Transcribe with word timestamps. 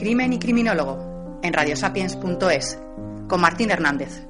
Crimen 0.00 0.32
y 0.32 0.38
Criminólogo 0.38 1.40
en 1.42 1.52
radiosapiens.es 1.52 2.78
con 3.28 3.38
Martín 3.38 3.70
Hernández. 3.70 4.29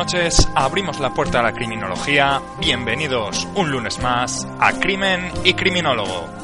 Noches, 0.00 0.48
abrimos 0.54 0.98
la 0.98 1.12
puerta 1.12 1.40
a 1.40 1.42
la 1.42 1.52
criminología, 1.52 2.40
bienvenidos 2.58 3.46
un 3.54 3.70
lunes 3.70 4.00
más 4.00 4.48
a 4.58 4.72
Crimen 4.72 5.30
y 5.44 5.52
Criminólogo. 5.52 6.39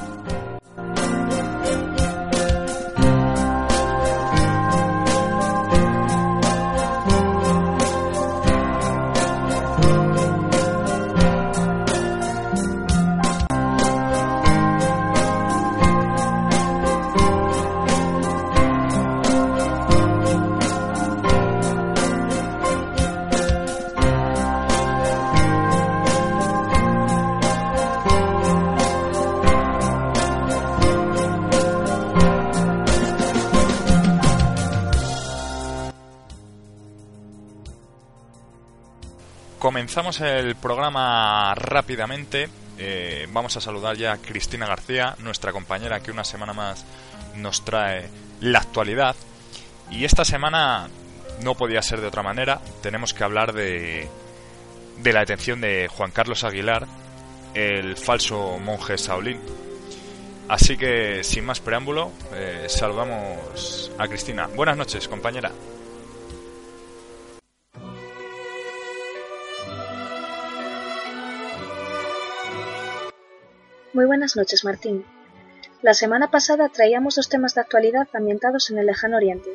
El 40.07 40.54
programa 40.54 41.52
rápidamente. 41.57 42.49
Eh, 42.79 43.26
vamos 43.32 43.57
a 43.57 43.60
saludar 43.60 43.96
ya 43.96 44.13
a 44.13 44.18
Cristina 44.18 44.65
García, 44.65 45.16
nuestra 45.18 45.51
compañera 45.51 45.98
que 45.98 46.13
una 46.13 46.23
semana 46.23 46.52
más 46.52 46.85
nos 47.35 47.65
trae 47.65 48.09
la 48.40 48.60
actualidad. 48.60 49.16
Y 49.90 50.04
esta 50.04 50.24
semana 50.24 50.88
no 51.43 51.57
podía 51.57 51.82
ser 51.82 52.01
de 52.01 52.07
otra 52.07 52.23
manera. 52.23 52.60
Tenemos 52.82 53.15
que 53.15 53.24
hablar 53.24 53.52
de, 53.52 54.09
de 54.98 55.13
la 55.13 55.21
detención 55.21 55.60
de 55.60 55.88
Juan 55.88 56.13
Carlos 56.13 56.45
Aguilar, 56.45 56.87
el 57.54 57.96
falso 57.96 58.60
monje 58.60 58.98
Saulín. 58.98 59.41
Así 60.46 60.76
que, 60.76 61.24
sin 61.24 61.45
más 61.45 61.59
preámbulo, 61.59 62.13
eh, 62.32 62.66
saludamos 62.68 63.91
a 63.98 64.06
Cristina. 64.06 64.47
Buenas 64.54 64.76
noches, 64.76 65.09
compañera. 65.09 65.50
Muy 73.97 74.04
buenas 74.04 74.36
noches, 74.36 74.62
Martín. 74.62 75.06
La 75.80 75.94
semana 75.94 76.30
pasada 76.30 76.68
traíamos 76.68 77.14
dos 77.14 77.30
temas 77.30 77.54
de 77.54 77.62
actualidad 77.62 78.06
ambientados 78.12 78.68
en 78.68 78.76
el 78.76 78.84
lejano 78.84 79.16
oriente. 79.16 79.48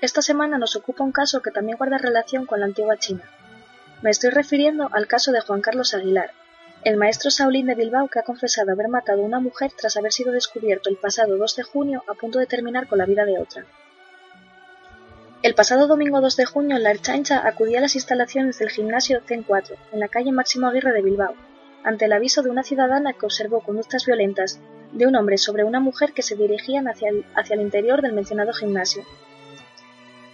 Esta 0.00 0.22
semana 0.22 0.56
nos 0.56 0.76
ocupa 0.76 1.02
un 1.02 1.10
caso 1.10 1.42
que 1.42 1.50
también 1.50 1.78
guarda 1.78 1.98
relación 1.98 2.46
con 2.46 2.60
la 2.60 2.66
antigua 2.66 2.96
China. 2.96 3.24
Me 4.00 4.10
estoy 4.10 4.30
refiriendo 4.30 4.88
al 4.92 5.08
caso 5.08 5.32
de 5.32 5.40
Juan 5.40 5.62
Carlos 5.62 5.94
Aguilar, 5.94 6.30
el 6.84 6.96
maestro 6.96 7.32
Saulín 7.32 7.66
de 7.66 7.74
Bilbao 7.74 8.06
que 8.06 8.20
ha 8.20 8.22
confesado 8.22 8.70
haber 8.70 8.86
matado 8.86 9.20
a 9.20 9.26
una 9.26 9.40
mujer 9.40 9.72
tras 9.76 9.96
haber 9.96 10.12
sido 10.12 10.30
descubierto 10.30 10.90
el 10.90 10.96
pasado 10.96 11.36
2 11.36 11.56
de 11.56 11.64
junio 11.64 12.04
a 12.06 12.14
punto 12.14 12.38
de 12.38 12.46
terminar 12.46 12.86
con 12.86 12.98
la 12.98 13.04
vida 13.04 13.24
de 13.24 13.40
otra. 13.40 13.66
El 15.42 15.56
pasado 15.56 15.88
domingo 15.88 16.20
2 16.20 16.36
de 16.36 16.44
junio, 16.44 16.78
la 16.78 16.92
Erchancha 16.92 17.44
acudía 17.44 17.78
a 17.78 17.82
las 17.82 17.96
instalaciones 17.96 18.60
del 18.60 18.70
gimnasio 18.70 19.20
CEN 19.26 19.42
4, 19.42 19.74
en 19.90 19.98
la 19.98 20.06
calle 20.06 20.30
Máximo 20.30 20.68
Aguirre 20.68 20.92
de 20.92 21.02
Bilbao, 21.02 21.34
ante 21.84 22.06
el 22.06 22.12
aviso 22.12 22.42
de 22.42 22.50
una 22.50 22.62
ciudadana 22.62 23.12
que 23.12 23.26
observó 23.26 23.60
conductas 23.60 24.06
violentas 24.06 24.60
de 24.92 25.06
un 25.06 25.16
hombre 25.16 25.38
sobre 25.38 25.64
una 25.64 25.80
mujer 25.80 26.12
que 26.12 26.22
se 26.22 26.36
dirigían 26.36 26.88
hacia 26.88 27.10
el, 27.10 27.60
interior 27.60 28.02
del 28.02 28.12
mencionado 28.12 28.52
gimnasio. 28.52 29.04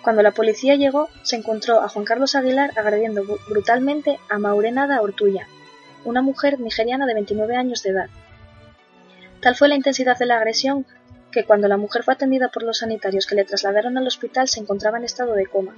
Cuando 0.03 0.23
la 0.23 0.33
policía 0.33 0.75
llegó, 0.75 1.09
se 1.23 1.37
encontró 1.37 1.81
a 1.81 1.89
Juan 1.89 2.05
Carlos 2.05 2.35
Aguilar 2.35 2.73
agrediendo 2.77 3.25
brutalmente 3.49 4.19
a 4.29 4.39
Maurenada 4.39 5.01
Ortuya, 5.01 5.47
una 6.05 6.23
mujer 6.23 6.61
nigeriana 6.61 7.07
de 7.07 7.15
29 7.15 7.57
años 7.57 7.83
de 7.83 7.91
edad. 7.91 8.11
Tal 9.41 9.57
fue 9.57 9.69
la 9.69 9.77
intensidad 9.77 10.19
de 10.19 10.27
la 10.27 10.37
agresión 10.37 10.87
que 11.31 11.45
cuando 11.45 11.69
la 11.69 11.77
mujer 11.77 12.05
fue 12.05 12.15
atendida 12.15 12.49
por 12.49 12.63
los 12.63 12.79
sanitarios 12.79 13.27
que 13.27 13.35
le 13.35 13.45
trasladaron 13.45 13.99
al 13.99 14.07
hospital 14.07 14.47
se 14.47 14.61
encontraba 14.61 14.99
en 14.99 15.05
estado 15.05 15.35
de 15.35 15.47
coma. 15.47 15.75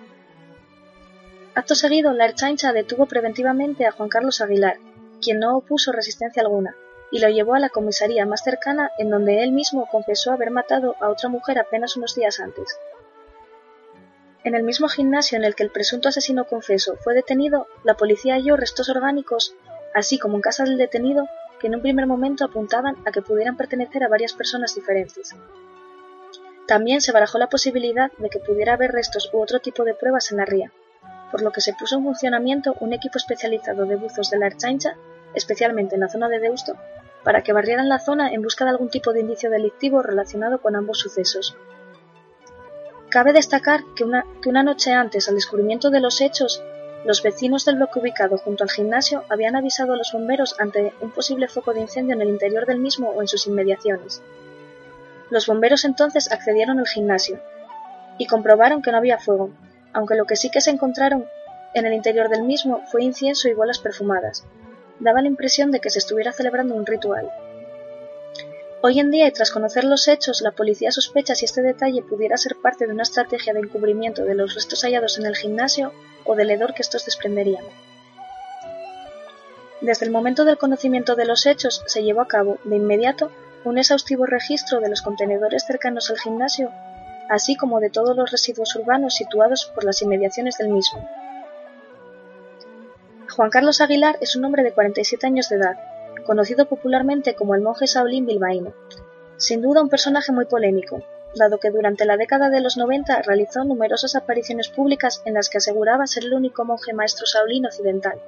Acto 1.54 1.74
seguido, 1.74 2.12
la 2.12 2.26
Erchancha 2.26 2.74
detuvo 2.74 3.06
preventivamente 3.06 3.86
a 3.86 3.92
Juan 3.92 4.10
Carlos 4.10 4.42
Aguilar, 4.42 4.76
quien 5.20 5.40
no 5.40 5.56
opuso 5.56 5.92
resistencia 5.92 6.42
alguna, 6.42 6.76
y 7.10 7.20
lo 7.20 7.28
llevó 7.28 7.54
a 7.54 7.60
la 7.60 7.68
comisaría 7.68 8.26
más 8.26 8.42
cercana 8.42 8.90
en 8.98 9.10
donde 9.10 9.42
él 9.42 9.52
mismo 9.52 9.88
confesó 9.90 10.32
haber 10.32 10.50
matado 10.50 10.96
a 11.00 11.08
otra 11.08 11.28
mujer 11.28 11.58
apenas 11.58 11.96
unos 11.96 12.14
días 12.14 12.40
antes. 12.40 12.78
En 14.44 14.54
el 14.54 14.62
mismo 14.62 14.88
gimnasio 14.88 15.36
en 15.36 15.44
el 15.44 15.54
que 15.54 15.64
el 15.64 15.70
presunto 15.70 16.08
asesino 16.08 16.46
confeso 16.46 16.96
fue 17.02 17.14
detenido, 17.14 17.66
la 17.84 17.94
policía 17.94 18.34
halló 18.34 18.56
restos 18.56 18.88
orgánicos, 18.88 19.54
así 19.94 20.18
como 20.18 20.36
en 20.36 20.42
casa 20.42 20.64
del 20.64 20.78
detenido, 20.78 21.28
que 21.58 21.66
en 21.66 21.74
un 21.74 21.82
primer 21.82 22.06
momento 22.06 22.44
apuntaban 22.44 22.96
a 23.06 23.12
que 23.12 23.22
pudieran 23.22 23.56
pertenecer 23.56 24.04
a 24.04 24.08
varias 24.08 24.34
personas 24.34 24.74
diferentes. 24.74 25.34
También 26.66 27.00
se 27.00 27.12
barajó 27.12 27.38
la 27.38 27.48
posibilidad 27.48 28.12
de 28.18 28.28
que 28.28 28.40
pudiera 28.40 28.74
haber 28.74 28.92
restos 28.92 29.30
u 29.32 29.40
otro 29.40 29.60
tipo 29.60 29.84
de 29.84 29.94
pruebas 29.94 30.30
en 30.30 30.38
la 30.38 30.44
ría, 30.44 30.72
por 31.30 31.42
lo 31.42 31.52
que 31.52 31.60
se 31.60 31.74
puso 31.74 31.96
en 31.96 32.04
funcionamiento 32.04 32.76
un 32.80 32.92
equipo 32.92 33.18
especializado 33.18 33.84
de 33.86 33.96
buzos 33.96 34.30
de 34.30 34.38
la 34.38 34.46
Erchancha, 34.46 34.96
especialmente 35.34 35.94
en 35.94 36.00
la 36.00 36.08
zona 36.08 36.28
de 36.28 36.40
Deusto, 36.40 36.76
para 37.24 37.42
que 37.42 37.52
barrieran 37.52 37.88
la 37.88 37.98
zona 37.98 38.30
en 38.30 38.42
busca 38.42 38.64
de 38.64 38.70
algún 38.70 38.88
tipo 38.88 39.12
de 39.12 39.20
indicio 39.20 39.50
delictivo 39.50 40.02
relacionado 40.02 40.60
con 40.60 40.76
ambos 40.76 40.98
sucesos. 40.98 41.56
Cabe 43.10 43.32
destacar 43.32 43.80
que 43.94 44.04
una 44.04 44.62
noche 44.62 44.92
antes 44.92 45.28
al 45.28 45.34
descubrimiento 45.34 45.90
de 45.90 46.00
los 46.00 46.20
hechos, 46.20 46.62
los 47.04 47.22
vecinos 47.22 47.64
del 47.64 47.76
bloque 47.76 48.00
ubicado 48.00 48.36
junto 48.36 48.64
al 48.64 48.70
gimnasio 48.70 49.22
habían 49.28 49.54
avisado 49.54 49.92
a 49.92 49.96
los 49.96 50.12
bomberos 50.12 50.56
ante 50.58 50.92
un 51.00 51.12
posible 51.12 51.46
foco 51.46 51.72
de 51.72 51.80
incendio 51.80 52.16
en 52.16 52.22
el 52.22 52.28
interior 52.28 52.66
del 52.66 52.80
mismo 52.80 53.10
o 53.10 53.22
en 53.22 53.28
sus 53.28 53.46
inmediaciones. 53.46 54.22
Los 55.30 55.46
bomberos 55.46 55.84
entonces 55.84 56.30
accedieron 56.32 56.80
al 56.80 56.88
gimnasio 56.88 57.40
y 58.18 58.26
comprobaron 58.26 58.82
que 58.82 58.90
no 58.90 58.98
había 58.98 59.18
fuego, 59.18 59.50
aunque 59.96 60.14
lo 60.14 60.26
que 60.26 60.36
sí 60.36 60.50
que 60.50 60.60
se 60.60 60.70
encontraron 60.70 61.26
en 61.72 61.86
el 61.86 61.94
interior 61.94 62.28
del 62.28 62.42
mismo 62.42 62.82
fue 62.86 63.02
incienso 63.02 63.48
y 63.48 63.54
bolas 63.54 63.78
perfumadas. 63.78 64.44
Daba 65.00 65.22
la 65.22 65.28
impresión 65.28 65.70
de 65.70 65.80
que 65.80 65.88
se 65.88 65.98
estuviera 65.98 66.32
celebrando 66.32 66.74
un 66.74 66.84
ritual. 66.84 67.30
Hoy 68.82 69.00
en 69.00 69.10
día, 69.10 69.26
y 69.26 69.32
tras 69.32 69.50
conocer 69.50 69.84
los 69.84 70.06
hechos, 70.06 70.42
la 70.42 70.50
policía 70.50 70.92
sospecha 70.92 71.34
si 71.34 71.46
este 71.46 71.62
detalle 71.62 72.02
pudiera 72.02 72.36
ser 72.36 72.56
parte 72.56 72.86
de 72.86 72.92
una 72.92 73.04
estrategia 73.04 73.54
de 73.54 73.60
encubrimiento 73.60 74.26
de 74.26 74.34
los 74.34 74.54
restos 74.54 74.82
hallados 74.82 75.18
en 75.18 75.24
el 75.24 75.34
gimnasio 75.34 75.94
o 76.26 76.36
del 76.36 76.50
hedor 76.50 76.74
que 76.74 76.82
estos 76.82 77.06
desprenderían. 77.06 77.64
Desde 79.80 80.04
el 80.04 80.12
momento 80.12 80.44
del 80.44 80.58
conocimiento 80.58 81.14
de 81.14 81.24
los 81.24 81.46
hechos 81.46 81.82
se 81.86 82.02
llevó 82.02 82.20
a 82.20 82.28
cabo, 82.28 82.58
de 82.64 82.76
inmediato, 82.76 83.30
un 83.64 83.78
exhaustivo 83.78 84.26
registro 84.26 84.80
de 84.80 84.90
los 84.90 85.00
contenedores 85.00 85.64
cercanos 85.64 86.10
al 86.10 86.18
gimnasio 86.18 86.70
así 87.28 87.56
como 87.56 87.80
de 87.80 87.90
todos 87.90 88.16
los 88.16 88.30
residuos 88.30 88.74
urbanos 88.76 89.14
situados 89.14 89.70
por 89.74 89.84
las 89.84 90.02
inmediaciones 90.02 90.58
del 90.58 90.68
mismo. 90.68 91.08
Juan 93.34 93.50
Carlos 93.50 93.80
Aguilar 93.80 94.16
es 94.20 94.36
un 94.36 94.44
hombre 94.44 94.62
de 94.62 94.72
47 94.72 95.26
años 95.26 95.48
de 95.48 95.56
edad, 95.56 95.76
conocido 96.24 96.66
popularmente 96.66 97.34
como 97.34 97.54
el 97.54 97.60
monje 97.60 97.86
Saulín 97.86 98.26
bilbaíno. 98.26 98.72
Sin 99.36 99.60
duda 99.60 99.82
un 99.82 99.88
personaje 99.88 100.32
muy 100.32 100.46
polémico, 100.46 101.02
dado 101.34 101.58
que 101.58 101.70
durante 101.70 102.06
la 102.06 102.16
década 102.16 102.48
de 102.48 102.60
los 102.60 102.76
90 102.76 103.22
realizó 103.22 103.64
numerosas 103.64 104.16
apariciones 104.16 104.68
públicas 104.68 105.22
en 105.24 105.34
las 105.34 105.48
que 105.48 105.58
aseguraba 105.58 106.06
ser 106.06 106.24
el 106.24 106.34
único 106.34 106.64
monje 106.64 106.94
maestro 106.94 107.26
Saulín 107.26 107.66
occidental. 107.66 108.20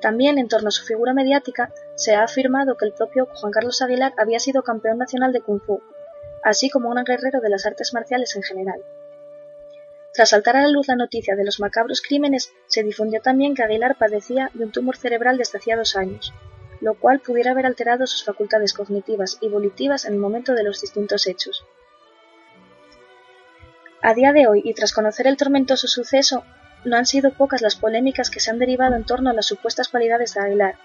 También 0.00 0.38
en 0.38 0.48
torno 0.48 0.68
a 0.68 0.72
su 0.72 0.84
figura 0.84 1.12
mediática 1.12 1.72
se 1.94 2.14
ha 2.14 2.22
afirmado 2.22 2.76
que 2.76 2.86
el 2.86 2.92
propio 2.92 3.28
Juan 3.34 3.52
Carlos 3.52 3.82
Aguilar 3.82 4.14
había 4.16 4.38
sido 4.38 4.62
campeón 4.62 4.96
nacional 4.96 5.32
de 5.32 5.42
Kung 5.42 5.60
Fu, 5.60 5.82
así 6.44 6.70
como 6.70 6.90
un 6.90 7.04
guerrero 7.04 7.40
de 7.40 7.50
las 7.50 7.66
artes 7.66 7.92
marciales 7.92 8.36
en 8.36 8.42
general. 8.42 8.82
Tras 10.12 10.30
saltar 10.30 10.56
a 10.56 10.62
la 10.62 10.68
luz 10.68 10.88
la 10.88 10.96
noticia 10.96 11.36
de 11.36 11.44
los 11.44 11.60
macabros 11.60 12.02
crímenes, 12.02 12.52
se 12.66 12.82
difundió 12.82 13.20
también 13.20 13.54
que 13.54 13.62
Aguilar 13.62 13.96
padecía 13.96 14.50
de 14.54 14.64
un 14.64 14.72
tumor 14.72 14.96
cerebral 14.96 15.38
desde 15.38 15.58
hacía 15.58 15.76
dos 15.76 15.96
años, 15.96 16.32
lo 16.80 16.94
cual 16.94 17.20
pudiera 17.20 17.52
haber 17.52 17.66
alterado 17.66 18.06
sus 18.06 18.24
facultades 18.24 18.72
cognitivas 18.72 19.38
y 19.40 19.48
volitivas 19.48 20.04
en 20.04 20.14
el 20.14 20.18
momento 20.18 20.54
de 20.54 20.64
los 20.64 20.80
distintos 20.80 21.26
hechos. 21.26 21.64
A 24.02 24.14
día 24.14 24.32
de 24.32 24.46
hoy, 24.46 24.62
y 24.64 24.74
tras 24.74 24.92
conocer 24.92 25.26
el 25.26 25.36
tormentoso 25.36 25.86
suceso, 25.86 26.44
no 26.84 26.96
han 26.96 27.06
sido 27.06 27.32
pocas 27.32 27.60
las 27.60 27.76
polémicas 27.76 28.30
que 28.30 28.40
se 28.40 28.50
han 28.50 28.58
derivado 28.58 28.96
en 28.96 29.04
torno 29.04 29.30
a 29.30 29.34
las 29.34 29.46
supuestas 29.46 29.88
cualidades 29.88 30.34
de 30.34 30.40
Aguilar. 30.40 30.76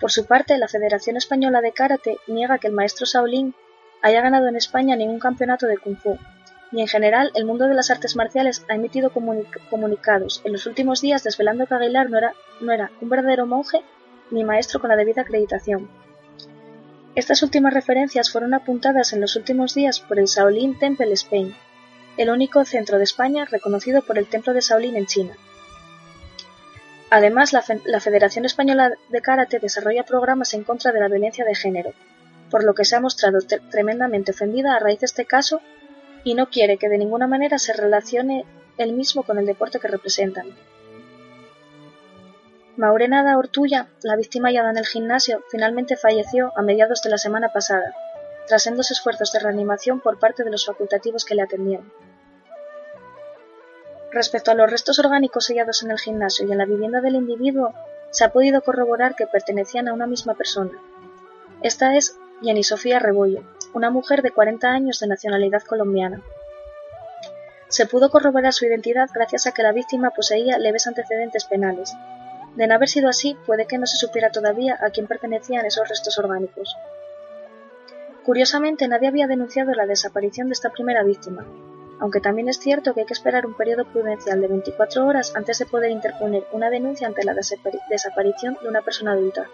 Por 0.00 0.10
su 0.10 0.26
parte, 0.26 0.56
la 0.56 0.68
Federación 0.68 1.16
Española 1.16 1.60
de 1.60 1.72
Karate 1.72 2.16
niega 2.26 2.58
que 2.58 2.68
el 2.68 2.72
maestro 2.72 3.06
Shaolin 3.06 3.54
haya 4.06 4.20
ganado 4.20 4.46
en 4.46 4.54
España 4.54 4.94
ningún 4.94 5.18
campeonato 5.18 5.66
de 5.66 5.78
Kung 5.78 5.96
Fu, 5.96 6.16
y 6.70 6.80
en 6.80 6.86
general 6.86 7.32
el 7.34 7.44
mundo 7.44 7.66
de 7.66 7.74
las 7.74 7.90
artes 7.90 8.14
marciales 8.14 8.64
ha 8.68 8.76
emitido 8.76 9.10
comunicados 9.10 10.42
en 10.44 10.52
los 10.52 10.66
últimos 10.66 11.00
días 11.00 11.24
desvelando 11.24 11.66
que 11.66 11.74
Aguilar 11.74 12.08
no 12.08 12.72
era, 12.72 12.90
un 13.00 13.08
verdadero 13.08 13.46
monje 13.46 13.82
ni 14.30 14.44
maestro 14.44 14.78
con 14.80 14.90
la 14.90 14.96
debida 14.96 15.22
acreditación. 15.22 15.90
Estas 17.16 17.42
últimas 17.42 17.74
referencias 17.74 18.30
fueron 18.30 18.54
apuntadas 18.54 19.12
en 19.12 19.20
los 19.20 19.34
últimos 19.34 19.74
días 19.74 19.98
por 19.98 20.20
el 20.20 20.26
Shaolin 20.26 20.78
Temple 20.78 21.12
Spain, 21.14 21.56
el 22.16 22.30
único 22.30 22.64
centro 22.64 22.98
de 22.98 23.04
España 23.04 23.44
reconocido 23.44 24.02
por 24.02 24.18
el 24.18 24.28
Templo 24.28 24.54
de 24.54 24.60
Shaolin 24.60 24.96
en 24.96 25.06
China. 25.06 25.34
Además, 27.10 27.52
la, 27.52 27.62
Federación 28.00 28.44
Española 28.44 28.92
de 29.08 29.20
Karate 29.20 29.58
desarrolla 29.58 30.04
programas 30.04 30.54
en 30.54 30.62
contra 30.62 30.92
de 30.92 31.00
la 31.00 31.08
violencia 31.08 31.44
de 31.44 31.56
género, 31.56 31.92
por 32.50 32.64
lo 32.64 32.74
que 32.74 32.84
se 32.84 32.96
ha 32.96 33.00
mostrado 33.00 33.38
tremendamente 33.70 34.32
ofendida 34.32 34.74
a 34.74 34.78
raíz 34.78 35.00
de 35.00 35.06
este 35.06 35.24
caso 35.24 35.60
y 36.24 36.34
no 36.34 36.50
quiere 36.50 36.78
que 36.78 36.88
de 36.88 36.98
ninguna 36.98 37.26
manera 37.26 37.58
se 37.58 37.72
relacione 37.72 38.44
el 38.78 38.92
mismo 38.92 39.22
con 39.22 39.38
el 39.38 39.46
deporte 39.46 39.78
que 39.78 39.88
representan. 39.88 40.46
Maurena 42.76 43.38
Ortulla, 43.38 43.88
la 44.02 44.16
víctima 44.16 44.48
hallada 44.48 44.70
en 44.70 44.76
el 44.76 44.86
gimnasio, 44.86 45.42
finalmente 45.50 45.96
falleció 45.96 46.52
a 46.56 46.62
mediados 46.62 47.00
de 47.02 47.08
la 47.10 47.16
semana 47.16 47.50
pasada, 47.52 47.94
tras 48.46 48.64
sendos 48.64 48.90
esfuerzos 48.90 49.32
de 49.32 49.38
reanimación 49.38 50.00
por 50.00 50.18
parte 50.18 50.44
de 50.44 50.50
los 50.50 50.66
facultativos 50.66 51.24
que 51.24 51.34
le 51.34 51.42
atendieron. 51.42 51.90
Respecto 54.12 54.50
a 54.50 54.54
los 54.54 54.70
restos 54.70 54.98
orgánicos 54.98 55.48
hallados 55.48 55.82
en 55.82 55.90
el 55.90 55.98
gimnasio 55.98 56.46
y 56.46 56.52
en 56.52 56.58
la 56.58 56.66
vivienda 56.66 57.00
del 57.00 57.16
individuo, 57.16 57.72
se 58.10 58.24
ha 58.24 58.32
podido 58.32 58.60
corroborar 58.62 59.14
que 59.14 59.26
pertenecían 59.26 59.88
a 59.88 59.94
una 59.94 60.06
misma 60.06 60.34
persona. 60.34 60.72
Esta 61.62 61.96
es 61.96 62.16
Jenny 62.42 62.62
Sofía 62.62 62.98
Rebollo, 62.98 63.42
una 63.72 63.90
mujer 63.90 64.20
de 64.20 64.30
40 64.30 64.68
años 64.68 65.00
de 65.00 65.06
nacionalidad 65.06 65.62
colombiana. 65.62 66.20
Se 67.68 67.86
pudo 67.86 68.10
corroborar 68.10 68.52
su 68.52 68.66
identidad 68.66 69.08
gracias 69.14 69.46
a 69.46 69.52
que 69.52 69.62
la 69.62 69.72
víctima 69.72 70.10
poseía 70.10 70.58
leves 70.58 70.86
antecedentes 70.86 71.46
penales. 71.46 71.94
De 72.54 72.66
no 72.66 72.74
haber 72.74 72.90
sido 72.90 73.08
así, 73.08 73.38
puede 73.46 73.66
que 73.66 73.78
no 73.78 73.86
se 73.86 73.96
supiera 73.96 74.30
todavía 74.30 74.78
a 74.80 74.90
quién 74.90 75.06
pertenecían 75.06 75.64
esos 75.64 75.88
restos 75.88 76.18
orgánicos. 76.18 76.76
Curiosamente, 78.24 78.86
nadie 78.86 79.08
había 79.08 79.26
denunciado 79.26 79.72
la 79.72 79.86
desaparición 79.86 80.48
de 80.48 80.54
esta 80.54 80.70
primera 80.70 81.04
víctima, 81.04 81.46
aunque 82.00 82.20
también 82.20 82.50
es 82.50 82.58
cierto 82.58 82.92
que 82.92 83.00
hay 83.00 83.06
que 83.06 83.14
esperar 83.14 83.46
un 83.46 83.54
periodo 83.54 83.86
prudencial 83.86 84.42
de 84.42 84.48
24 84.48 85.06
horas 85.06 85.34
antes 85.34 85.58
de 85.58 85.66
poder 85.66 85.90
interponer 85.90 86.44
una 86.52 86.68
denuncia 86.68 87.06
ante 87.06 87.24
la 87.24 87.34
desaparición 87.34 88.58
de 88.60 88.68
una 88.68 88.82
persona 88.82 89.12
adulta. 89.12 89.48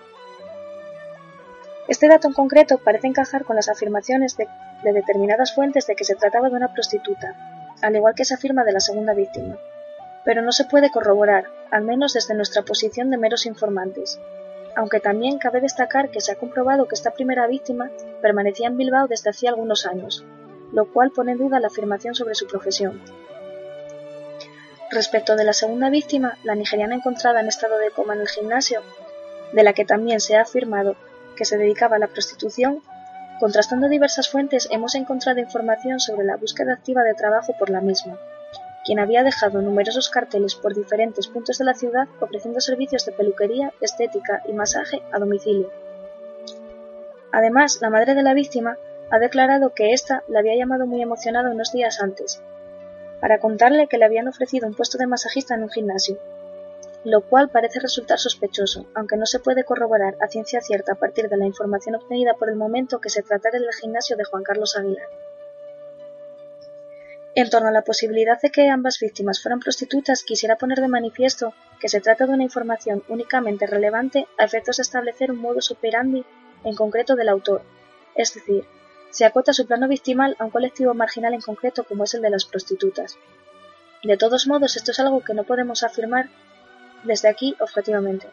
Este 1.93 2.09
dato 2.09 2.27
en 2.27 2.33
concreto 2.33 2.79
parece 2.79 3.07
encajar 3.07 3.45
con 3.45 3.55
las 3.55 3.69
afirmaciones 3.69 4.35
de, 4.39 4.49
determinadas 4.83 5.55
fuentes 5.55 5.87
de 5.87 5.95
que 5.95 6.05
se 6.05 6.15
trataba 6.15 6.49
de 6.49 6.57
una 6.57 6.73
prostituta, 6.73 7.35
al 7.83 7.95
igual 7.95 8.15
que 8.15 8.25
se 8.25 8.33
afirma 8.33 8.65
de 8.65 8.73
la 8.73 8.81
segunda 8.81 9.13
víctima, 9.13 9.59
pero 10.25 10.41
no 10.41 10.53
se 10.53 10.65
puede 10.65 10.91
corroborar, 10.91 11.49
al 11.71 11.83
menos 11.85 12.15
desde 12.15 12.35
nuestra 12.35 12.63
posición 12.63 13.11
de 13.11 13.19
meros 13.19 13.45
informantes, 13.45 14.19
aunque 14.75 15.01
también 15.01 15.37
cabe 15.37 15.61
destacar 15.61 16.09
que 16.09 16.23
se 16.23 16.33
ha 16.33 16.37
comprobado 16.37 16.89
que 16.89 16.95
esta 16.95 17.11
primera 17.11 17.47
víctima 17.47 17.91
permanecía 18.23 18.69
en 18.69 18.79
Bilbao 18.79 19.07
desde 19.07 19.29
hacía 19.29 19.51
algunos 19.51 19.85
años, 19.85 20.25
lo 20.73 20.91
cual 20.91 21.11
pone 21.11 21.33
en 21.33 21.39
duda 21.41 21.61
la 21.61 21.67
afirmación 21.67 22.15
sobre 22.15 22.35
su 22.35 22.47
profesión. 22.47 23.03
Respecto 24.91 25.37
de 25.37 25.45
la 25.45 25.53
segunda 25.53 25.91
víctima, 25.91 26.39
la 26.43 26.55
nigeriana 26.55 26.95
encontrada 26.95 27.41
en 27.41 27.49
estado 27.49 27.77
de 27.77 27.91
coma 27.91 28.15
en 28.15 28.23
el 28.23 28.29
gimnasio, 28.29 28.81
de 29.53 29.63
la 29.63 29.75
que 29.75 29.85
también 29.85 30.21
se 30.21 30.37
ha 30.37 30.41
afirmado 30.41 30.97
que 31.43 31.47
se 31.47 31.59
dedicaba 31.59 31.97
a 31.97 31.99
la 31.99 32.07
prostitución, 32.07 32.85
contrastando 33.41 33.89
diversas 33.89 34.29
fuentes 34.31 34.69
hemos 34.71 34.95
encontrado 34.95 35.41
información 35.41 35.99
sobre 35.99 36.25
la 36.25 36.37
búsqueda 36.37 36.73
activa 36.73 37.03
de 37.03 37.15
trabajo 37.15 37.53
por 37.59 37.69
la 37.69 37.81
misma, 37.81 38.17
quien 38.85 39.01
había 39.01 39.25
dejado 39.25 39.61
numerosos 39.61 40.09
carteles 40.09 40.55
por 40.55 40.73
diferentes 40.73 41.27
puntos 41.27 41.59
de 41.59 41.65
la 41.65 41.75
ciudad 41.75 42.07
ofreciendo 42.21 42.61
servicios 42.61 43.05
de 43.07 43.11
peluquería, 43.11 43.73
estética 43.81 44.45
y 44.47 44.53
masaje 44.53 45.03
a 45.11 45.19
domicilio. 45.19 45.69
Además, 47.33 47.81
la 47.83 47.91
madre 47.91 48.15
de 48.15 48.23
la 48.23 48.35
víctima 48.35 48.77
ha 49.11 49.19
declarado 49.19 49.75
que 49.75 49.93
ésta 49.93 50.23
le 50.29 50.39
había 50.39 50.55
llamado 50.55 50.87
muy 50.87 51.03
emocionada 51.03 51.51
unos 51.51 51.73
días 51.73 52.01
antes, 52.01 52.41
para 53.21 53.41
contarle 53.41 53.89
que 53.89 53.99
le 53.99 54.05
habían 54.05 54.29
ofrecido 54.29 54.69
un 54.69 54.75
puesto 54.75 54.97
de 54.97 55.09
masajista 55.09 55.57
en 55.57 55.65
un 55.65 55.71
gimnasio, 55.71 56.21
lo 57.05 57.23
cual 57.23 57.51
parece 57.51 57.81
resultar 57.81 58.19
sospechoso, 58.19 58.87
aunque 58.95 59.17
no 59.17 59.27
se 59.27 59.41
puede 59.41 59.65
corroborar 59.65 60.17
a 60.21 60.29
ciencia 60.29 60.61
cierta 60.61 60.93
a 60.93 60.97
partir 60.97 61.29
de 61.29 61.37
la 61.37 61.47
información 61.47 61.97
obtenida 61.97 62.35
por 62.35 62.49
el 62.49 62.57
momento 62.57 63.01
que 63.01 63.11
se 63.11 63.23
tratara 63.23 63.59
del 63.59 63.73
gimnasio 63.73 64.17
de 64.17 64.25
Juan 64.25 64.45
Carlos 64.45 64.77
Aguilar. 64.77 65.09
En 67.35 67.49
torno 67.49 67.69
a 67.69 67.73
la 67.73 67.83
posibilidad 67.83 68.41
de 68.41 68.51
que 68.51 68.69
ambas 68.69 68.99
víctimas 69.01 69.43
fueran 69.43 69.61
prostitutas, 69.61 70.23
quisiera 70.23 70.57
poner 70.57 70.81
de 70.81 70.89
manifiesto 70.89 71.55
que 71.81 71.89
se 71.89 72.01
trata 72.01 72.27
de 72.27 72.35
una 72.35 72.43
información 72.43 73.03
únicamente 73.09 73.67
relevante 73.67 74.29
a 74.39 74.45
efectos 74.45 74.77
de 74.77 74.83
establecer 74.83 75.31
un 75.31 75.39
modus 75.39 75.71
operandi 75.71 76.25
en 76.63 76.77
concreto 76.77 77.17
del 77.17 77.31
autor, 77.31 77.63
es 78.15 78.35
decir, 78.35 78.65
se 79.11 79.25
acota 79.25 79.53
su 79.53 79.67
plano 79.67 79.89
victimal 79.89 80.37
a 80.39 80.45
un 80.45 80.51
colectivo 80.51 80.95
marginal 80.95 81.35
en 81.35 81.41
concreto 81.41 81.85
como 81.85 82.05
es 82.05 82.15
el 82.15 82.23
de 82.23 82.31
las 82.31 82.45
prostitutas. 82.45 83.19
De 84.03 84.17
todos 84.17 84.47
modos, 84.47 84.77
esto 84.77 84.91
es 84.91 85.01
algo 85.01 85.23
que 85.23 85.35
no 85.35 85.45
podemos 85.45 85.83
afirmar 85.83 86.29
desde 87.05 87.29
aquí 87.29 87.57
objetivamente. 87.61 88.29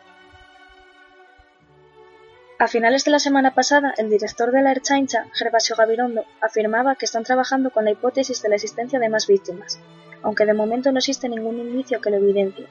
A 2.60 2.68
finales 2.68 3.06
de 3.06 3.12
la 3.12 3.20
semana 3.20 3.54
pasada, 3.56 3.94
el 3.98 4.10
director 4.10 4.52
de 4.52 4.62
la 4.62 4.72
Erchaincha, 4.72 5.28
Gervasio 5.34 5.78
Gabirondo, 5.78 6.26
afirmaba 6.42 6.96
que 6.96 7.06
están 7.06 7.24
trabajando 7.24 7.70
con 7.70 7.86
la 7.86 7.92
hipótesis 7.92 8.42
de 8.42 8.50
la 8.50 8.56
existencia 8.56 9.00
de 9.00 9.08
más 9.08 9.28
víctimas, 9.28 9.80
aunque 10.24 10.46
de 10.46 10.54
momento 10.54 10.92
no 10.92 10.98
existe 10.98 11.30
ningún 11.30 11.58
indicio 11.60 12.02
que 12.02 12.10
lo 12.10 12.18
evidencie. 12.18 12.68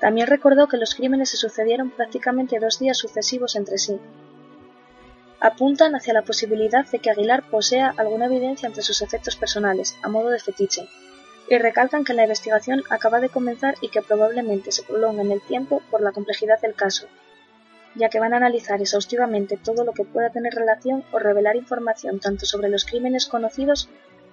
También 0.00 0.26
recordó 0.26 0.66
que 0.66 0.76
los 0.76 0.94
crímenes 0.94 1.30
se 1.30 1.36
sucedieron 1.36 1.90
prácticamente 1.90 2.58
dos 2.58 2.80
días 2.80 2.98
sucesivos 2.98 3.54
entre 3.54 3.78
sí, 3.78 4.00
apuntan 5.40 5.94
hacia 5.94 6.12
la 6.12 6.22
posibilidad 6.22 6.86
de 6.86 6.98
que 6.98 7.10
Aguilar 7.10 7.48
posea 7.48 7.94
alguna 7.96 8.26
evidencia 8.26 8.66
entre 8.66 8.82
sus 8.82 9.00
efectos 9.02 9.36
personales, 9.36 9.96
a 10.02 10.08
modo 10.08 10.28
de 10.28 10.38
fetiche, 10.38 10.88
y 11.50 11.58
recalcan 11.58 12.04
que 12.04 12.14
la 12.14 12.22
investigación 12.22 12.84
acaba 12.90 13.20
de 13.20 13.28
comenzar 13.28 13.74
y 13.80 13.88
que 13.88 14.02
probablemente 14.02 14.70
se 14.70 14.84
prolonga 14.84 15.22
en 15.22 15.32
el 15.32 15.42
tiempo 15.42 15.82
por 15.90 16.00
la 16.00 16.12
complejidad 16.12 16.60
del 16.60 16.74
caso, 16.74 17.08
ya 17.96 18.08
que 18.08 18.20
van 18.20 18.32
a 18.32 18.36
analizar 18.36 18.80
exhaustivamente 18.80 19.56
todo 19.56 19.84
lo 19.84 19.92
que 19.92 20.04
pueda 20.04 20.30
tener 20.30 20.54
relación 20.54 21.04
o 21.10 21.18
revelar 21.18 21.56
información 21.56 22.20
tanto 22.20 22.46
sobre 22.46 22.68
los 22.68 22.84
crímenes 22.84 23.26
conocidos 23.26 23.88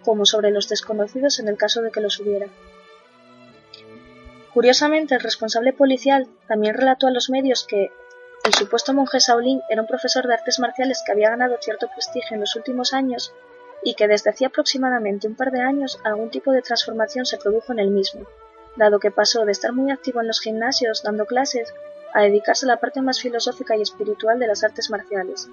como 0.05 0.25
sobre 0.25 0.51
los 0.51 0.69
desconocidos 0.69 1.39
en 1.39 1.47
el 1.47 1.57
caso 1.57 1.81
de 1.81 1.89
que 1.89 2.01
los 2.01 2.19
hubiera. 2.19 2.47
Curiosamente, 4.53 5.15
el 5.15 5.21
responsable 5.21 5.73
policial 5.73 6.27
también 6.47 6.75
relató 6.75 7.07
a 7.07 7.11
los 7.11 7.31
medios 7.31 7.65
que, 7.67 7.89
el 8.43 8.53
supuesto 8.53 8.93
monje 8.93 9.17
Shaolin 9.17 9.61
era 9.69 9.81
un 9.81 9.87
profesor 9.87 10.27
de 10.27 10.35
artes 10.35 10.59
marciales 10.59 11.01
que 11.03 11.13
había 11.13 11.31
ganado 11.31 11.57
cierto 11.59 11.89
prestigio 11.89 12.35
en 12.35 12.41
los 12.41 12.55
últimos 12.55 12.93
años 12.93 13.33
y 13.83 13.95
que 13.95 14.07
desde 14.07 14.29
hacía 14.29 14.47
aproximadamente 14.47 15.27
un 15.27 15.35
par 15.35 15.51
de 15.51 15.61
años 15.61 15.99
algún 16.03 16.29
tipo 16.29 16.51
de 16.51 16.61
transformación 16.61 17.25
se 17.25 17.37
produjo 17.37 17.71
en 17.73 17.79
él 17.79 17.91
mismo, 17.91 18.27
dado 18.75 18.99
que 18.99 19.11
pasó 19.11 19.45
de 19.45 19.51
estar 19.51 19.73
muy 19.73 19.91
activo 19.91 20.21
en 20.21 20.27
los 20.27 20.41
gimnasios 20.41 21.03
dando 21.03 21.25
clases 21.25 21.73
a 22.13 22.21
dedicarse 22.21 22.65
a 22.65 22.69
la 22.69 22.79
parte 22.79 23.01
más 23.01 23.21
filosófica 23.21 23.75
y 23.75 23.81
espiritual 23.81 24.39
de 24.39 24.47
las 24.47 24.63
artes 24.63 24.89
marciales. 24.89 25.47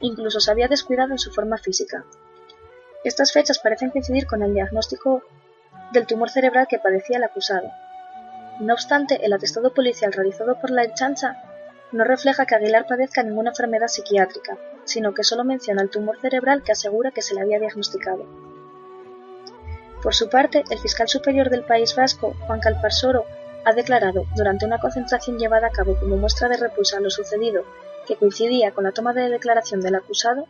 Incluso 0.00 0.40
se 0.40 0.50
había 0.50 0.68
descuidado 0.68 1.12
en 1.12 1.18
su 1.18 1.30
forma 1.30 1.58
física. 1.58 2.04
Estas 3.04 3.32
fechas 3.32 3.58
parecen 3.58 3.90
coincidir 3.90 4.26
con 4.26 4.42
el 4.42 4.54
diagnóstico 4.54 5.22
del 5.92 6.06
tumor 6.06 6.30
cerebral 6.30 6.66
que 6.68 6.78
padecía 6.78 7.18
el 7.18 7.24
acusado. 7.24 7.70
No 8.60 8.72
obstante, 8.74 9.24
el 9.24 9.32
atestado 9.32 9.74
policial 9.74 10.12
realizado 10.12 10.58
por 10.60 10.70
la 10.70 10.92
chancha 10.94 11.42
no 11.94 12.02
refleja 12.02 12.44
que 12.44 12.56
Aguilar 12.56 12.86
padezca 12.88 13.22
ninguna 13.22 13.50
enfermedad 13.50 13.86
psiquiátrica, 13.86 14.58
sino 14.84 15.14
que 15.14 15.22
solo 15.22 15.44
menciona 15.44 15.80
el 15.80 15.90
tumor 15.90 16.18
cerebral 16.20 16.64
que 16.64 16.72
asegura 16.72 17.12
que 17.12 17.22
se 17.22 17.34
le 17.34 17.40
había 17.40 17.60
diagnosticado. 17.60 18.26
Por 20.02 20.12
su 20.12 20.28
parte, 20.28 20.64
el 20.70 20.78
fiscal 20.80 21.08
superior 21.08 21.50
del 21.50 21.62
País 21.62 21.94
Vasco, 21.94 22.34
Juan 22.46 22.58
Calparsoro, 22.58 23.26
ha 23.64 23.72
declarado, 23.72 24.26
durante 24.34 24.66
una 24.66 24.78
concentración 24.78 25.38
llevada 25.38 25.68
a 25.68 25.70
cabo 25.70 25.96
como 25.98 26.16
muestra 26.16 26.48
de 26.48 26.56
repulsa 26.56 26.98
a 26.98 27.00
lo 27.00 27.10
sucedido, 27.10 27.64
que 28.08 28.16
coincidía 28.16 28.72
con 28.72 28.84
la 28.84 28.92
toma 28.92 29.14
de 29.14 29.30
declaración 29.30 29.80
del 29.80 29.94
acusado, 29.94 30.48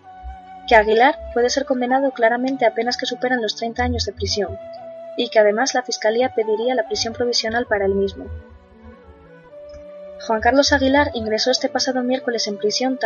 que 0.67 0.77
Aguilar 0.77 1.15
puede 1.35 1.51
ser 1.51 1.67
condenado 1.67 2.11
claramente 2.13 2.65
apenas 2.65 2.97
que 2.97 3.05
superan 3.05 3.43
los 3.43 3.55
30 3.55 3.83
años 3.83 4.07
de 4.07 4.15
prisión, 4.15 4.59
y 5.19 5.29
que 5.29 5.41
además 5.41 5.75
la 5.75 5.83
Fiscalía 5.83 6.35
pediría 6.35 6.75
la 6.75 6.87
prisión 6.87 7.13
provisional 7.13 7.67
para 7.67 7.85
él 7.85 7.95
mismo, 7.95 8.25
Juan 10.26 10.40
Carlos 10.40 10.73
Aguilar 10.73 11.11
ingresó 11.12 11.50
este 11.50 11.69
pasado 11.69 12.02
miércoles 12.02 12.47
en 12.49 12.57
prisión 12.57 12.99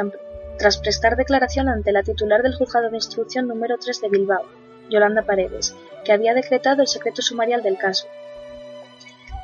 tras 0.57 0.79
prestar 0.79 1.17
declaración 1.17 1.69
ante 1.69 1.91
la 1.91 2.05
titular 2.05 2.43
del 2.45 2.55
juzgado 2.55 2.91
de 2.91 2.97
instrucción 2.97 3.49
número 3.49 3.77
3 3.77 4.03
de 4.03 4.09
Bilbao, 4.09 4.45
Yolanda 4.89 5.23
Paredes, 5.23 5.75
que 6.05 6.13
había 6.13 6.33
decretado 6.33 6.83
el 6.83 6.87
secreto 6.87 7.21
sumarial 7.21 7.65
del 7.65 7.77
caso. 7.77 8.07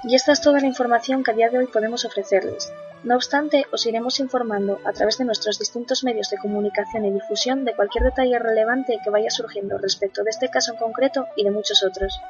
Y 0.05 0.15
esta 0.15 0.31
es 0.31 0.41
toda 0.41 0.61
la 0.61 0.69
información 0.69 1.25
que 1.25 1.33
a 1.33 1.35
día 1.35 1.51
de 1.51 1.59
hoy 1.59 1.67
podemos 1.67 2.05
ofrecerles. 2.05 2.73
No 3.03 3.17
obstante, 3.17 3.67
os 3.73 3.85
iremos 3.87 4.21
informando 4.21 4.79
a 4.85 4.93
través 4.93 5.19
de 5.19 5.25
nuestros 5.25 5.59
distintos 5.59 6.05
medios 6.05 6.31
de 6.31 6.39
comunicación 6.39 7.05
y 7.07 7.11
difusión 7.11 7.65
de 7.65 7.75
cualquier 7.75 8.05
detalle 8.05 8.39
relevante 8.39 9.01
que 9.03 9.11
vaya 9.11 9.31
surgiendo 9.31 9.79
respecto 9.79 10.23
de 10.23 10.31
este 10.31 10.49
caso 10.49 10.73
en 10.73 10.79
concreto 10.79 11.27
y 11.37 11.43
de 11.43 11.51
muchos 11.51 11.83
otros. 11.83 12.21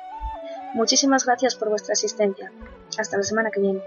Muchísimas 0.72 1.26
gracias 1.26 1.54
por 1.54 1.68
vuestra 1.68 1.92
asistencia. 1.92 2.50
Hasta 2.96 3.18
la 3.18 3.22
semana 3.22 3.50
que 3.50 3.60
viene. 3.60 3.82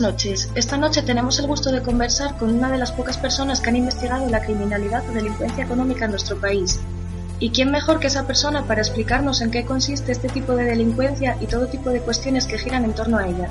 Buenas 0.00 0.12
noches. 0.12 0.50
Esta 0.56 0.76
noche 0.76 1.02
tenemos 1.02 1.38
el 1.38 1.46
gusto 1.46 1.70
de 1.70 1.80
conversar 1.80 2.36
con 2.36 2.52
una 2.52 2.72
de 2.72 2.78
las 2.78 2.90
pocas 2.90 3.16
personas 3.16 3.60
que 3.60 3.68
han 3.68 3.76
investigado 3.76 4.28
la 4.28 4.42
criminalidad 4.42 5.08
o 5.08 5.12
delincuencia 5.12 5.62
económica 5.62 6.06
en 6.06 6.10
nuestro 6.10 6.36
país. 6.40 6.80
¿Y 7.38 7.50
quién 7.50 7.70
mejor 7.70 8.00
que 8.00 8.08
esa 8.08 8.26
persona 8.26 8.66
para 8.66 8.80
explicarnos 8.80 9.40
en 9.40 9.52
qué 9.52 9.64
consiste 9.64 10.10
este 10.10 10.28
tipo 10.28 10.56
de 10.56 10.64
delincuencia 10.64 11.36
y 11.40 11.46
todo 11.46 11.68
tipo 11.68 11.90
de 11.90 12.00
cuestiones 12.00 12.46
que 12.46 12.58
giran 12.58 12.84
en 12.84 12.94
torno 12.94 13.18
a 13.18 13.28
ella? 13.28 13.48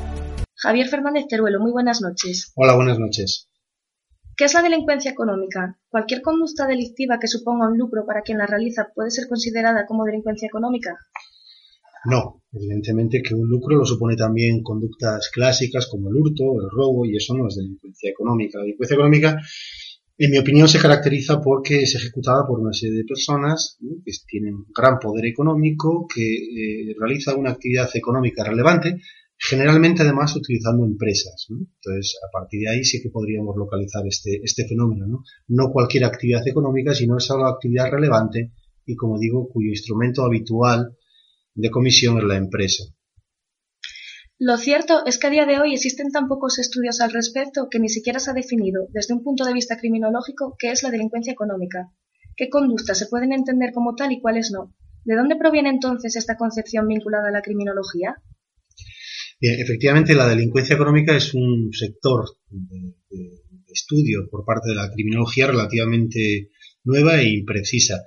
Javier 0.56 0.90
Fernández 0.90 1.28
Teruelo, 1.30 1.62
muy 1.62 1.72
buenas 1.72 2.02
noches. 2.02 2.52
Hola, 2.56 2.76
buenas 2.76 3.00
noches. 3.00 3.48
¿Qué 4.36 4.44
es 4.44 4.54
la 4.54 4.64
delincuencia 4.64 5.12
económica? 5.12 5.80
¿Cualquier 5.88 6.22
conducta 6.22 6.68
delictiva 6.68 7.20
que 7.22 7.28
suponga 7.30 7.70
un 7.70 7.78
lucro 7.78 8.06
para 8.06 8.22
quien 8.22 8.40
la 8.40 8.48
realiza 8.48 8.90
puede 8.94 9.12
ser 9.12 9.30
considerada 9.30 9.86
como 9.86 10.04
delincuencia 10.04 10.48
económica? 10.48 10.98
No, 12.06 12.44
evidentemente 12.52 13.22
que 13.22 13.34
un 13.34 13.48
lucro 13.48 13.78
lo 13.78 13.86
supone 13.86 14.16
también 14.16 14.62
conductas 14.62 15.30
clásicas 15.34 15.88
como 15.88 16.10
el 16.10 16.16
hurto, 16.16 16.44
el 16.62 16.70
robo, 16.70 17.06
y 17.06 17.16
eso 17.16 17.34
no 17.36 17.48
es 17.48 17.56
delincuencia 17.56 18.10
económica. 18.10 18.58
La 18.58 18.64
delincuencia 18.64 18.96
económica, 18.96 19.42
en 20.18 20.32
mi 20.32 20.38
opinión, 20.38 20.68
se 20.68 20.80
caracteriza 20.80 21.40
porque 21.40 21.84
es 21.84 21.96
ejecutada 21.96 22.46
por 22.46 22.60
una 22.60 22.74
serie 22.74 22.98
de 22.98 23.06
personas 23.06 23.78
que 23.80 24.12
tienen 24.28 24.66
gran 24.76 25.00
poder 25.00 25.26
económico, 25.26 26.06
que 26.14 26.36
eh, 26.36 26.96
realizan 27.00 27.40
una 27.40 27.52
actividad 27.52 27.90
económica 27.94 28.44
relevante, 28.44 29.00
generalmente 29.38 30.04
además 30.04 30.36
utilizando 30.36 30.86
empresas. 30.86 31.48
Entonces, 31.50 32.18
a 32.28 32.32
partir 32.32 32.62
de 32.62 32.70
ahí 32.70 32.84
sí 32.84 33.02
que 33.02 33.10
podríamos 33.10 33.56
localizar 33.56 34.06
este, 34.06 34.42
este 34.44 34.68
fenómeno. 34.68 35.08
¿no? 35.08 35.24
no 35.48 35.72
cualquier 35.72 36.04
actividad 36.04 36.46
económica, 36.48 36.94
sino 36.94 37.18
esa 37.18 37.36
actividad 37.48 37.90
relevante 37.90 38.52
y, 38.86 38.96
como 38.96 39.18
digo, 39.18 39.48
cuyo 39.48 39.70
instrumento 39.70 40.24
habitual 40.24 40.98
de 41.56 41.70
comisión 41.70 42.20
en 42.20 42.28
la 42.28 42.38
empresa. 42.38 42.84
Lo 44.40 44.58
cierto 44.58 45.06
es 45.06 45.18
que 45.18 45.28
a 45.28 45.30
día 45.30 45.46
de 45.46 45.60
hoy 45.60 45.74
existen 45.74 46.12
tan 46.12 46.28
pocos 46.28 46.60
estudios 46.60 47.00
al 47.02 47.12
respecto 47.12 47.70
que 47.70 47.80
ni 47.80 47.88
siquiera 47.88 48.20
se 48.20 48.32
ha 48.32 48.34
definido, 48.34 48.88
desde 48.92 49.14
un 49.14 49.24
punto 49.24 49.46
de 49.46 49.54
vista 49.54 49.78
criminológico, 49.78 50.56
qué 50.60 50.72
es 50.72 50.84
la 50.84 50.90
delincuencia 50.90 51.32
económica, 51.32 51.94
qué 52.36 52.50
conductas 52.50 52.98
se 52.98 53.08
pueden 53.08 53.32
entender 53.32 53.72
como 53.74 53.96
tal 53.96 54.12
y 54.12 54.20
cuáles 54.20 54.52
no. 54.52 54.76
¿De 55.06 55.16
dónde 55.16 55.36
proviene 55.36 55.70
entonces 55.70 56.16
esta 56.16 56.36
concepción 56.36 56.88
vinculada 56.88 57.30
a 57.30 57.32
la 57.32 57.42
criminología? 57.42 58.16
Bien, 59.40 59.60
efectivamente, 59.60 60.16
la 60.16 60.28
delincuencia 60.28 60.76
económica 60.76 61.16
es 61.16 61.34
un 61.34 61.70
sector 61.72 62.26
de, 62.50 62.96
de 63.10 63.74
estudio 63.74 64.28
por 64.30 64.46
parte 64.46 64.70
de 64.70 64.76
la 64.76 64.90
criminología 64.92 65.48
relativamente 65.48 66.50
nueva 66.84 67.22
e 67.22 67.30
imprecisa. 67.30 68.04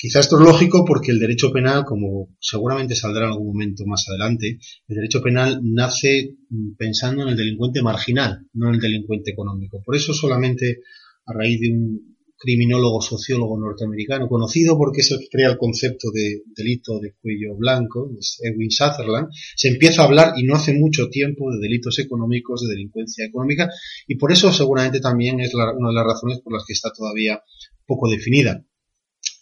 Quizá 0.00 0.20
esto 0.20 0.38
es 0.38 0.46
lógico 0.46 0.82
porque 0.86 1.10
el 1.10 1.18
derecho 1.18 1.52
penal, 1.52 1.84
como 1.84 2.34
seguramente 2.40 2.96
saldrá 2.96 3.26
en 3.26 3.32
algún 3.32 3.48
momento 3.48 3.84
más 3.84 4.06
adelante, 4.08 4.58
el 4.88 4.96
derecho 4.96 5.20
penal 5.20 5.60
nace 5.62 6.38
mm, 6.48 6.70
pensando 6.78 7.22
en 7.22 7.28
el 7.28 7.36
delincuente 7.36 7.82
marginal, 7.82 8.46
no 8.54 8.68
en 8.68 8.76
el 8.76 8.80
delincuente 8.80 9.32
económico. 9.32 9.82
Por 9.84 9.96
eso 9.96 10.14
solamente 10.14 10.78
a 11.26 11.34
raíz 11.34 11.60
de 11.60 11.74
un 11.74 12.16
criminólogo 12.38 13.02
sociólogo 13.02 13.60
norteamericano 13.60 14.26
conocido 14.26 14.78
porque 14.78 15.02
es 15.02 15.10
el 15.10 15.18
que 15.18 15.28
crea 15.28 15.50
el 15.50 15.58
concepto 15.58 16.10
de 16.10 16.44
delito 16.46 16.98
de 16.98 17.12
cuello 17.20 17.54
blanco, 17.56 18.10
es 18.18 18.38
Edwin 18.40 18.70
Sutherland, 18.70 19.28
se 19.54 19.68
empieza 19.68 20.00
a 20.00 20.06
hablar 20.06 20.32
y 20.38 20.44
no 20.44 20.54
hace 20.54 20.72
mucho 20.72 21.10
tiempo 21.10 21.52
de 21.52 21.58
delitos 21.60 21.98
económicos, 21.98 22.62
de 22.62 22.72
delincuencia 22.72 23.26
económica 23.26 23.68
y 24.08 24.14
por 24.14 24.32
eso 24.32 24.50
seguramente 24.50 25.00
también 25.00 25.40
es 25.40 25.52
una 25.54 25.88
de 25.90 25.94
las 25.94 26.06
razones 26.06 26.40
por 26.40 26.54
las 26.54 26.64
que 26.66 26.72
está 26.72 26.90
todavía 26.90 27.42
poco 27.84 28.08
definida. 28.08 28.64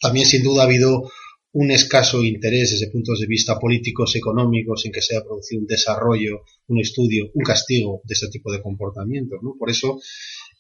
También 0.00 0.26
sin 0.26 0.42
duda 0.42 0.62
ha 0.62 0.66
habido 0.66 1.10
un 1.52 1.70
escaso 1.70 2.22
interés 2.22 2.72
desde 2.72 2.90
puntos 2.90 3.20
de 3.20 3.26
vista 3.26 3.58
políticos, 3.58 4.14
económicos, 4.16 4.84
en 4.84 4.92
que 4.92 5.00
se 5.00 5.16
haya 5.16 5.24
producido 5.24 5.62
un 5.62 5.66
desarrollo, 5.66 6.42
un 6.66 6.78
estudio, 6.80 7.30
un 7.34 7.42
castigo 7.42 8.02
de 8.04 8.12
este 8.12 8.28
tipo 8.28 8.52
de 8.52 8.62
comportamientos. 8.62 9.38
¿no? 9.42 9.54
Por 9.58 9.70
eso 9.70 9.98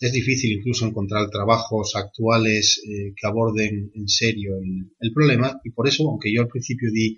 es 0.00 0.12
difícil 0.12 0.52
incluso 0.52 0.86
encontrar 0.86 1.28
trabajos 1.30 1.94
actuales 1.94 2.80
eh, 2.84 3.12
que 3.14 3.26
aborden 3.26 3.90
en 3.94 4.08
serio 4.08 4.52
el, 5.00 5.12
problema 5.12 5.60
y 5.64 5.70
por 5.70 5.88
eso, 5.88 6.08
aunque 6.08 6.32
yo 6.32 6.42
al 6.42 6.48
principio 6.48 6.90
di 6.92 7.16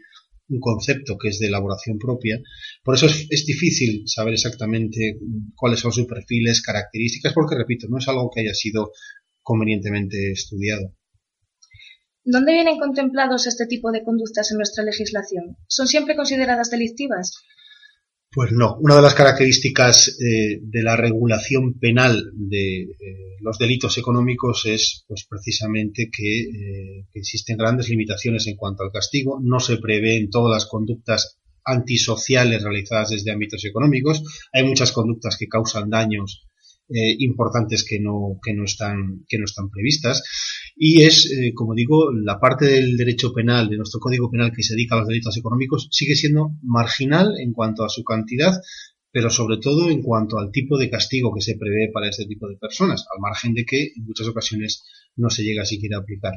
un 0.48 0.58
concepto 0.58 1.16
que 1.16 1.28
es 1.28 1.38
de 1.38 1.46
elaboración 1.46 1.96
propia, 1.98 2.40
por 2.82 2.96
eso 2.96 3.06
es, 3.06 3.28
es 3.30 3.46
difícil 3.46 4.02
saber 4.06 4.34
exactamente 4.34 5.18
cuáles 5.54 5.78
son 5.78 5.92
sus 5.92 6.06
perfiles, 6.06 6.60
características, 6.60 7.32
porque 7.32 7.54
repito, 7.54 7.86
no 7.88 7.98
es 7.98 8.08
algo 8.08 8.30
que 8.34 8.40
haya 8.40 8.54
sido 8.54 8.90
convenientemente 9.42 10.32
estudiado. 10.32 10.96
¿Dónde 12.30 12.52
vienen 12.52 12.78
contemplados 12.78 13.48
este 13.48 13.66
tipo 13.66 13.90
de 13.90 14.04
conductas 14.04 14.52
en 14.52 14.58
nuestra 14.58 14.84
legislación? 14.84 15.56
¿Son 15.66 15.88
siempre 15.88 16.14
consideradas 16.14 16.70
delictivas? 16.70 17.32
Pues 18.32 18.52
no. 18.52 18.76
Una 18.78 18.94
de 18.94 19.02
las 19.02 19.14
características 19.14 20.16
eh, 20.20 20.60
de 20.62 20.82
la 20.84 20.94
regulación 20.96 21.80
penal 21.80 22.30
de 22.34 22.82
eh, 22.82 22.86
los 23.40 23.58
delitos 23.58 23.98
económicos 23.98 24.64
es 24.66 25.04
pues 25.08 25.26
precisamente 25.28 26.08
que, 26.08 26.42
eh, 26.42 27.06
que, 27.12 27.18
existen 27.18 27.56
grandes 27.56 27.88
limitaciones 27.88 28.46
en 28.46 28.54
cuanto 28.54 28.84
al 28.84 28.92
castigo. 28.92 29.40
No 29.42 29.58
se 29.58 29.78
prevén 29.78 30.30
todas 30.30 30.54
las 30.54 30.66
conductas 30.66 31.40
antisociales 31.64 32.62
realizadas 32.62 33.10
desde 33.10 33.32
ámbitos 33.32 33.64
económicos. 33.64 34.22
Hay 34.52 34.62
muchas 34.62 34.92
conductas 34.92 35.36
que 35.36 35.48
causan 35.48 35.90
daños 35.90 36.46
importantes 37.18 37.84
que 37.88 38.00
no 38.00 38.40
están 38.64 39.70
previstas. 39.70 40.24
Y 40.82 41.02
es, 41.02 41.30
eh, 41.30 41.52
como 41.54 41.74
digo, 41.74 42.10
la 42.10 42.40
parte 42.40 42.64
del 42.64 42.96
derecho 42.96 43.34
penal, 43.34 43.68
de 43.68 43.76
nuestro 43.76 44.00
Código 44.00 44.30
Penal 44.30 44.50
que 44.50 44.62
se 44.62 44.72
dedica 44.72 44.94
a 44.94 45.00
los 45.00 45.08
delitos 45.08 45.36
económicos, 45.36 45.88
sigue 45.90 46.14
siendo 46.14 46.52
marginal 46.62 47.34
en 47.38 47.52
cuanto 47.52 47.84
a 47.84 47.90
su 47.90 48.02
cantidad, 48.02 48.54
pero 49.12 49.28
sobre 49.28 49.58
todo 49.58 49.90
en 49.90 50.00
cuanto 50.00 50.38
al 50.38 50.50
tipo 50.50 50.78
de 50.78 50.88
castigo 50.88 51.34
que 51.34 51.42
se 51.42 51.58
prevé 51.58 51.90
para 51.92 52.08
este 52.08 52.24
tipo 52.24 52.48
de 52.48 52.56
personas, 52.56 53.04
al 53.14 53.20
margen 53.20 53.52
de 53.52 53.66
que 53.66 53.92
en 53.94 54.06
muchas 54.06 54.26
ocasiones 54.28 54.82
no 55.16 55.28
se 55.28 55.42
llega 55.42 55.66
siquiera 55.66 55.98
a 55.98 56.00
aplicar. 56.00 56.32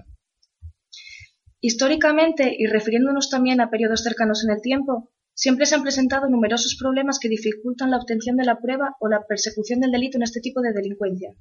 Históricamente, 1.62 2.53
y 2.59 2.65
refiriéndonos 2.65 3.29
también 3.29 3.62
a 3.62 3.69
periodos 3.69 4.03
cercanos 4.03 4.43
en 4.43 4.51
el 4.51 4.62
tiempo, 4.62 5.13
Siempre 5.35 5.65
se 5.65 5.73
han 5.73 5.81
presentado 5.81 6.29
numerosos 6.29 6.77
problemas 6.79 7.17
que 7.17 7.27
dificultan 7.27 7.89
la 7.89 7.97
obtención 7.97 8.38
de 8.38 8.45
la 8.45 8.59
prueba 8.59 8.95
o 9.00 9.07
la 9.07 9.25
persecución 9.27 9.79
del 9.79 9.89
delito 9.89 10.17
en 10.17 10.21
este 10.21 10.41
tipo 10.41 10.62
de 10.62 10.73
delincuencia. 10.73 11.33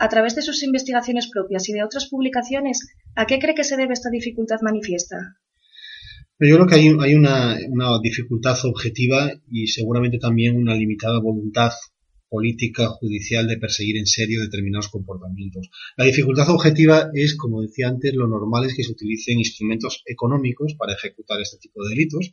A 0.00 0.08
través 0.08 0.34
de 0.34 0.40
sus 0.40 0.62
investigaciones 0.62 1.28
propias 1.30 1.68
y 1.68 1.74
de 1.74 1.84
otras 1.84 2.08
publicaciones, 2.08 2.88
¿a 3.16 3.26
qué 3.26 3.38
cree 3.38 3.54
que 3.54 3.64
se 3.64 3.76
debe 3.76 3.92
esta 3.92 4.08
dificultad 4.08 4.56
manifiesta? 4.62 5.36
Yo 6.38 6.56
creo 6.56 6.66
que 6.66 6.74
hay, 6.76 6.88
hay 6.98 7.14
una, 7.14 7.58
una 7.68 7.98
dificultad 8.02 8.56
objetiva 8.64 9.30
y 9.52 9.66
seguramente 9.66 10.18
también 10.18 10.56
una 10.56 10.74
limitada 10.74 11.20
voluntad 11.20 11.72
política 12.30 12.86
judicial 12.88 13.46
de 13.46 13.58
perseguir 13.58 13.98
en 13.98 14.06
serio 14.06 14.40
determinados 14.40 14.88
comportamientos. 14.88 15.68
La 15.98 16.06
dificultad 16.06 16.48
objetiva 16.48 17.10
es, 17.12 17.36
como 17.36 17.60
decía 17.60 17.88
antes, 17.88 18.14
lo 18.14 18.26
normal 18.26 18.64
es 18.64 18.74
que 18.74 18.84
se 18.84 18.92
utilicen 18.92 19.38
instrumentos 19.38 20.02
económicos 20.06 20.76
para 20.78 20.94
ejecutar 20.94 21.42
este 21.42 21.58
tipo 21.58 21.82
de 21.84 21.90
delitos 21.90 22.32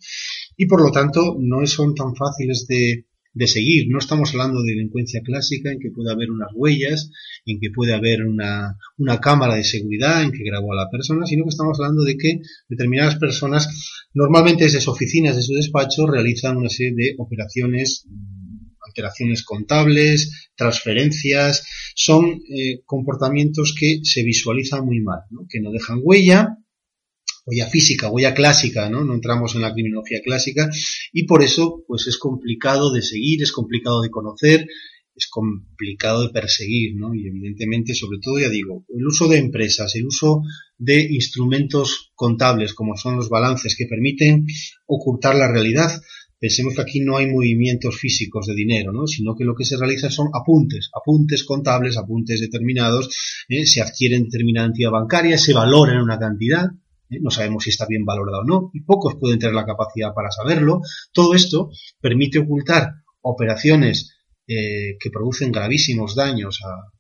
y 0.55 0.67
por 0.67 0.81
lo 0.81 0.91
tanto 0.93 1.35
no 1.37 1.67
son 1.67 1.95
tan 1.95 2.15
fáciles 2.15 2.65
de, 2.69 3.07
de 3.37 3.47
seguir. 3.47 3.87
No 3.89 3.99
estamos 3.99 4.31
hablando 4.31 4.61
de 4.61 4.71
delincuencia 4.71 5.21
clásica 5.21 5.71
en 5.71 5.79
que 5.79 5.91
puede 5.91 6.11
haber 6.11 6.31
unas 6.31 6.49
huellas, 6.53 7.11
en 7.45 7.59
que 7.59 7.69
puede 7.69 7.93
haber 7.93 8.23
una, 8.23 8.75
una 8.97 9.19
cámara 9.19 9.55
de 9.55 9.63
seguridad 9.63 10.23
en 10.23 10.31
que 10.31 10.43
grabó 10.43 10.73
a 10.73 10.83
la 10.83 10.89
persona, 10.89 11.25
sino 11.25 11.43
que 11.43 11.49
estamos 11.49 11.79
hablando 11.79 12.03
de 12.03 12.17
que 12.17 12.39
determinadas 12.67 13.15
personas, 13.15 14.03
normalmente 14.13 14.63
desde 14.63 14.81
sus 14.81 14.95
oficinas, 14.95 15.35
de 15.35 15.43
su 15.43 15.53
despacho, 15.53 16.07
realizan 16.07 16.57
una 16.57 16.69
serie 16.69 16.93
de 16.95 17.15
operaciones 17.17 18.05
operaciones 18.89 19.43
contables, 19.43 20.49
transferencias, 20.55 21.63
son 21.93 22.41
eh, 22.49 22.81
comportamientos 22.85 23.75
que 23.79 23.99
se 24.01 24.23
visualizan 24.23 24.85
muy 24.85 25.01
mal, 25.01 25.19
que 25.49 25.59
no 25.59 25.71
dejan 25.71 25.99
huella, 26.01 26.57
huella 27.47 27.67
física, 27.67 28.11
huella 28.11 28.33
clásica, 28.33 28.89
¿no? 28.89 29.03
No 29.03 29.13
entramos 29.13 29.55
en 29.55 29.61
la 29.61 29.73
criminología 29.73 30.19
clásica 30.23 30.69
y 31.13 31.25
por 31.25 31.43
eso 31.43 31.83
pues 31.87 32.05
es 32.07 32.17
complicado 32.17 32.91
de 32.91 33.01
seguir, 33.01 33.41
es 33.41 33.53
complicado 33.53 34.01
de 34.01 34.09
conocer, 34.09 34.67
es 35.15 35.27
complicado 35.31 36.23
de 36.23 36.29
perseguir, 36.29 36.95
¿no? 36.95 37.15
Y 37.15 37.25
evidentemente, 37.25 37.95
sobre 37.95 38.19
todo, 38.21 38.37
ya 38.37 38.49
digo, 38.49 38.85
el 38.95 39.07
uso 39.07 39.27
de 39.27 39.37
empresas, 39.37 39.95
el 39.95 40.05
uso 40.05 40.41
de 40.77 41.07
instrumentos 41.09 42.11
contables 42.13 42.73
como 42.73 42.95
son 42.97 43.15
los 43.15 43.29
balances 43.29 43.75
que 43.75 43.87
permiten 43.87 44.45
ocultar 44.85 45.35
la 45.35 45.51
realidad, 45.51 45.89
pensemos 46.39 46.75
que 46.75 46.81
aquí 46.81 46.99
no 46.99 47.17
hay 47.17 47.27
movimientos 47.27 47.97
físicos 47.97 48.45
de 48.45 48.55
dinero, 48.55 48.91
¿no? 48.91 49.07
sino 49.07 49.35
que 49.35 49.43
lo 49.43 49.55
que 49.55 49.65
se 49.65 49.77
realiza 49.77 50.11
son 50.11 50.27
apuntes, 50.33 50.91
apuntes 50.93 51.43
contables, 51.43 51.97
apuntes 51.97 52.39
determinados, 52.39 53.09
¿eh? 53.49 53.65
se 53.65 53.81
adquieren 53.81 54.25
determinada 54.25 54.67
entidad 54.67 54.91
bancaria, 54.91 55.37
se 55.37 55.53
valoran 55.53 56.01
una 56.01 56.19
cantidad, 56.19 56.67
¿eh? 57.09 57.19
no 57.21 57.31
sabemos 57.31 57.63
si 57.63 57.69
está 57.69 57.85
bien 57.87 58.05
valorado 58.05 58.41
o 58.41 58.45
no, 58.45 58.69
y 58.73 58.81
pocos 58.81 59.15
pueden 59.19 59.39
tener 59.39 59.55
la 59.55 59.65
capacidad 59.65 60.13
para 60.13 60.31
saberlo. 60.31 60.81
Todo 61.11 61.33
esto 61.33 61.69
permite 62.01 62.39
ocultar 62.39 62.91
operaciones 63.21 64.13
eh, 64.47 64.97
que 64.99 65.09
producen 65.11 65.51
gravísimos 65.51 66.15
daños 66.15 66.59
al 66.63 66.91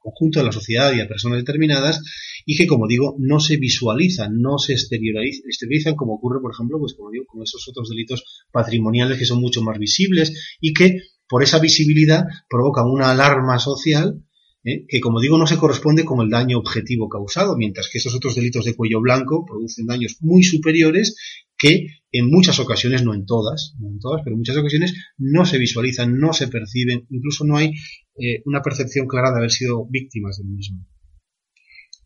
conjunto 0.00 0.38
de 0.38 0.46
la 0.46 0.52
sociedad 0.52 0.92
y 0.94 1.00
a 1.00 1.08
personas 1.08 1.38
determinadas 1.38 2.00
y 2.46 2.56
que, 2.56 2.66
como 2.66 2.86
digo, 2.86 3.16
no 3.18 3.40
se 3.40 3.56
visualizan, 3.56 4.40
no 4.40 4.58
se 4.58 4.74
exteriorizan, 4.74 5.96
como 5.96 6.14
ocurre, 6.14 6.40
por 6.40 6.52
ejemplo, 6.52 6.78
pues 6.78 6.94
como 6.94 7.10
digo, 7.10 7.24
con 7.26 7.42
esos 7.42 7.66
otros 7.68 7.88
delitos 7.88 8.22
patrimoniales 8.52 9.18
que 9.18 9.26
son 9.26 9.40
mucho 9.40 9.62
más 9.62 9.78
visibles 9.78 10.56
y 10.60 10.72
que, 10.72 11.00
por 11.28 11.42
esa 11.42 11.58
visibilidad, 11.58 12.24
provocan 12.48 12.86
una 12.86 13.10
alarma 13.10 13.58
social 13.58 14.22
¿eh? 14.66 14.84
que, 14.86 15.00
como 15.00 15.20
digo, 15.20 15.38
no 15.38 15.46
se 15.46 15.56
corresponde 15.56 16.04
con 16.04 16.20
el 16.20 16.28
daño 16.28 16.58
objetivo 16.58 17.08
causado, 17.08 17.56
mientras 17.56 17.88
que 17.88 17.98
esos 17.98 18.14
otros 18.14 18.34
delitos 18.34 18.66
de 18.66 18.74
cuello 18.74 19.00
blanco 19.00 19.46
producen 19.46 19.86
daños 19.86 20.18
muy 20.20 20.42
superiores 20.42 21.16
que 21.56 21.86
en 22.12 22.28
muchas 22.28 22.58
ocasiones, 22.58 23.02
no 23.02 23.14
en 23.14 23.24
todas, 23.24 23.74
no 23.78 23.88
en 23.88 23.98
todas, 23.98 24.20
pero 24.22 24.34
en 24.34 24.40
muchas 24.40 24.56
ocasiones 24.56 24.94
no 25.16 25.46
se 25.46 25.58
visualizan, 25.58 26.18
no 26.18 26.32
se 26.32 26.48
perciben, 26.48 27.06
incluso 27.08 27.44
no 27.44 27.56
hay 27.56 27.72
eh, 28.18 28.42
una 28.44 28.60
percepción 28.60 29.06
clara 29.06 29.30
de 29.30 29.38
haber 29.38 29.50
sido 29.50 29.86
víctimas 29.86 30.36
del 30.38 30.48
mismo. 30.48 30.86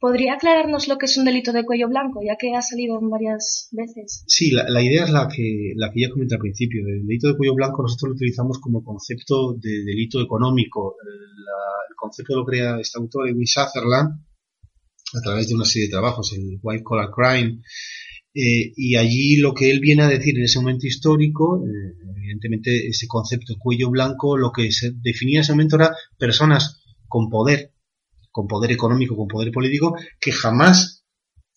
¿Podría 0.00 0.35
aclararnos 0.35 0.88
lo 0.88 0.97
que 0.97 1.04
es 1.04 1.16
un 1.19 1.26
delito 1.26 1.52
de 1.52 1.64
cuello 1.64 1.87
blanco, 1.87 2.21
ya 2.25 2.37
que 2.37 2.54
ha 2.57 2.62
salido 2.62 2.99
varias 3.02 3.69
veces? 3.71 4.25
Sí, 4.26 4.50
la, 4.50 4.83
idea 4.83 5.04
es 5.04 5.11
la 5.11 5.28
que, 5.28 5.75
la 5.76 5.92
que 5.92 6.00
ya 6.00 6.11
comenté 6.11 6.37
al 6.37 6.40
principio. 6.40 6.80
El 6.87 7.07
delito 7.07 7.28
de 7.28 7.37
cuello 7.37 7.54
blanco 7.54 7.83
nosotros 7.83 8.09
lo 8.09 8.14
utilizamos 8.14 8.59
como 8.59 8.83
concepto 8.83 9.52
de 9.61 9.85
delito 9.85 10.23
económico. 10.23 10.97
el 11.90 11.95
concepto 11.97 12.35
lo 12.35 12.47
crea 12.47 12.80
este 12.80 12.99
autor, 12.99 13.28
Edwin 13.28 13.47
Sutherland, 13.47 14.25
a 15.12 15.21
través 15.21 15.49
de 15.49 15.54
una 15.54 15.66
serie 15.66 15.88
de 15.88 15.92
trabajos, 15.92 16.33
el 16.33 16.59
White 16.62 16.83
Collar 16.83 17.11
Crime, 17.11 17.61
eh, 18.33 18.73
y 18.76 18.97
allí 18.97 19.37
lo 19.37 19.52
que 19.52 19.71
él 19.71 19.80
viene 19.80 20.04
a 20.04 20.09
decir 20.09 20.38
en 20.38 20.45
ese 20.45 20.61
momento 20.61 20.87
histórico, 20.87 21.62
eh, 21.66 21.95
evidentemente 22.16 22.87
ese 22.87 23.07
concepto 23.09 23.54
cuello 23.59 23.90
blanco, 23.90 24.38
lo 24.38 24.52
que 24.52 24.71
se 24.71 24.92
definía 24.95 25.38
en 25.38 25.42
ese 25.42 25.52
momento 25.52 25.76
era 25.76 25.95
personas 26.16 26.80
con 27.09 27.28
poder, 27.28 27.73
con 28.30 28.46
poder 28.46 28.72
económico, 28.72 29.16
con 29.16 29.28
poder 29.28 29.52
político, 29.52 29.94
que 30.20 30.32
jamás 30.32 31.00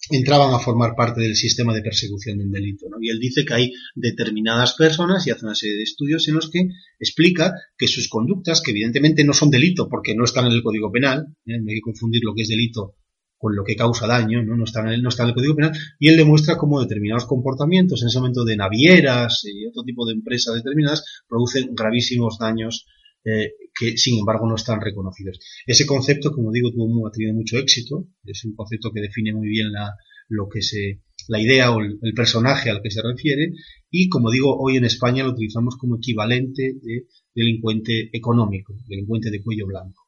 entraban 0.09 0.53
a 0.53 0.59
formar 0.59 0.95
parte 0.95 1.21
del 1.21 1.35
sistema 1.35 1.73
de 1.73 1.81
persecución 1.81 2.37
de 2.37 2.43
un 2.45 2.51
delito. 2.51 2.87
Y 3.01 3.09
él 3.09 3.19
dice 3.19 3.45
que 3.45 3.53
hay 3.53 3.71
determinadas 3.95 4.73
personas 4.73 5.25
y 5.25 5.31
hace 5.31 5.45
una 5.45 5.55
serie 5.55 5.77
de 5.77 5.83
estudios 5.83 6.27
en 6.27 6.35
los 6.35 6.49
que 6.49 6.67
explica 6.99 7.53
que 7.77 7.87
sus 7.87 8.09
conductas, 8.09 8.61
que 8.61 8.71
evidentemente 8.71 9.23
no 9.23 9.33
son 9.33 9.49
delito 9.49 9.87
porque 9.87 10.15
no 10.15 10.25
están 10.25 10.47
en 10.47 10.53
el 10.53 10.63
Código 10.63 10.91
Penal, 10.91 11.27
¿eh? 11.45 11.59
no 11.59 11.69
hay 11.69 11.75
que 11.75 11.81
confundir 11.81 12.21
lo 12.23 12.33
que 12.35 12.41
es 12.41 12.49
delito 12.49 12.95
con 13.37 13.55
lo 13.57 13.65
que 13.65 13.75
causa 13.75 14.07
daño, 14.07 14.41
¿no? 14.41 14.55
No 14.55 14.63
está, 14.63 14.79
en 14.81 14.87
el, 14.87 15.01
no 15.01 15.09
está 15.09 15.23
en 15.23 15.29
el 15.29 15.35
Código 15.35 15.55
Penal, 15.55 15.73
y 15.99 16.07
él 16.07 16.15
demuestra 16.15 16.57
cómo 16.57 16.79
determinados 16.79 17.25
comportamientos, 17.25 18.01
en 18.01 18.07
ese 18.07 18.19
momento 18.19 18.45
de 18.45 18.55
navieras 18.55 19.43
y 19.43 19.67
otro 19.67 19.83
tipo 19.83 20.05
de 20.05 20.13
empresas 20.13 20.55
determinadas, 20.55 21.03
producen 21.27 21.75
gravísimos 21.75 22.37
daños 22.39 22.85
eh, 23.25 23.53
que, 23.73 23.97
sin 23.97 24.19
embargo, 24.19 24.47
no 24.47 24.55
están 24.55 24.81
reconocidos. 24.81 25.39
Ese 25.65 25.85
concepto, 25.85 26.31
como 26.31 26.51
digo, 26.51 26.71
tuvo, 26.71 27.07
ha 27.07 27.11
tenido 27.11 27.33
mucho 27.33 27.57
éxito, 27.57 28.07
es 28.25 28.43
un 28.45 28.55
concepto 28.55 28.91
que 28.91 29.01
define 29.01 29.33
muy 29.33 29.47
bien 29.47 29.71
la, 29.71 29.93
lo 30.29 30.47
que 30.49 30.61
se, 30.61 31.01
la 31.27 31.41
idea 31.41 31.71
o 31.71 31.79
el, 31.79 31.99
el 32.01 32.13
personaje 32.13 32.69
al 32.69 32.81
que 32.81 32.91
se 32.91 33.01
refiere, 33.01 33.53
y 33.89 34.09
como 34.09 34.31
digo, 34.31 34.57
hoy 34.59 34.77
en 34.77 34.85
España 34.85 35.23
lo 35.23 35.31
utilizamos 35.31 35.77
como 35.77 35.97
equivalente 35.97 36.73
de 36.81 37.07
delincuente 37.33 38.09
económico, 38.13 38.73
delincuente 38.87 39.31
de 39.31 39.41
cuello 39.41 39.67
blanco. 39.67 40.03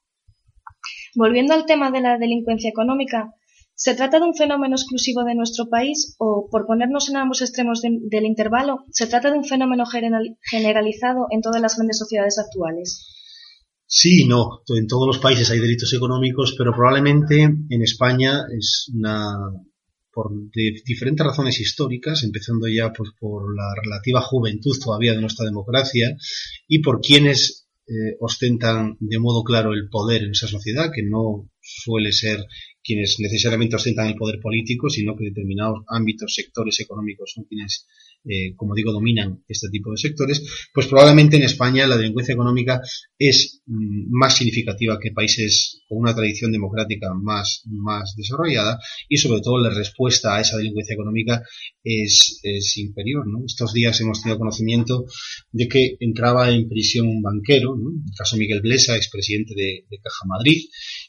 Volviendo 1.16 1.54
al 1.54 1.66
tema 1.66 1.92
de 1.92 2.02
la 2.02 2.18
delincuencia 2.18 2.70
económica, 2.70 3.32
¿se 3.76 3.94
trata 3.96 4.20
de 4.20 4.26
un 4.26 4.36
fenómeno 4.36 4.76
exclusivo 4.76 5.24
de 5.24 5.36
nuestro 5.36 5.70
país 5.70 6.16
o, 6.18 6.48
por 6.50 6.66
ponernos 6.66 7.10
en 7.10 7.18
ambos 7.18 7.42
extremos 7.42 7.82
del 7.82 8.26
intervalo, 8.26 8.86
se 8.92 9.08
trata 9.08 9.32
de 9.32 9.38
un 9.38 9.46
fenómeno 9.46 9.84
generalizado 9.86 11.28
en 11.30 11.42
todas 11.42 11.62
las 11.62 11.76
grandes 11.76 11.98
sociedades 11.98 12.40
actuales? 12.40 13.12
Sí, 13.88 14.26
no. 14.26 14.62
En 14.68 14.88
todos 14.88 15.08
los 15.08 15.20
países 15.20 15.52
hay 15.52 15.60
delitos 15.60 15.94
económicos, 15.94 16.56
pero 16.58 16.72
probablemente 16.72 17.44
en 17.44 17.82
España 17.82 18.46
es 18.58 18.92
una 18.94 19.36
por 20.12 20.32
diferentes 20.86 21.26
razones 21.26 21.60
históricas, 21.60 22.24
empezando 22.24 22.70
ya 22.70 22.94
pues, 22.94 23.10
por 23.20 23.54
la 23.54 23.74
relativa 23.84 24.22
juventud 24.22 24.74
todavía 24.82 25.14
de 25.14 25.20
nuestra 25.20 25.46
democracia 25.46 26.16
y 26.70 26.80
por 26.80 27.02
quienes 27.02 27.68
eh, 27.86 28.16
ostentan 28.22 28.96
de 29.02 29.20
modo 29.20 29.44
claro 29.44 29.74
el 29.74 29.90
poder 29.90 30.24
en 30.24 30.32
esa 30.32 30.48
sociedad, 30.48 30.90
que 30.96 31.04
no 31.04 31.50
suele 31.62 32.14
ser 32.14 32.40
quienes 32.86 33.18
necesariamente 33.20 33.76
ostentan 33.76 34.08
el 34.08 34.16
poder 34.16 34.40
político, 34.40 34.90
sino 34.90 35.16
que 35.16 35.26
determinados 35.26 35.80
ámbitos, 35.88 36.34
sectores 36.34 36.80
económicos 36.80 37.32
son 37.34 37.46
quienes 37.46 37.88
eh, 38.28 38.56
como 38.56 38.74
digo, 38.74 38.92
dominan 38.92 39.44
este 39.48 39.70
tipo 39.70 39.92
de 39.92 39.98
sectores, 39.98 40.44
pues 40.74 40.88
probablemente 40.88 41.38
en 41.38 41.44
España 41.44 41.86
la 41.86 41.96
delincuencia 41.96 42.34
económica 42.34 42.82
es 43.20 43.62
mm, 43.68 44.08
más 44.10 44.36
significativa 44.36 45.00
que 45.00 45.12
países 45.12 45.84
con 45.88 46.00
una 46.00 46.16
tradición 46.16 46.52
democrática 46.52 47.14
más, 47.14 47.62
más 47.68 48.16
desarrollada 48.18 48.80
y 49.08 49.18
sobre 49.18 49.42
todo 49.42 49.60
la 49.60 49.70
respuesta 49.70 50.36
a 50.36 50.42
esa 50.42 50.58
delincuencia 50.58 50.96
económica 50.96 51.44
es, 51.84 52.40
es 52.42 52.78
inferior. 52.78 53.28
¿no? 53.28 53.46
Estos 53.46 53.74
días 53.74 54.02
hemos 54.02 54.24
tenido 54.24 54.40
conocimiento 54.40 55.06
de 55.52 55.68
que 55.68 55.96
entraba 56.00 56.50
en 56.50 56.68
prisión 56.68 57.08
un 57.08 57.22
banquero, 57.22 57.76
¿no? 57.76 57.90
el 57.90 58.18
caso 58.18 58.38
Miguel 58.38 58.62
Blesa, 58.62 58.96
expresidente 58.96 59.54
de, 59.56 59.86
de 59.88 60.00
Caja 60.00 60.26
Madrid, 60.26 60.64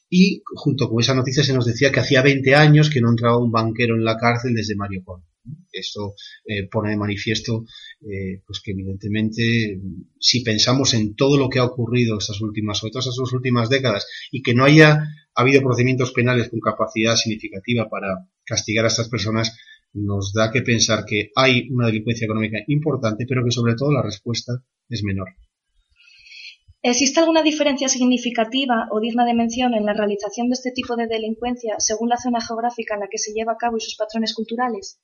y 0.08 0.42
junto 0.44 0.88
con 0.88 1.00
esa 1.00 1.14
noticia 1.14 1.42
se 1.42 1.52
nos 1.52 1.66
decía 1.66 1.90
que 1.90 2.00
hacía 2.00 2.22
20 2.22 2.54
años 2.54 2.90
que 2.90 3.00
no 3.00 3.10
entraba 3.10 3.38
un 3.38 3.50
banquero 3.50 3.94
en 3.96 4.04
la 4.04 4.16
cárcel 4.16 4.54
desde 4.54 4.76
Mario 4.76 5.02
Con. 5.04 5.22
Esto 5.70 6.14
eh, 6.44 6.66
pone 6.68 6.90
de 6.90 6.96
manifiesto 6.96 7.64
eh, 8.00 8.42
pues 8.44 8.60
que 8.60 8.72
evidentemente 8.72 9.80
si 10.18 10.42
pensamos 10.42 10.94
en 10.94 11.14
todo 11.14 11.36
lo 11.36 11.48
que 11.48 11.60
ha 11.60 11.64
ocurrido 11.64 12.18
estas 12.18 12.40
últimas 12.40 12.82
o 12.82 12.90
todas 12.90 13.06
estas 13.06 13.32
últimas 13.32 13.68
décadas 13.68 14.06
y 14.32 14.42
que 14.42 14.54
no 14.54 14.64
haya 14.64 14.98
habido 15.34 15.62
procedimientos 15.62 16.12
penales 16.12 16.48
con 16.48 16.60
capacidad 16.60 17.14
significativa 17.14 17.88
para 17.88 18.28
castigar 18.44 18.86
a 18.86 18.88
estas 18.88 19.08
personas, 19.08 19.56
nos 19.92 20.32
da 20.32 20.50
que 20.50 20.62
pensar 20.62 21.04
que 21.04 21.30
hay 21.34 21.68
una 21.70 21.86
delincuencia 21.86 22.24
económica 22.24 22.58
importante, 22.66 23.24
pero 23.28 23.44
que 23.44 23.50
sobre 23.50 23.74
todo 23.74 23.92
la 23.92 24.02
respuesta 24.02 24.52
es 24.88 25.02
menor. 25.04 25.28
¿Existe 26.88 27.18
alguna 27.18 27.42
diferencia 27.42 27.88
significativa 27.88 28.86
o 28.92 29.00
digna 29.00 29.24
de 29.24 29.34
mención 29.34 29.74
en 29.74 29.84
la 29.84 29.92
realización 29.92 30.48
de 30.48 30.54
este 30.54 30.70
tipo 30.70 30.94
de 30.94 31.08
delincuencia 31.08 31.74
según 31.78 32.08
la 32.08 32.16
zona 32.16 32.40
geográfica 32.40 32.94
en 32.94 33.00
la 33.00 33.08
que 33.10 33.18
se 33.18 33.32
lleva 33.32 33.52
a 33.52 33.56
cabo 33.56 33.76
y 33.76 33.80
sus 33.80 33.96
patrones 33.96 34.34
culturales? 34.34 35.00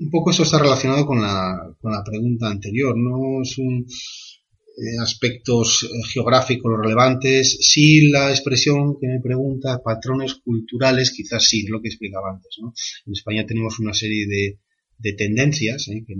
un 0.00 0.10
poco 0.10 0.30
eso 0.30 0.44
está 0.44 0.58
relacionado 0.58 1.06
con 1.06 1.20
la, 1.20 1.74
con 1.80 1.92
la 1.92 2.04
pregunta 2.04 2.48
anterior, 2.48 2.96
no 2.96 3.44
son 3.44 3.80
eh, 3.80 4.98
aspectos 5.02 5.82
eh, 5.82 5.88
geográficos 6.12 6.72
relevantes, 6.80 7.58
sí 7.60 8.08
la 8.08 8.30
expresión 8.30 8.96
que 9.00 9.08
me 9.08 9.20
pregunta, 9.20 9.82
patrones 9.82 10.34
culturales, 10.36 11.10
quizás 11.10 11.44
sí, 11.44 11.66
lo 11.66 11.80
que 11.80 11.88
explicaba 11.88 12.30
antes. 12.30 12.56
¿no? 12.60 12.72
En 13.06 13.12
España 13.12 13.44
tenemos 13.44 13.80
una 13.80 13.92
serie 13.92 14.26
de, 14.28 14.60
de 14.98 15.12
tendencias 15.14 15.88
¿eh? 15.88 16.04
que 16.06 16.14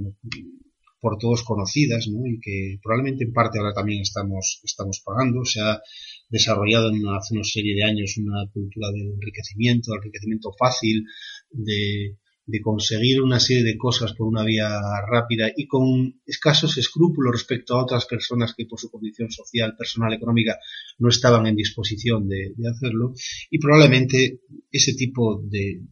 por 1.00 1.18
todos 1.18 1.42
conocidas 1.42 2.08
¿no? 2.08 2.26
y 2.26 2.40
que 2.40 2.78
probablemente 2.82 3.24
en 3.24 3.32
parte 3.32 3.58
ahora 3.58 3.72
también 3.72 4.02
estamos, 4.02 4.60
estamos 4.64 5.00
pagando. 5.04 5.44
Se 5.44 5.60
ha 5.60 5.80
desarrollado 6.28 6.90
en 6.90 7.06
hace 7.08 7.34
una 7.34 7.44
serie 7.44 7.74
de 7.74 7.84
años 7.84 8.16
una 8.18 8.46
cultura 8.52 8.90
del 8.92 9.12
enriquecimiento, 9.14 9.92
del 9.92 10.00
enriquecimiento 10.00 10.50
fácil, 10.58 11.04
de 11.50 12.16
de 12.48 12.62
conseguir 12.62 13.20
una 13.20 13.38
serie 13.38 13.62
de 13.62 13.76
cosas 13.76 14.14
por 14.14 14.26
una 14.26 14.42
vía 14.42 14.80
rápida 15.06 15.52
y 15.54 15.66
con 15.66 16.18
escasos 16.24 16.78
escrúpulos 16.78 17.32
respecto 17.32 17.74
a 17.74 17.82
otras 17.82 18.06
personas 18.06 18.54
que 18.56 18.64
por 18.64 18.80
su 18.80 18.90
condición 18.90 19.30
social, 19.30 19.76
personal, 19.76 20.14
económica 20.14 20.58
no 20.98 21.10
estaban 21.10 21.46
en 21.46 21.56
disposición 21.56 22.26
de, 22.26 22.54
hacerlo 22.74 23.12
y 23.50 23.58
probablemente 23.58 24.40
ese 24.72 24.94
tipo 24.94 25.42
de, 25.44 25.82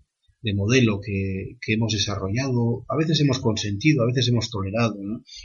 de 0.42 0.54
modelo 0.54 1.00
que, 1.00 1.56
hemos 1.66 1.92
desarrollado, 1.92 2.84
a 2.88 2.96
veces 2.96 3.20
hemos 3.20 3.40
consentido, 3.40 4.02
a 4.02 4.06
veces 4.06 4.28
hemos 4.28 4.50
tolerado, 4.50 4.96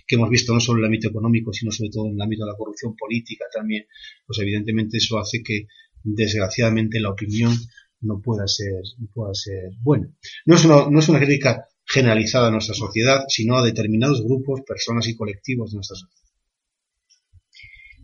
que 0.05 0.15
hemos 0.15 0.29
visto 0.29 0.53
no 0.53 0.59
solo 0.59 0.79
en 0.79 0.83
el 0.83 0.87
ámbito 0.87 1.09
económico, 1.09 1.53
sino 1.53 1.71
sobre 1.71 1.89
todo 1.89 2.07
en 2.07 2.15
el 2.15 2.21
ámbito 2.21 2.45
de 2.45 2.51
la 2.51 2.57
corrupción 2.57 2.95
política 2.95 3.45
también, 3.53 3.85
pues 4.25 4.39
evidentemente 4.39 4.97
eso 4.97 5.17
hace 5.17 5.41
que 5.43 5.67
desgraciadamente 6.03 6.99
la 6.99 7.11
opinión 7.11 7.53
no 8.01 8.21
pueda 8.21 8.47
ser, 8.47 8.81
no 8.97 9.07
pueda 9.13 9.33
ser 9.33 9.71
buena. 9.81 10.11
No 10.45 10.55
es, 10.55 10.65
una, 10.65 10.89
no 10.89 10.99
es 10.99 11.09
una 11.09 11.19
crítica 11.19 11.67
generalizada 11.85 12.47
a 12.47 12.51
nuestra 12.51 12.73
sociedad, 12.73 13.23
sino 13.27 13.57
a 13.57 13.65
determinados 13.65 14.23
grupos, 14.23 14.61
personas 14.67 15.07
y 15.07 15.15
colectivos 15.15 15.71
de 15.71 15.75
nuestra 15.75 15.97
sociedad. 15.97 16.21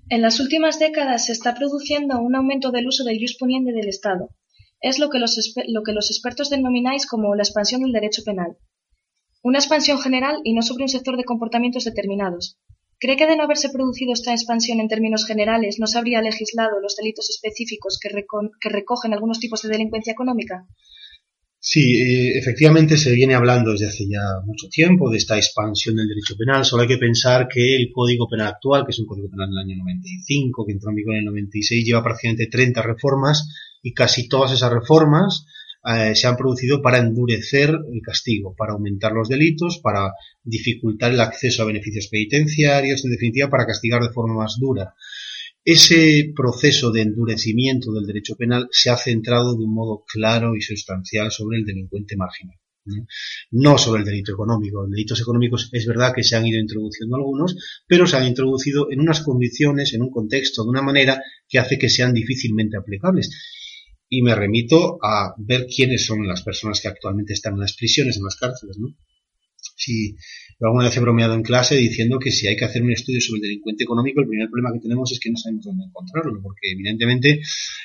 En 0.09 0.21
las 0.21 0.39
últimas 0.39 0.79
décadas 0.79 1.25
se 1.25 1.33
está 1.33 1.53
produciendo 1.53 2.19
un 2.21 2.35
aumento 2.35 2.71
del 2.71 2.87
uso 2.87 3.03
del 3.03 3.19
jus 3.19 3.37
del 3.39 3.89
Estado, 3.89 4.29
es 4.81 4.99
lo 4.99 5.09
que, 5.09 5.19
los, 5.19 5.35
lo 5.67 5.83
que 5.83 5.93
los 5.93 6.09
expertos 6.09 6.49
denomináis 6.49 7.05
como 7.05 7.35
la 7.35 7.43
expansión 7.43 7.81
del 7.81 7.91
derecho 7.91 8.23
penal. 8.23 8.57
Una 9.43 9.59
expansión 9.59 9.99
general 9.99 10.41
y 10.43 10.53
no 10.53 10.61
sobre 10.61 10.83
un 10.83 10.89
sector 10.89 11.17
de 11.17 11.23
comportamientos 11.23 11.85
determinados. 11.85 12.57
¿Cree 12.99 13.15
que 13.15 13.27
de 13.27 13.35
no 13.35 13.43
haberse 13.43 13.69
producido 13.69 14.13
esta 14.13 14.31
expansión 14.31 14.79
en 14.79 14.87
términos 14.87 15.25
generales 15.25 15.77
no 15.79 15.85
se 15.85 15.99
habría 15.99 16.21
legislado 16.21 16.79
los 16.79 16.95
delitos 16.95 17.29
específicos 17.29 17.99
que, 18.01 18.09
que 18.59 18.69
recogen 18.69 19.13
algunos 19.13 19.39
tipos 19.39 19.61
de 19.61 19.69
delincuencia 19.69 20.13
económica? 20.13 20.65
Sí, 21.59 21.95
eh, 21.95 22.37
efectivamente 22.37 22.97
se 22.97 23.13
viene 23.13 23.35
hablando 23.35 23.71
desde 23.71 23.87
hace 23.87 24.07
ya 24.07 24.41
mucho 24.45 24.67
tiempo 24.69 25.09
de 25.09 25.17
esta 25.17 25.37
expansión 25.37 25.95
del 25.95 26.07
derecho 26.07 26.35
penal. 26.37 26.63
Solo 26.63 26.83
hay 26.83 26.87
que 26.87 26.97
pensar 26.97 27.47
que 27.47 27.75
el 27.75 27.91
Código 27.91 28.27
Penal 28.29 28.47
actual, 28.47 28.85
que 28.85 28.91
es 28.91 28.99
un 28.99 29.05
Código 29.05 29.29
Penal 29.29 29.49
del 29.49 29.59
año 29.59 29.75
95, 29.77 30.65
que 30.65 30.73
entró 30.73 30.89
en 30.91 30.95
vigor 30.95 31.13
en 31.15 31.19
el 31.19 31.25
96, 31.25 31.85
lleva 31.85 32.03
prácticamente 32.03 32.47
30 32.47 32.81
reformas 32.81 33.47
y 33.81 33.93
casi 33.93 34.27
todas 34.27 34.51
esas 34.51 34.71
reformas 34.71 35.45
eh, 35.89 36.15
se 36.15 36.27
han 36.27 36.35
producido 36.35 36.81
para 36.81 36.97
endurecer 36.97 37.69
el 37.69 38.01
castigo, 38.01 38.53
para 38.57 38.73
aumentar 38.73 39.13
los 39.13 39.29
delitos, 39.29 39.79
para 39.81 40.11
dificultar 40.43 41.13
el 41.13 41.21
acceso 41.21 41.63
a 41.63 41.67
beneficios 41.67 42.07
penitenciarios, 42.09 43.05
en 43.05 43.11
definitiva, 43.11 43.49
para 43.49 43.65
castigar 43.65 44.01
de 44.01 44.11
forma 44.11 44.35
más 44.35 44.57
dura. 44.59 44.93
Ese 45.63 46.31
proceso 46.35 46.91
de 46.91 47.01
endurecimiento 47.01 47.93
del 47.93 48.05
derecho 48.05 48.35
penal 48.35 48.67
se 48.71 48.89
ha 48.89 48.97
centrado 48.97 49.55
de 49.55 49.63
un 49.63 49.73
modo 49.73 50.03
claro 50.11 50.55
y 50.55 50.61
sustancial 50.61 51.31
sobre 51.31 51.57
el 51.57 51.65
delincuente 51.65 52.17
marginal. 52.17 52.57
No 53.51 53.77
sobre 53.77 54.01
el 54.01 54.05
delito 54.05 54.31
económico. 54.31 54.81
Los 54.81 54.91
delitos 54.91 55.19
económicos 55.19 55.69
es 55.73 55.85
verdad 55.85 56.13
que 56.15 56.23
se 56.23 56.37
han 56.37 56.45
ido 56.45 56.57
introduciendo 56.59 57.17
algunos, 57.17 57.83
pero 57.85 58.07
se 58.07 58.15
han 58.15 58.25
introducido 58.25 58.89
en 58.91 59.01
unas 59.01 59.21
condiciones, 59.21 59.93
en 59.93 60.01
un 60.01 60.09
contexto, 60.09 60.63
de 60.63 60.69
una 60.69 60.81
manera 60.81 61.21
que 61.47 61.59
hace 61.59 61.77
que 61.77 61.89
sean 61.89 62.13
difícilmente 62.13 62.77
aplicables 62.77 63.29
y 64.09 64.21
me 64.21 64.35
remito 64.35 64.99
a 65.03 65.33
ver 65.37 65.67
quiénes 65.67 66.05
son 66.05 66.27
las 66.27 66.41
personas 66.41 66.81
que 66.81 66.87
actualmente 66.87 67.33
están 67.33 67.53
en 67.53 67.61
las 67.61 67.75
prisiones, 67.75 68.17
en 68.17 68.23
las 68.23 68.35
cárceles, 68.35 68.77
¿no? 68.77 68.95
Si 69.75 70.15
alguna 70.61 70.85
vez 70.85 70.97
he 70.97 70.99
bromeado 70.99 71.33
en 71.33 71.43
clase 71.43 71.75
diciendo 71.75 72.19
que 72.19 72.31
si 72.31 72.47
hay 72.47 72.55
que 72.55 72.65
hacer 72.65 72.81
un 72.81 72.91
estudio 72.91 73.21
sobre 73.21 73.39
el 73.39 73.41
delincuente 73.43 73.83
económico, 73.83 74.21
el 74.21 74.27
primer 74.27 74.49
problema 74.49 74.73
que 74.73 74.79
tenemos 74.79 75.11
es 75.11 75.19
que 75.19 75.29
no 75.29 75.37
sabemos 75.37 75.65
dónde 75.65 75.85
encontrarlo, 75.85 76.41
porque 76.41 76.71
evidentemente 76.71 77.41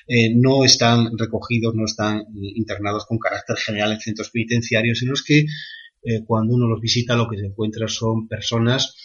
eh, 0.07 0.35
no 0.35 0.65
están 0.65 1.17
recogidos, 1.19 1.75
no 1.75 1.85
están 1.85 2.21
eh, 2.21 2.53
internados 2.55 3.05
con 3.07 3.19
carácter 3.19 3.57
general 3.57 3.93
en 3.93 4.01
centros 4.01 4.31
penitenciarios 4.31 5.03
en 5.03 5.09
los 5.09 5.23
que 5.23 5.41
eh, 6.05 6.25
cuando 6.27 6.55
uno 6.55 6.67
los 6.67 6.81
visita 6.81 7.17
lo 7.17 7.29
que 7.29 7.39
se 7.39 7.47
encuentra 7.47 7.89
son 7.89 8.27
personas 8.27 8.97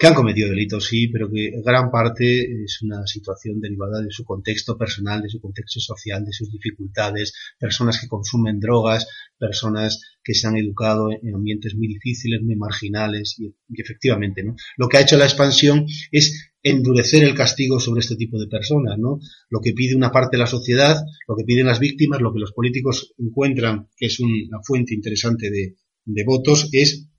que 0.00 0.06
han 0.06 0.14
cometido 0.14 0.48
delitos, 0.48 0.86
sí, 0.86 1.08
pero 1.08 1.30
que 1.30 1.50
gran 1.62 1.90
parte 1.90 2.64
es 2.64 2.80
una 2.80 3.06
situación 3.06 3.60
derivada 3.60 4.00
de 4.00 4.10
su 4.10 4.24
contexto 4.24 4.78
personal, 4.78 5.20
de 5.20 5.28
su 5.28 5.42
contexto 5.42 5.78
social, 5.78 6.24
de 6.24 6.32
sus 6.32 6.50
dificultades, 6.50 7.34
personas 7.58 8.00
que 8.00 8.08
consumen 8.08 8.60
drogas, 8.60 9.06
personas 9.38 10.00
que 10.24 10.32
se 10.32 10.48
han 10.48 10.56
educado 10.56 11.10
en 11.12 11.34
ambientes 11.34 11.74
muy 11.74 11.86
difíciles, 11.86 12.40
muy 12.40 12.56
marginales, 12.56 13.36
y, 13.38 13.52
efectivamente, 13.78 14.42
¿no? 14.42 14.56
Lo 14.78 14.88
que 14.88 14.96
ha 14.96 15.02
hecho 15.02 15.18
la 15.18 15.26
expansión 15.26 15.84
es 16.10 16.50
endurecer 16.62 17.22
el 17.22 17.34
castigo 17.34 17.78
sobre 17.78 18.00
este 18.00 18.16
tipo 18.16 18.40
de 18.40 18.46
personas, 18.46 18.96
¿no? 18.98 19.18
Lo 19.50 19.60
que 19.60 19.74
pide 19.74 19.94
una 19.94 20.10
parte 20.10 20.38
de 20.38 20.44
la 20.44 20.46
sociedad, 20.46 20.96
lo 21.28 21.36
que 21.36 21.44
piden 21.44 21.66
las 21.66 21.78
víctimas, 21.78 22.22
lo 22.22 22.32
que 22.32 22.40
los 22.40 22.52
políticos 22.52 23.12
encuentran 23.18 23.90
que 23.98 24.06
es 24.06 24.18
una 24.18 24.60
fuente 24.64 24.94
interesante 24.94 25.50
de, 25.50 25.76
de 26.06 26.24
votos, 26.24 26.70
es 26.72 27.09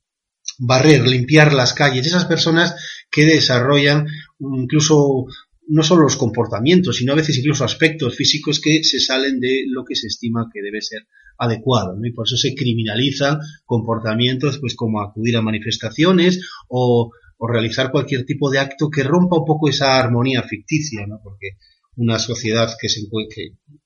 barrer, 0.63 1.07
limpiar 1.07 1.53
las 1.53 1.73
calles, 1.73 2.05
esas 2.05 2.25
personas 2.25 2.75
que 3.09 3.25
desarrollan 3.25 4.05
incluso 4.39 5.25
no 5.67 5.83
solo 5.83 6.03
los 6.03 6.17
comportamientos, 6.17 6.97
sino 6.97 7.13
a 7.13 7.15
veces 7.15 7.37
incluso 7.39 7.63
aspectos 7.63 8.15
físicos 8.15 8.59
que 8.59 8.83
se 8.83 8.99
salen 8.99 9.39
de 9.39 9.63
lo 9.67 9.83
que 9.83 9.95
se 9.95 10.07
estima 10.07 10.49
que 10.53 10.61
debe 10.61 10.81
ser 10.81 11.07
adecuado, 11.37 11.95
¿no? 11.95 12.05
Y 12.05 12.11
por 12.11 12.27
eso 12.27 12.37
se 12.37 12.53
criminalizan 12.53 13.39
comportamientos, 13.65 14.59
pues 14.59 14.75
como 14.75 15.01
acudir 15.01 15.37
a 15.37 15.41
manifestaciones 15.41 16.47
o, 16.67 17.11
realizar 17.43 17.89
cualquier 17.89 18.23
tipo 18.23 18.51
de 18.51 18.59
acto 18.59 18.91
que 18.91 19.01
rompa 19.01 19.39
un 19.39 19.45
poco 19.45 19.67
esa 19.67 19.97
armonía 19.97 20.43
ficticia, 20.43 21.07
¿no? 21.07 21.19
Porque 21.23 21.57
una 21.95 22.19
sociedad 22.19 22.69
que 22.79 22.87
se, 22.87 23.01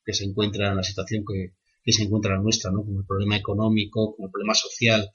que, 0.04 0.14
se 0.14 0.26
encuentra 0.26 0.72
en 0.72 0.76
la 0.76 0.84
situación 0.84 1.24
que, 1.26 1.54
que 1.82 1.94
se 1.94 2.04
encuentra 2.04 2.36
la 2.36 2.42
nuestra, 2.42 2.70
¿no? 2.72 2.84
Con 2.84 2.98
el 2.98 3.06
problema 3.06 3.38
económico, 3.38 4.14
con 4.14 4.26
el 4.26 4.32
problema 4.32 4.54
social, 4.54 5.10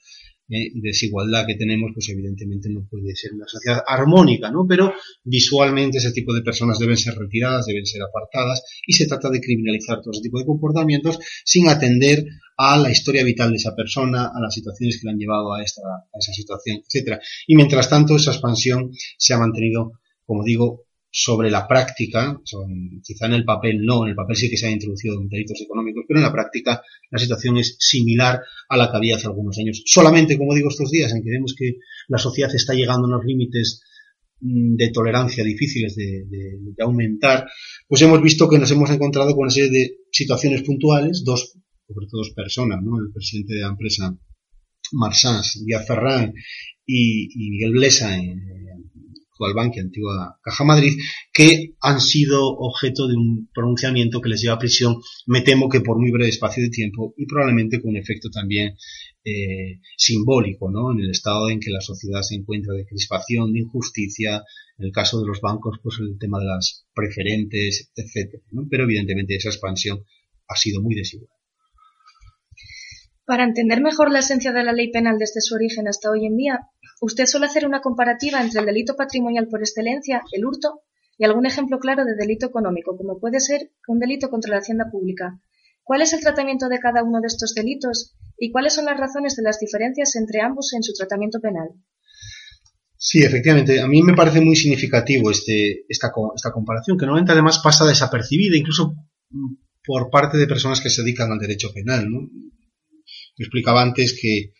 desigualdad 0.74 1.46
que 1.46 1.54
tenemos, 1.54 1.92
pues 1.94 2.08
evidentemente 2.08 2.68
no 2.70 2.86
puede 2.90 3.14
ser 3.14 3.32
una 3.32 3.46
sociedad 3.46 3.82
armónica, 3.86 4.50
¿no? 4.50 4.66
Pero 4.68 4.92
visualmente 5.24 5.98
ese 5.98 6.12
tipo 6.12 6.34
de 6.34 6.42
personas 6.42 6.78
deben 6.78 6.96
ser 6.96 7.14
retiradas, 7.14 7.66
deben 7.66 7.86
ser 7.86 8.02
apartadas 8.02 8.62
y 8.86 8.92
se 8.92 9.06
trata 9.06 9.30
de 9.30 9.40
criminalizar 9.40 10.00
todo 10.02 10.12
ese 10.12 10.22
tipo 10.22 10.38
de 10.38 10.46
comportamientos 10.46 11.18
sin 11.44 11.68
atender 11.68 12.24
a 12.56 12.76
la 12.78 12.90
historia 12.90 13.24
vital 13.24 13.50
de 13.50 13.56
esa 13.56 13.74
persona, 13.74 14.30
a 14.34 14.40
las 14.40 14.52
situaciones 14.52 14.98
que 15.00 15.06
le 15.06 15.12
han 15.12 15.18
llevado 15.18 15.54
a, 15.54 15.62
esta, 15.62 15.82
a 15.82 16.18
esa 16.18 16.32
situación, 16.32 16.82
etcétera. 16.84 17.20
Y 17.46 17.56
mientras 17.56 17.88
tanto, 17.88 18.16
esa 18.16 18.32
expansión 18.32 18.90
se 19.16 19.32
ha 19.32 19.38
mantenido, 19.38 19.92
como 20.26 20.44
digo, 20.44 20.84
sobre 21.10 21.50
la 21.50 21.66
práctica, 21.66 22.40
quizá 23.02 23.26
en 23.26 23.32
el 23.32 23.44
papel 23.44 23.84
no, 23.84 24.04
en 24.04 24.10
el 24.10 24.14
papel 24.14 24.36
sí 24.36 24.48
que 24.48 24.56
se 24.56 24.66
han 24.66 24.74
introducido 24.74 25.20
delitos 25.28 25.60
económicos, 25.60 26.04
pero 26.06 26.20
en 26.20 26.24
la 26.24 26.32
práctica 26.32 26.82
la 27.10 27.18
situación 27.18 27.56
es 27.56 27.76
similar 27.80 28.40
a 28.68 28.76
la 28.76 28.90
que 28.90 28.96
había 28.96 29.16
hace 29.16 29.26
algunos 29.26 29.58
años. 29.58 29.82
Solamente, 29.86 30.38
como 30.38 30.54
digo 30.54 30.68
estos 30.68 30.90
días, 30.90 31.12
en 31.12 31.22
que 31.22 31.30
vemos 31.30 31.54
que 31.58 31.78
la 32.08 32.18
sociedad 32.18 32.54
está 32.54 32.74
llegando 32.74 33.06
a 33.06 33.08
unos 33.08 33.24
límites 33.24 33.82
mm, 34.40 34.76
de 34.76 34.90
tolerancia 34.90 35.42
difíciles 35.42 35.96
de, 35.96 36.26
aumentar, 36.78 37.48
pues 37.88 38.00
hemos 38.02 38.22
visto 38.22 38.48
que 38.48 38.58
nos 38.58 38.70
hemos 38.70 38.90
encontrado 38.90 39.32
con 39.32 39.42
una 39.42 39.50
serie 39.50 39.70
de 39.70 39.96
situaciones 40.12 40.62
puntuales, 40.62 41.24
dos, 41.24 41.54
sobre 41.86 42.06
todo 42.06 42.20
dos 42.20 42.32
personas, 42.34 42.80
¿no? 42.82 42.98
el 42.98 43.12
presidente 43.12 43.54
de 43.54 43.60
la 43.60 43.68
empresa 43.68 44.16
Marsans, 44.92 45.64
Díaz 45.64 45.86
Ferrán 45.86 46.32
y, 46.86 47.28
Miguel 47.50 47.72
Blesa, 47.72 48.16
en, 48.16 48.40
actual 49.46 49.72
antigua 49.80 50.38
Caja 50.42 50.64
Madrid, 50.64 50.98
que 51.32 51.74
han 51.80 52.00
sido 52.00 52.44
objeto 52.44 53.08
de 53.08 53.16
un 53.16 53.48
pronunciamiento 53.52 54.20
que 54.20 54.28
les 54.28 54.42
lleva 54.42 54.54
a 54.54 54.58
prisión, 54.58 54.96
me 55.26 55.40
temo 55.42 55.68
que 55.68 55.80
por 55.80 55.98
muy 55.98 56.10
breve 56.10 56.30
espacio 56.30 56.62
de 56.62 56.70
tiempo 56.70 57.14
y 57.16 57.26
probablemente 57.26 57.80
con 57.80 57.90
un 57.90 57.96
efecto 57.96 58.28
también 58.30 58.76
eh, 59.24 59.80
simbólico, 59.96 60.70
¿no? 60.70 60.92
En 60.92 61.00
el 61.00 61.10
estado 61.10 61.50
en 61.50 61.60
que 61.60 61.70
la 61.70 61.80
sociedad 61.80 62.22
se 62.22 62.36
encuentra 62.36 62.74
de 62.74 62.86
crispación, 62.86 63.52
de 63.52 63.60
injusticia, 63.60 64.42
en 64.78 64.86
el 64.86 64.92
caso 64.92 65.20
de 65.20 65.26
los 65.26 65.40
bancos, 65.40 65.78
pues 65.82 65.96
el 66.00 66.18
tema 66.18 66.38
de 66.38 66.46
las 66.46 66.86
preferentes, 66.94 67.90
etcétera, 67.94 68.42
Pero 68.70 68.84
evidentemente 68.84 69.36
esa 69.36 69.50
expansión 69.50 70.04
ha 70.48 70.56
sido 70.56 70.80
muy 70.80 70.94
desigual. 70.94 71.30
Para 73.26 73.44
entender 73.44 73.80
mejor 73.80 74.10
la 74.10 74.18
esencia 74.18 74.52
de 74.52 74.64
la 74.64 74.72
ley 74.72 74.90
penal 74.90 75.16
desde 75.18 75.40
su 75.40 75.54
origen 75.54 75.86
hasta 75.86 76.10
hoy 76.10 76.26
en 76.26 76.36
día, 76.36 76.58
usted 77.00 77.26
suele 77.26 77.46
hacer 77.46 77.66
una 77.66 77.80
comparativa 77.80 78.40
entre 78.40 78.60
el 78.60 78.66
delito 78.66 78.94
patrimonial 78.96 79.48
por 79.48 79.60
excelencia, 79.60 80.22
el 80.32 80.44
hurto, 80.44 80.82
y 81.18 81.24
algún 81.24 81.44
ejemplo 81.44 81.78
claro 81.78 82.04
de 82.04 82.14
delito 82.14 82.46
económico, 82.46 82.96
como 82.96 83.18
puede 83.18 83.40
ser 83.40 83.70
un 83.88 83.98
delito 83.98 84.30
contra 84.30 84.52
la 84.52 84.60
hacienda 84.60 84.90
pública. 84.90 85.38
¿Cuál 85.82 86.02
es 86.02 86.12
el 86.12 86.20
tratamiento 86.20 86.68
de 86.68 86.78
cada 86.78 87.02
uno 87.02 87.20
de 87.20 87.26
estos 87.26 87.52
delitos 87.54 88.14
y 88.38 88.50
cuáles 88.50 88.74
son 88.74 88.86
las 88.86 88.98
razones 88.98 89.36
de 89.36 89.42
las 89.42 89.58
diferencias 89.58 90.16
entre 90.16 90.40
ambos 90.40 90.72
en 90.72 90.82
su 90.82 90.94
tratamiento 90.94 91.40
penal? 91.40 91.68
Sí, 92.96 93.22
efectivamente. 93.22 93.80
A 93.80 93.86
mí 93.86 94.02
me 94.02 94.14
parece 94.14 94.40
muy 94.40 94.56
significativo 94.56 95.30
este, 95.30 95.84
esta, 95.88 96.10
comparación, 96.10 96.96
que 96.96 97.06
normalmente 97.06 97.32
además 97.32 97.60
pasa 97.62 97.86
desapercibida, 97.86 98.56
incluso 98.56 98.94
por 99.84 100.10
parte 100.10 100.38
de 100.38 100.46
personas 100.46 100.80
que 100.80 100.90
se 100.90 101.02
dedican 101.02 101.32
al 101.32 101.38
derecho 101.38 101.72
penal. 101.74 102.10
¿no? 102.10 102.28
explicaba 103.36 103.82
antes 103.82 104.18
que 104.20 104.52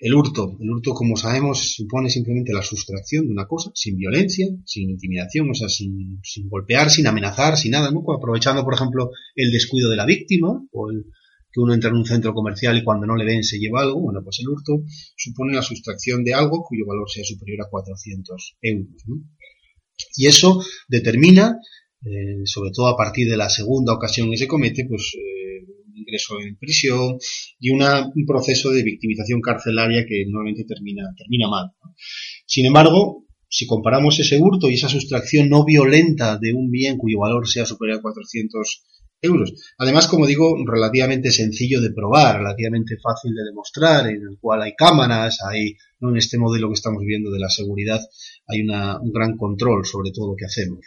el 0.00 0.14
hurto, 0.14 0.56
el 0.60 0.70
hurto 0.70 0.94
como 0.94 1.16
sabemos 1.16 1.74
supone 1.74 2.08
simplemente 2.08 2.52
la 2.52 2.62
sustracción 2.62 3.26
de 3.26 3.32
una 3.32 3.46
cosa, 3.46 3.72
sin 3.74 3.96
violencia, 3.96 4.46
sin 4.64 4.90
intimidación, 4.90 5.50
o 5.50 5.54
sea, 5.54 5.68
sin, 5.68 6.20
golpear, 6.48 6.88
sin 6.88 7.08
amenazar, 7.08 7.56
sin 7.56 7.72
nada, 7.72 7.90
¿no? 7.90 8.04
Aprovechando, 8.12 8.64
por 8.64 8.74
ejemplo, 8.74 9.10
el 9.34 9.50
descuido 9.50 9.90
de 9.90 9.96
la 9.96 10.06
víctima 10.06 10.62
o 10.72 10.90
el 10.90 11.06
que 11.50 11.60
uno 11.60 11.74
entra 11.74 11.90
en 11.90 11.96
un 11.96 12.04
centro 12.04 12.32
comercial 12.32 12.76
y 12.78 12.84
cuando 12.84 13.06
no 13.06 13.16
le 13.16 13.24
ven 13.24 13.42
se 13.42 13.58
lleva 13.58 13.82
algo, 13.82 14.00
bueno, 14.00 14.20
pues 14.22 14.38
el 14.40 14.48
hurto 14.48 14.84
supone 15.16 15.54
la 15.54 15.62
sustracción 15.62 16.22
de 16.22 16.34
algo 16.34 16.62
cuyo 16.62 16.86
valor 16.86 17.10
sea 17.10 17.24
superior 17.24 17.62
a 17.62 17.70
400 17.70 18.56
euros, 18.62 19.04
Y 20.16 20.26
eso 20.26 20.62
determina, 20.88 21.58
eh, 22.04 22.42
sobre 22.44 22.70
todo 22.70 22.86
a 22.86 22.96
partir 22.96 23.28
de 23.28 23.36
la 23.36 23.48
segunda 23.48 23.94
ocasión 23.94 24.30
que 24.30 24.36
se 24.36 24.46
comete, 24.46 24.86
pues 24.88 25.12
eh, 25.16 25.37
ingreso 26.08 26.40
en 26.40 26.56
prisión 26.56 27.18
y 27.60 27.70
un 27.70 28.26
proceso 28.26 28.70
de 28.70 28.82
victimización 28.82 29.40
carcelaria 29.40 30.04
que 30.06 30.24
normalmente 30.26 30.64
termina, 30.64 31.04
termina 31.16 31.48
mal. 31.48 31.70
Sin 32.46 32.66
embargo, 32.66 33.26
si 33.48 33.66
comparamos 33.66 34.18
ese 34.18 34.38
hurto 34.38 34.68
y 34.68 34.74
esa 34.74 34.88
sustracción 34.88 35.48
no 35.48 35.64
violenta 35.64 36.38
de 36.38 36.52
un 36.52 36.70
bien 36.70 36.96
cuyo 36.96 37.20
valor 37.20 37.48
sea 37.48 37.64
superior 37.64 37.98
a 37.98 38.02
400 38.02 38.84
euros. 39.20 39.52
Además, 39.78 40.06
como 40.06 40.26
digo, 40.26 40.54
relativamente 40.64 41.30
sencillo 41.30 41.80
de 41.80 41.92
probar, 41.92 42.38
relativamente 42.38 42.96
fácil 43.02 43.34
de 43.34 43.44
demostrar, 43.44 44.06
en 44.06 44.22
el 44.22 44.38
cual 44.40 44.62
hay 44.62 44.74
cámaras, 44.76 45.38
hay, 45.42 45.74
¿no? 46.00 46.10
en 46.10 46.18
este 46.18 46.38
modelo 46.38 46.68
que 46.68 46.74
estamos 46.74 47.02
viendo 47.04 47.30
de 47.30 47.40
la 47.40 47.48
seguridad, 47.48 48.00
hay 48.46 48.60
una, 48.60 49.00
un 49.00 49.12
gran 49.12 49.36
control 49.36 49.84
sobre 49.84 50.12
todo 50.12 50.28
lo 50.28 50.36
que 50.36 50.44
hacemos. 50.44 50.78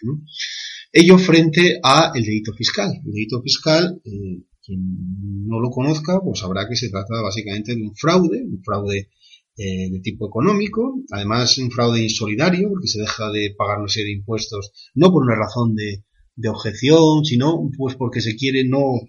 Ello 0.93 1.17
frente 1.17 1.79
a 1.83 2.11
el 2.13 2.23
delito 2.23 2.53
fiscal. 2.53 2.91
El 3.05 3.11
delito 3.11 3.41
fiscal, 3.41 4.01
eh, 4.03 4.43
quien 4.63 5.47
no 5.47 5.59
lo 5.59 5.69
conozca, 5.69 6.19
pues 6.23 6.39
sabrá 6.39 6.67
que 6.67 6.75
se 6.75 6.89
trata 6.89 7.21
básicamente 7.21 7.75
de 7.75 7.81
un 7.81 7.95
fraude, 7.95 8.43
un 8.43 8.61
fraude 8.63 9.09
eh, 9.57 9.89
de 9.91 9.99
tipo 9.99 10.27
económico, 10.27 11.01
además 11.11 11.57
un 11.57 11.71
fraude 11.71 12.01
insolidario, 12.03 12.69
porque 12.69 12.87
se 12.87 13.01
deja 13.01 13.29
de 13.31 13.53
pagar 13.57 13.79
una 13.79 13.89
serie 13.89 14.13
de 14.13 14.19
impuestos, 14.19 14.71
no 14.95 15.11
por 15.11 15.23
una 15.23 15.35
razón 15.35 15.75
de, 15.75 16.03
de 16.35 16.49
objeción, 16.49 17.25
sino 17.25 17.69
pues 17.77 17.95
porque 17.95 18.21
se 18.21 18.35
quiere 18.35 18.67
no 18.67 19.01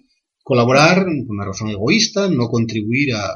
colaborar 0.43 1.05
por 1.05 1.35
una 1.35 1.45
razón 1.45 1.69
egoísta, 1.69 2.29
no 2.29 2.47
contribuir 2.47 3.15
a, 3.15 3.33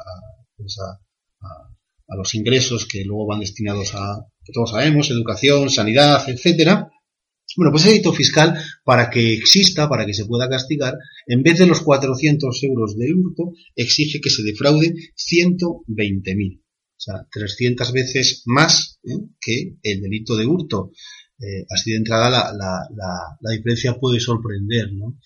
pues 0.57 0.77
a, 0.79 0.99
a, 1.47 2.15
los 2.17 2.35
ingresos 2.35 2.85
que 2.85 3.03
luego 3.03 3.27
van 3.27 3.39
destinados 3.39 3.93
a, 3.95 4.25
que 4.43 4.51
todos 4.53 4.71
sabemos, 4.71 5.09
educación, 5.09 5.69
sanidad, 5.69 6.27
etcétera. 6.29 6.89
Bueno, 7.57 7.71
pues 7.71 7.85
el 7.85 7.93
delito 7.93 8.13
fiscal, 8.13 8.53
para 8.83 9.09
que 9.09 9.33
exista, 9.33 9.89
para 9.89 10.05
que 10.05 10.13
se 10.13 10.25
pueda 10.25 10.47
castigar, 10.47 10.93
en 11.25 11.41
vez 11.41 11.57
de 11.57 11.65
los 11.65 11.81
400 11.81 12.63
euros 12.63 12.95
del 12.95 13.15
hurto, 13.15 13.51
exige 13.75 14.21
que 14.21 14.29
se 14.29 14.43
defraude 14.43 14.93
120.000. 15.15 16.59
O 16.59 16.99
sea, 16.99 17.15
300 17.31 17.91
veces 17.93 18.43
más 18.45 18.99
¿eh? 19.03 19.17
que 19.41 19.75
el 19.81 20.01
delito 20.01 20.37
de 20.37 20.45
hurto. 20.45 20.91
Eh, 21.39 21.65
así 21.69 21.91
de 21.91 21.97
entrada 21.97 22.31
la, 22.31 22.51
la, 22.55 23.37
la, 23.41 23.51
diferencia 23.51 23.97
puede 23.99 24.19
sorprender. 24.19 24.93
¿no? 24.93 25.17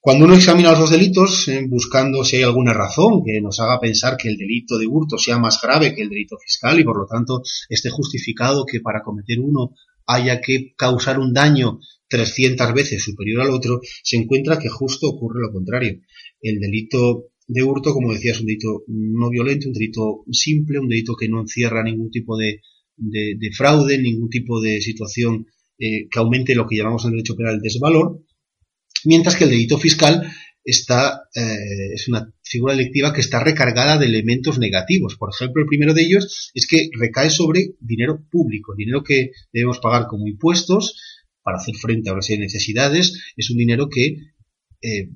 Cuando 0.00 0.24
uno 0.24 0.34
examina 0.34 0.70
los 0.70 0.80
dos 0.80 0.90
delitos, 0.90 1.46
eh, 1.48 1.66
buscando 1.68 2.24
si 2.24 2.36
hay 2.36 2.42
alguna 2.42 2.72
razón 2.72 3.22
que 3.24 3.40
nos 3.40 3.60
haga 3.60 3.78
pensar 3.78 4.16
que 4.16 4.28
el 4.28 4.36
delito 4.36 4.76
de 4.76 4.86
hurto 4.86 5.18
sea 5.18 5.38
más 5.38 5.60
grave 5.62 5.94
que 5.94 6.02
el 6.02 6.08
delito 6.08 6.36
fiscal 6.38 6.80
y 6.80 6.84
por 6.84 6.98
lo 6.98 7.06
tanto 7.06 7.42
esté 7.68 7.90
justificado 7.90 8.64
que 8.64 8.80
para 8.80 9.02
cometer 9.02 9.38
uno 9.38 9.74
haya 10.12 10.40
que 10.40 10.74
causar 10.76 11.18
un 11.18 11.32
daño 11.32 11.78
300 12.08 12.74
veces 12.74 13.02
superior 13.02 13.42
al 13.42 13.50
otro, 13.50 13.80
se 14.02 14.16
encuentra 14.16 14.58
que 14.58 14.68
justo 14.68 15.08
ocurre 15.08 15.40
lo 15.40 15.52
contrario. 15.52 16.00
El 16.40 16.58
delito 16.58 17.30
de 17.46 17.62
hurto, 17.62 17.92
como 17.92 18.12
decía, 18.12 18.32
es 18.32 18.40
un 18.40 18.46
delito 18.46 18.82
no 18.88 19.30
violento, 19.30 19.68
un 19.68 19.74
delito 19.74 20.24
simple, 20.30 20.78
un 20.78 20.88
delito 20.88 21.14
que 21.14 21.28
no 21.28 21.40
encierra 21.40 21.82
ningún 21.82 22.10
tipo 22.10 22.36
de, 22.36 22.60
de, 22.96 23.50
fraude, 23.56 23.98
ningún 23.98 24.28
tipo 24.28 24.60
de 24.60 24.80
situación 24.80 25.46
eh, 25.78 26.08
que 26.10 26.18
aumente 26.18 26.54
lo 26.54 26.66
que 26.66 26.76
llamamos 26.76 27.04
en 27.04 27.12
derecho 27.12 27.36
penal 27.36 27.54
el 27.54 27.60
desvalor, 27.60 28.22
mientras 29.04 29.36
que 29.36 29.44
el 29.44 29.50
delito 29.50 29.78
fiscal 29.78 30.30
está, 30.64 31.28
eh, 31.34 31.94
es 31.94 32.08
una 32.08 32.32
figura 32.42 32.74
delictiva 32.74 33.12
que 33.12 33.20
está 33.20 33.42
recargada 33.42 33.98
de 33.98 34.06
elementos 34.06 34.58
negativos. 34.58 35.16
Por 35.16 35.30
ejemplo, 35.32 35.62
el 35.62 35.68
primero 35.68 35.94
de 35.94 36.02
ellos 36.02 36.50
es 36.54 36.66
que 36.66 36.90
recae 36.98 37.30
sobre 37.30 37.74
dinero 37.80 38.26
público, 38.30 38.74
dinero 38.76 39.02
que 39.02 39.32
debemos 39.52 39.78
pagar 39.78 40.06
como 40.06 40.26
impuestos 40.26 40.96
para 41.42 41.58
hacer 41.58 41.74
frente 41.74 42.10
a 42.10 42.12
una 42.12 42.22
serie 42.22 42.40
de 42.40 42.46
necesidades, 42.46 43.32
es 43.36 43.50
un 43.50 43.56
dinero 43.56 43.88
que 43.88 44.16
eh, 44.82 45.10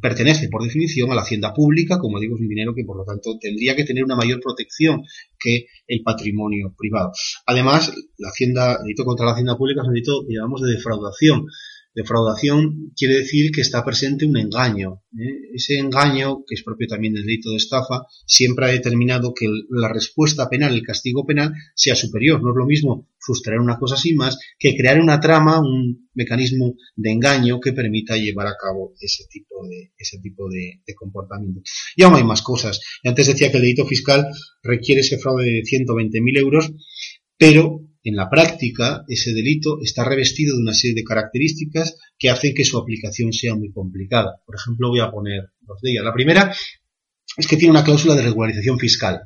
pertenece 0.00 0.48
por 0.48 0.62
definición 0.62 1.12
a 1.12 1.14
la 1.14 1.20
hacienda 1.20 1.52
pública, 1.52 1.98
como 1.98 2.18
digo, 2.18 2.36
es 2.36 2.40
un 2.40 2.48
dinero 2.48 2.74
que 2.74 2.84
por 2.84 2.96
lo 2.96 3.04
tanto 3.04 3.38
tendría 3.38 3.76
que 3.76 3.84
tener 3.84 4.02
una 4.02 4.16
mayor 4.16 4.40
protección 4.40 5.02
que 5.38 5.66
el 5.86 6.02
patrimonio 6.02 6.74
privado. 6.76 7.12
Además, 7.46 7.92
la 8.16 8.30
hacienda, 8.30 8.76
el 8.76 8.84
delito 8.84 9.04
contra 9.04 9.26
la 9.26 9.32
hacienda 9.32 9.58
pública 9.58 9.82
es 9.82 9.88
un 9.88 9.92
delito 9.92 10.24
que 10.26 10.34
llamamos 10.34 10.62
de 10.62 10.72
defraudación. 10.72 11.46
Defraudación 11.94 12.92
quiere 12.96 13.18
decir 13.18 13.50
que 13.50 13.62
está 13.62 13.84
presente 13.84 14.24
un 14.24 14.36
engaño. 14.36 15.02
¿eh? 15.18 15.50
Ese 15.54 15.78
engaño, 15.78 16.44
que 16.46 16.54
es 16.54 16.62
propio 16.62 16.86
también 16.86 17.14
del 17.14 17.24
delito 17.24 17.50
de 17.50 17.56
estafa, 17.56 18.06
siempre 18.26 18.66
ha 18.66 18.68
determinado 18.68 19.34
que 19.34 19.46
la 19.70 19.92
respuesta 19.92 20.48
penal, 20.48 20.72
el 20.72 20.82
castigo 20.82 21.26
penal, 21.26 21.52
sea 21.74 21.96
superior. 21.96 22.42
No 22.42 22.50
es 22.50 22.56
lo 22.56 22.66
mismo 22.66 23.08
sustraer 23.18 23.58
una 23.58 23.78
cosa 23.78 23.96
sin 23.96 24.16
más 24.16 24.38
que 24.58 24.76
crear 24.76 25.00
una 25.00 25.18
trama, 25.18 25.60
un 25.60 26.08
mecanismo 26.14 26.74
de 26.94 27.10
engaño 27.10 27.58
que 27.58 27.72
permita 27.72 28.16
llevar 28.16 28.46
a 28.46 28.56
cabo 28.60 28.94
ese 29.00 29.24
tipo 29.28 29.66
de, 29.68 29.92
ese 29.98 30.18
tipo 30.20 30.48
de, 30.48 30.80
de 30.86 30.94
comportamiento. 30.94 31.60
Y 31.96 32.04
aún 32.04 32.14
hay 32.14 32.24
más 32.24 32.42
cosas. 32.42 32.80
Antes 33.04 33.26
decía 33.26 33.50
que 33.50 33.56
el 33.56 33.62
delito 33.62 33.84
fiscal 33.84 34.26
requiere 34.62 35.00
ese 35.00 35.18
fraude 35.18 35.44
de 35.44 35.62
120.000 35.62 36.38
euros, 36.38 36.72
pero 37.36 37.89
en 38.02 38.16
la 38.16 38.30
práctica, 38.30 39.04
ese 39.08 39.32
delito 39.32 39.78
está 39.82 40.04
revestido 40.04 40.56
de 40.56 40.62
una 40.62 40.74
serie 40.74 40.94
de 40.94 41.04
características 41.04 41.96
que 42.18 42.30
hacen 42.30 42.54
que 42.54 42.64
su 42.64 42.78
aplicación 42.78 43.32
sea 43.32 43.54
muy 43.54 43.70
complicada. 43.72 44.40
Por 44.46 44.56
ejemplo, 44.56 44.88
voy 44.88 45.00
a 45.00 45.10
poner 45.10 45.50
dos 45.60 45.78
de 45.82 45.92
ellas. 45.92 46.04
La 46.04 46.14
primera 46.14 46.54
es 47.36 47.46
que 47.46 47.56
tiene 47.56 47.72
una 47.72 47.84
cláusula 47.84 48.14
de 48.14 48.22
regularización 48.22 48.78
fiscal 48.78 49.20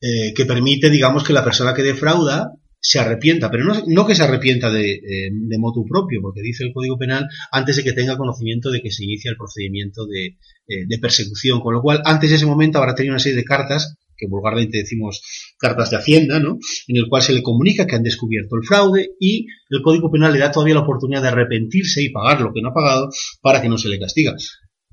eh, 0.00 0.32
que 0.34 0.44
permite, 0.44 0.90
digamos, 0.90 1.24
que 1.24 1.32
la 1.32 1.44
persona 1.44 1.74
que 1.74 1.82
defrauda 1.82 2.52
se 2.82 2.98
arrepienta, 2.98 3.50
pero 3.50 3.64
no, 3.86 4.06
que 4.06 4.14
se 4.14 4.22
arrepienta 4.22 4.70
de, 4.70 4.92
eh, 4.92 5.30
de, 5.30 5.58
motu 5.58 5.84
propio, 5.84 6.20
porque 6.22 6.40
dice 6.40 6.64
el 6.64 6.72
Código 6.72 6.96
Penal 6.96 7.28
antes 7.52 7.76
de 7.76 7.84
que 7.84 7.92
tenga 7.92 8.16
conocimiento 8.16 8.70
de 8.70 8.80
que 8.80 8.90
se 8.90 9.04
inicia 9.04 9.30
el 9.30 9.36
procedimiento 9.36 10.06
de, 10.06 10.38
eh, 10.66 10.86
de 10.88 10.98
persecución, 10.98 11.60
con 11.60 11.74
lo 11.74 11.82
cual 11.82 12.00
antes 12.06 12.30
de 12.30 12.36
ese 12.36 12.46
momento 12.46 12.78
habrá 12.78 12.94
tenido 12.94 13.12
una 13.12 13.18
serie 13.18 13.36
de 13.36 13.44
cartas 13.44 13.96
que 14.20 14.26
vulgarmente 14.28 14.78
decimos 14.78 15.22
cartas 15.58 15.90
de 15.90 15.96
Hacienda, 15.96 16.38
¿no? 16.38 16.58
En 16.86 16.96
el 16.96 17.08
cual 17.08 17.22
se 17.22 17.32
le 17.32 17.42
comunica 17.42 17.86
que 17.86 17.96
han 17.96 18.02
descubierto 18.02 18.56
el 18.56 18.66
fraude 18.66 19.10
y 19.18 19.46
el 19.70 19.82
Código 19.82 20.10
Penal 20.10 20.32
le 20.32 20.38
da 20.38 20.50
todavía 20.50 20.74
la 20.74 20.82
oportunidad 20.82 21.22
de 21.22 21.28
arrepentirse 21.28 22.02
y 22.02 22.10
pagar 22.10 22.40
lo 22.40 22.52
que 22.52 22.60
no 22.60 22.68
ha 22.68 22.74
pagado 22.74 23.08
para 23.40 23.62
que 23.62 23.68
no 23.68 23.78
se 23.78 23.88
le 23.88 23.98
castiga. 23.98 24.34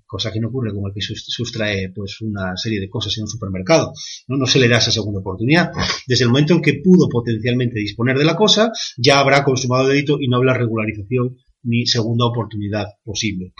Cosa 0.05 0.31
que 0.31 0.39
no 0.39 0.47
ocurre 0.47 0.71
como 0.71 0.87
el 0.87 0.93
que 0.93 1.01
sustrae 1.01 1.91
pues 1.93 2.21
una 2.21 2.55
serie 2.55 2.79
de 2.79 2.89
cosas 2.89 3.17
en 3.17 3.23
un 3.23 3.27
supermercado. 3.27 3.91
¿no? 4.29 4.37
no 4.37 4.45
se 4.45 4.57
le 4.57 4.69
da 4.69 4.77
esa 4.77 4.89
segunda 4.89 5.19
oportunidad. 5.19 5.69
Desde 6.07 6.23
el 6.23 6.29
momento 6.29 6.53
en 6.53 6.61
que 6.61 6.79
pudo 6.81 7.09
potencialmente 7.09 7.77
disponer 7.81 8.17
de 8.17 8.23
la 8.23 8.37
cosa, 8.37 8.71
ya 8.97 9.19
habrá 9.19 9.43
consumado 9.43 9.83
el 9.83 9.95
delito 9.95 10.17
y 10.21 10.29
no 10.29 10.37
habrá 10.37 10.53
regularización 10.53 11.35
ni 11.63 11.85
segunda 11.85 12.25
oportunidad 12.25 12.85
posible 13.03 13.53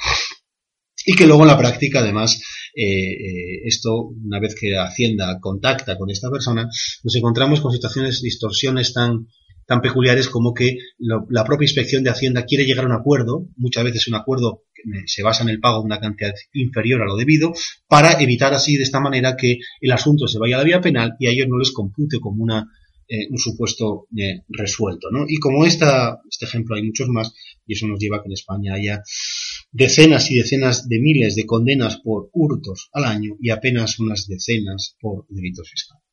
y 1.10 1.16
que 1.16 1.26
luego 1.26 1.44
en 1.44 1.48
la 1.48 1.58
práctica 1.58 2.00
además 2.02 2.40
eh, 2.76 2.84
eh, 2.84 3.62
esto 3.64 4.10
una 4.26 4.40
vez 4.40 4.56
que 4.60 4.76
Hacienda 4.78 5.40
contacta 5.40 5.98
con 5.98 6.12
esta 6.12 6.30
persona 6.30 6.68
nos 7.04 7.16
encontramos 7.16 7.62
con 7.62 7.72
situaciones 7.72 8.22
distorsiones 8.22 8.94
tan 8.94 9.28
tan 9.66 9.82
peculiares 9.82 10.30
como 10.30 10.54
que 10.54 10.78
la 10.98 11.44
propia 11.44 11.66
inspección 11.66 12.02
de 12.04 12.10
Hacienda 12.10 12.46
quiere 12.46 12.66
llegar 12.66 12.86
a 12.86 12.88
un 12.88 12.94
acuerdo, 12.94 13.48
muchas 13.58 13.84
veces 13.84 14.08
un 14.08 14.16
acuerdo 14.16 14.64
que 14.74 14.82
se 15.08 15.24
basa 15.24 15.44
en 15.44 15.50
el 15.50 15.60
pago 15.60 15.80
de 15.80 15.86
una 15.88 16.00
cantidad 16.00 16.34
inferior 16.54 17.02
a 17.02 17.06
lo 17.06 17.18
debido, 17.18 17.52
para 17.86 18.22
evitar 18.22 18.54
así 18.54 18.78
de 18.78 18.84
esta 18.84 19.02
manera 19.02 19.36
que 19.36 19.58
el 19.82 19.92
asunto 19.92 20.26
se 20.28 20.40
vaya 20.40 20.56
a 20.56 20.60
la 20.60 20.64
vía 20.64 20.80
penal 20.80 21.18
y 21.20 21.28
a 21.28 21.32
ellos 21.32 21.48
no 21.50 21.58
les 21.58 21.74
compute 21.74 22.18
como 22.22 22.44
una 22.44 22.66
eh, 23.10 23.28
un 23.30 23.38
supuesto 23.38 24.08
eh, 24.18 24.44
resuelto. 24.50 25.08
¿no? 25.12 25.24
Y 25.30 25.38
como 25.38 25.66
esta, 25.66 26.20
este 26.30 26.44
ejemplo 26.44 26.76
hay 26.76 26.84
muchos 26.84 27.08
más, 27.08 27.34
y 27.66 27.74
eso 27.74 27.88
nos 27.88 28.00
lleva 28.00 28.18
a 28.18 28.22
que 28.22 28.28
en 28.28 28.34
España 28.34 28.74
haya 28.74 29.02
decenas 29.72 30.32
y 30.32 30.38
decenas 30.38 30.88
de 30.88 31.00
miles 31.00 31.36
de 31.36 31.46
condenas 31.46 31.98
por 31.98 32.30
hurtos 32.34 32.90
al 32.94 33.06
año 33.06 33.36
y 33.40 33.50
apenas 33.50 34.00
unas 34.00 34.28
decenas 34.28 34.96
por 35.00 35.26
delitos 35.30 35.70
fiscales. 35.70 36.04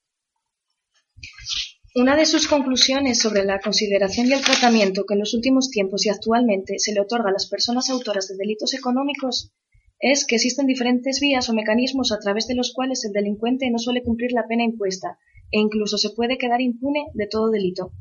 Una 1.96 2.16
de 2.16 2.26
sus 2.26 2.48
conclusiones 2.48 3.20
sobre 3.20 3.44
la 3.44 3.60
consideración 3.60 4.26
y 4.26 4.32
el 4.32 4.40
tratamiento 4.40 5.04
que 5.06 5.14
en 5.14 5.20
los 5.20 5.32
últimos 5.32 5.70
tiempos 5.70 6.04
y 6.04 6.08
actualmente 6.08 6.78
se 6.78 6.92
le 6.92 7.00
otorga 7.00 7.30
a 7.30 7.32
las 7.32 7.48
personas 7.48 7.88
autoras 7.88 8.26
de 8.26 8.36
delitos 8.36 8.74
económicos 8.74 9.52
es 10.00 10.26
que 10.26 10.34
existen 10.34 10.66
diferentes 10.66 11.20
vías 11.20 11.48
o 11.48 11.54
mecanismos 11.54 12.10
a 12.10 12.18
través 12.18 12.48
de 12.48 12.56
los 12.56 12.72
cuales 12.72 13.04
el 13.04 13.12
delincuente 13.12 13.70
no 13.70 13.78
suele 13.78 14.02
cumplir 14.02 14.32
la 14.32 14.46
pena 14.48 14.64
impuesta 14.64 15.18
e 15.52 15.60
incluso 15.60 15.96
se 15.96 16.10
puede 16.10 16.36
quedar 16.36 16.60
impune 16.60 17.06
de 17.14 17.28
todo 17.28 17.50
delito. 17.50 17.92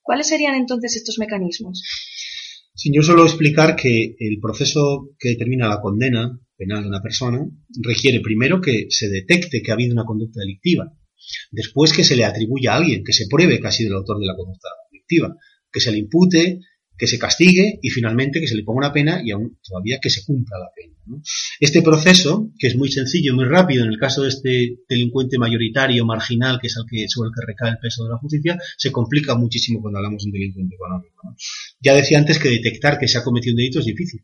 ¿Cuáles 0.00 0.28
serían 0.28 0.54
entonces 0.54 0.94
estos 0.94 1.18
mecanismos? 1.18 1.82
Sin 2.80 2.94
yo 2.94 3.02
solo 3.02 3.24
explicar 3.24 3.76
que 3.76 4.16
el 4.18 4.40
proceso 4.40 5.10
que 5.18 5.28
determina 5.28 5.68
la 5.68 5.82
condena 5.82 6.40
penal 6.56 6.82
de 6.82 6.88
una 6.88 7.02
persona 7.02 7.46
requiere 7.78 8.20
primero 8.20 8.58
que 8.62 8.86
se 8.88 9.10
detecte 9.10 9.60
que 9.60 9.70
ha 9.70 9.74
habido 9.74 9.92
una 9.92 10.06
conducta 10.06 10.40
delictiva, 10.40 10.90
después 11.50 11.92
que 11.92 12.04
se 12.04 12.16
le 12.16 12.24
atribuya 12.24 12.72
a 12.72 12.76
alguien, 12.76 13.04
que 13.04 13.12
se 13.12 13.26
pruebe 13.28 13.60
que 13.60 13.66
ha 13.66 13.70
sido 13.70 13.90
el 13.90 13.98
autor 13.98 14.18
de 14.18 14.26
la 14.26 14.34
conducta 14.34 14.70
delictiva, 14.90 15.36
que 15.70 15.78
se 15.78 15.92
le 15.92 15.98
impute, 15.98 16.60
que 17.00 17.06
se 17.06 17.18
castigue 17.18 17.78
y 17.80 17.88
finalmente 17.88 18.40
que 18.40 18.46
se 18.46 18.54
le 18.54 18.62
ponga 18.62 18.86
una 18.86 18.92
pena 18.92 19.22
y 19.24 19.30
aún 19.30 19.58
todavía 19.66 19.98
que 20.02 20.10
se 20.10 20.22
cumpla 20.22 20.58
la 20.58 20.68
pena. 20.76 21.22
Este 21.58 21.80
proceso, 21.80 22.50
que 22.58 22.66
es 22.66 22.76
muy 22.76 22.92
sencillo 22.92 23.32
y 23.32 23.36
muy 23.36 23.46
rápido 23.46 23.84
en 23.84 23.90
el 23.90 23.98
caso 23.98 24.22
de 24.22 24.28
este 24.28 24.76
delincuente 24.86 25.38
mayoritario, 25.38 26.04
marginal, 26.04 26.58
que 26.60 26.66
es 26.66 26.76
el 26.76 26.84
que, 26.88 27.08
sobre 27.08 27.28
el 27.28 27.34
que 27.34 27.46
recae 27.46 27.70
el 27.70 27.78
peso 27.78 28.04
de 28.04 28.10
la 28.10 28.18
justicia, 28.18 28.58
se 28.76 28.92
complica 28.92 29.34
muchísimo 29.34 29.80
cuando 29.80 29.98
hablamos 29.98 30.22
de 30.22 30.28
un 30.28 30.32
delincuente 30.32 30.74
económico. 30.74 31.34
Ya 31.80 31.94
decía 31.94 32.18
antes 32.18 32.38
que 32.38 32.50
detectar 32.50 32.98
que 32.98 33.08
se 33.08 33.16
ha 33.16 33.24
cometido 33.24 33.54
un 33.54 33.56
delito 33.56 33.78
es 33.80 33.86
difícil. 33.86 34.20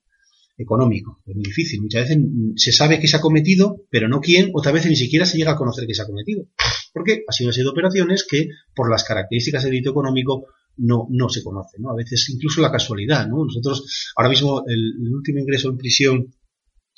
económico. 0.59 1.23
Es 1.27 1.35
muy 1.35 1.45
difícil. 1.45 1.81
Muchas 1.81 2.09
veces 2.09 2.23
se 2.57 2.73
sabe 2.73 2.99
que 3.01 3.09
se 3.09 3.17
ha 3.17 3.21
cometido, 3.21 3.85
pero 3.91 4.07
no 4.09 4.21
quién, 4.21 4.51
otras 4.53 4.75
veces 4.75 4.91
ni 4.91 4.97
siquiera 4.97 5.25
se 5.25 5.39
llega 5.39 5.53
a 5.53 5.57
conocer 5.57 5.87
que 5.87 5.95
se 5.95 6.03
ha 6.03 6.07
cometido. 6.07 6.47
Porque 6.93 7.25
ha 7.27 7.33
sido 7.33 7.49
una 7.49 7.57
de 7.57 7.69
operaciones 7.69 8.27
que, 8.29 8.49
por 8.75 8.91
las 8.91 9.05
características 9.05 9.63
del 9.63 9.73
delito 9.73 9.91
económico, 9.91 10.47
no, 10.79 11.07
no 11.11 11.29
se 11.29 11.43
conoce, 11.43 11.79
¿no? 11.79 11.91
A 11.91 11.97
veces 11.97 12.29
incluso 12.31 12.61
la 12.61 12.71
casualidad, 12.71 13.27
¿no? 13.27 13.45
Nosotros, 13.45 14.13
ahora 14.17 14.31
mismo, 14.31 14.63
el, 14.67 14.95
último 15.13 15.41
ingreso 15.41 15.69
en 15.69 15.79
prisión 15.79 16.35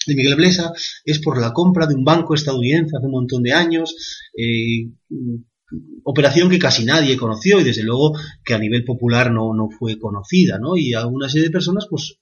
de 0.07 0.15
Miguel 0.15 0.37
Blesa 0.37 0.73
es 1.05 1.19
por 1.21 1.41
la 1.41 1.53
compra 1.53 1.87
de 1.87 1.95
un 1.95 2.05
banco 2.05 2.35
estadounidense 2.35 2.97
hace 2.97 3.07
un 3.07 3.13
montón 3.13 3.43
de 3.43 3.53
años, 3.53 3.95
eh, 4.37 4.91
operación 6.05 6.49
que 6.49 6.59
casi 6.59 6.85
nadie 6.85 7.17
conoció 7.17 7.61
y 7.61 7.65
desde 7.65 7.83
luego 7.83 8.13
que 8.45 8.55
a 8.55 8.59
nivel 8.59 8.85
popular 8.85 9.31
no, 9.31 9.55
no 9.55 9.69
fue 9.71 9.99
conocida, 9.99 10.59
¿no? 10.59 10.77
Y 10.77 10.95
a 10.95 11.07
una 11.07 11.29
serie 11.29 11.49
de 11.49 11.53
personas, 11.53 11.87
pues, 11.91 12.19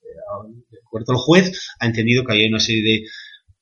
de 0.71 0.79
acuerdo 0.85 1.13
al 1.13 1.19
juez, 1.19 1.71
ha 1.79 1.87
entendido 1.87 2.25
que 2.25 2.33
hay 2.33 2.47
una 2.47 2.61
serie 2.61 2.83
de 2.83 3.09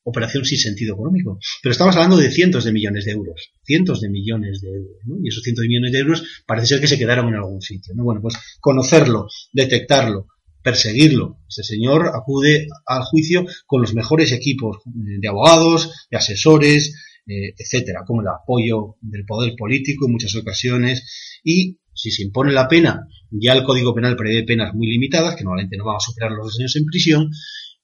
operaciones 0.05 0.49
sin 0.49 0.59
sentido 0.59 0.95
económico. 0.95 1.39
Pero 1.63 1.73
estamos 1.73 1.97
hablando 1.97 2.17
de 2.17 2.31
cientos 2.31 2.65
de 2.65 2.73
millones 2.73 3.05
de 3.05 3.13
euros, 3.13 3.51
cientos 3.65 4.01
de 4.01 4.11
millones 4.11 4.61
de 4.61 4.69
euros. 4.69 4.97
Y 5.23 5.29
esos 5.29 5.43
cientos 5.43 5.63
de 5.63 5.69
millones 5.69 5.93
de 5.93 5.99
euros 5.99 6.23
parece 6.47 6.69
ser 6.69 6.81
que 6.81 6.87
se 6.87 6.99
quedaron 6.99 7.29
en 7.29 7.37
algún 7.37 7.61
sitio, 7.61 7.95
¿no? 7.95 8.05
Bueno, 8.05 8.21
pues 8.21 8.35
conocerlo, 8.61 9.29
detectarlo, 9.53 10.29
perseguirlo. 10.63 11.39
Este 11.49 11.63
señor 11.63 12.11
acude 12.15 12.69
al 12.87 13.03
juicio 13.03 13.47
con 13.67 13.81
los 13.81 13.95
mejores 13.95 14.33
equipos 14.33 14.79
de 14.85 15.29
abogados, 15.29 16.07
de 16.11 16.17
asesores, 16.17 16.95
eh, 17.27 17.55
etcétera, 17.57 18.03
como 18.07 18.21
el 18.21 18.29
apoyo 18.29 18.97
del 19.01 19.25
poder 19.25 19.55
político 19.57 20.07
en 20.07 20.13
muchas 20.13 20.37
ocasiones 20.37 21.41
y 21.43 21.79
si 21.95 22.11
se 22.11 22.25
impone 22.25 22.53
la 22.53 22.69
pena, 22.69 23.07
ya 23.31 23.53
el 23.53 23.63
Código 23.63 23.95
Penal 23.95 24.17
prevé 24.17 24.43
penas 24.43 24.75
muy 24.75 24.89
limitadas, 24.89 25.37
que 25.37 25.45
normalmente 25.45 25.77
no 25.77 25.85
van 25.85 25.97
a 25.97 26.01
superar 26.01 26.33
los 26.33 26.47
dos 26.47 26.59
años 26.59 26.75
en 26.77 26.87
prisión, 26.87 27.31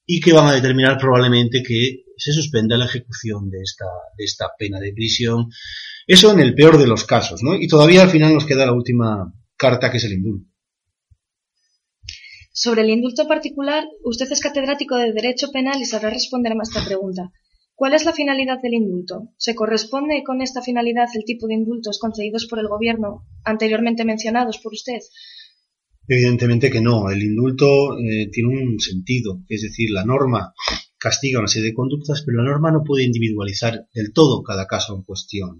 y 0.05 0.19
que 0.19 0.33
van 0.33 0.47
a 0.47 0.53
determinar 0.53 0.97
probablemente 0.97 1.63
que 1.63 2.03
se 2.21 2.33
suspenda 2.33 2.77
la 2.77 2.85
ejecución 2.85 3.49
de 3.49 3.61
esta, 3.63 3.85
de 4.15 4.23
esta 4.23 4.51
pena 4.57 4.79
de 4.79 4.93
prisión. 4.93 5.49
Eso 6.05 6.31
en 6.31 6.39
el 6.39 6.53
peor 6.53 6.77
de 6.77 6.85
los 6.85 7.03
casos, 7.03 7.41
¿no? 7.41 7.55
Y 7.55 7.67
todavía 7.67 8.03
al 8.03 8.11
final 8.11 8.33
nos 8.33 8.45
queda 8.45 8.65
la 8.67 8.73
última 8.73 9.33
carta, 9.57 9.89
que 9.89 9.97
es 9.97 10.03
el 10.03 10.13
indulto. 10.13 10.47
Sobre 12.53 12.81
el 12.81 12.91
indulto 12.91 13.27
particular, 13.27 13.85
usted 14.03 14.31
es 14.31 14.39
catedrático 14.39 14.97
de 14.97 15.13
Derecho 15.13 15.51
Penal 15.51 15.81
y 15.81 15.85
sabrá 15.85 16.11
responder 16.11 16.51
a 16.51 16.61
esta 16.61 16.85
pregunta. 16.85 17.31
¿Cuál 17.73 17.95
es 17.95 18.05
la 18.05 18.13
finalidad 18.13 18.61
del 18.61 18.75
indulto? 18.75 19.29
¿Se 19.37 19.55
corresponde 19.55 20.21
con 20.23 20.43
esta 20.43 20.61
finalidad 20.61 21.07
el 21.15 21.23
tipo 21.25 21.47
de 21.47 21.55
indultos 21.55 21.97
concedidos 21.97 22.45
por 22.45 22.59
el 22.59 22.67
Gobierno 22.67 23.25
anteriormente 23.43 24.05
mencionados 24.05 24.59
por 24.59 24.73
usted? 24.73 24.99
Evidentemente 26.07 26.69
que 26.69 26.81
no. 26.81 27.09
El 27.09 27.23
indulto 27.23 27.97
eh, 27.97 28.29
tiene 28.31 28.49
un 28.49 28.79
sentido, 28.79 29.41
es 29.49 29.63
decir, 29.63 29.89
la 29.89 30.05
norma 30.05 30.53
castiga 31.01 31.39
una 31.39 31.47
serie 31.47 31.69
de 31.69 31.73
conductas, 31.73 32.21
pero 32.23 32.37
la 32.37 32.51
norma 32.51 32.71
no 32.71 32.83
puede 32.83 33.03
individualizar 33.03 33.87
del 33.91 34.13
todo 34.13 34.43
cada 34.43 34.67
caso 34.67 34.95
en 34.95 35.01
cuestión. 35.01 35.57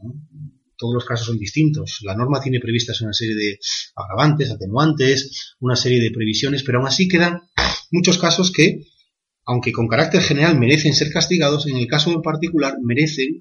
Todos 0.77 0.93
los 0.93 1.03
casos 1.03 1.25
son 1.25 1.39
distintos. 1.39 1.99
La 2.03 2.15
norma 2.15 2.39
tiene 2.39 2.59
previstas 2.59 3.01
una 3.01 3.11
serie 3.11 3.33
de 3.33 3.59
agravantes, 3.95 4.51
atenuantes, 4.51 5.55
una 5.59 5.75
serie 5.75 5.99
de 5.99 6.11
previsiones, 6.11 6.61
pero 6.61 6.77
aún 6.77 6.87
así 6.87 7.07
quedan 7.07 7.41
muchos 7.89 8.19
casos 8.19 8.51
que 8.51 8.85
aunque 9.43 9.71
con 9.71 9.87
carácter 9.87 10.21
general 10.21 10.59
merecen 10.59 10.93
ser 10.93 11.11
castigados, 11.11 11.65
en 11.65 11.77
el 11.77 11.87
caso 11.87 12.11
en 12.11 12.21
particular 12.21 12.75
merecen 12.83 13.39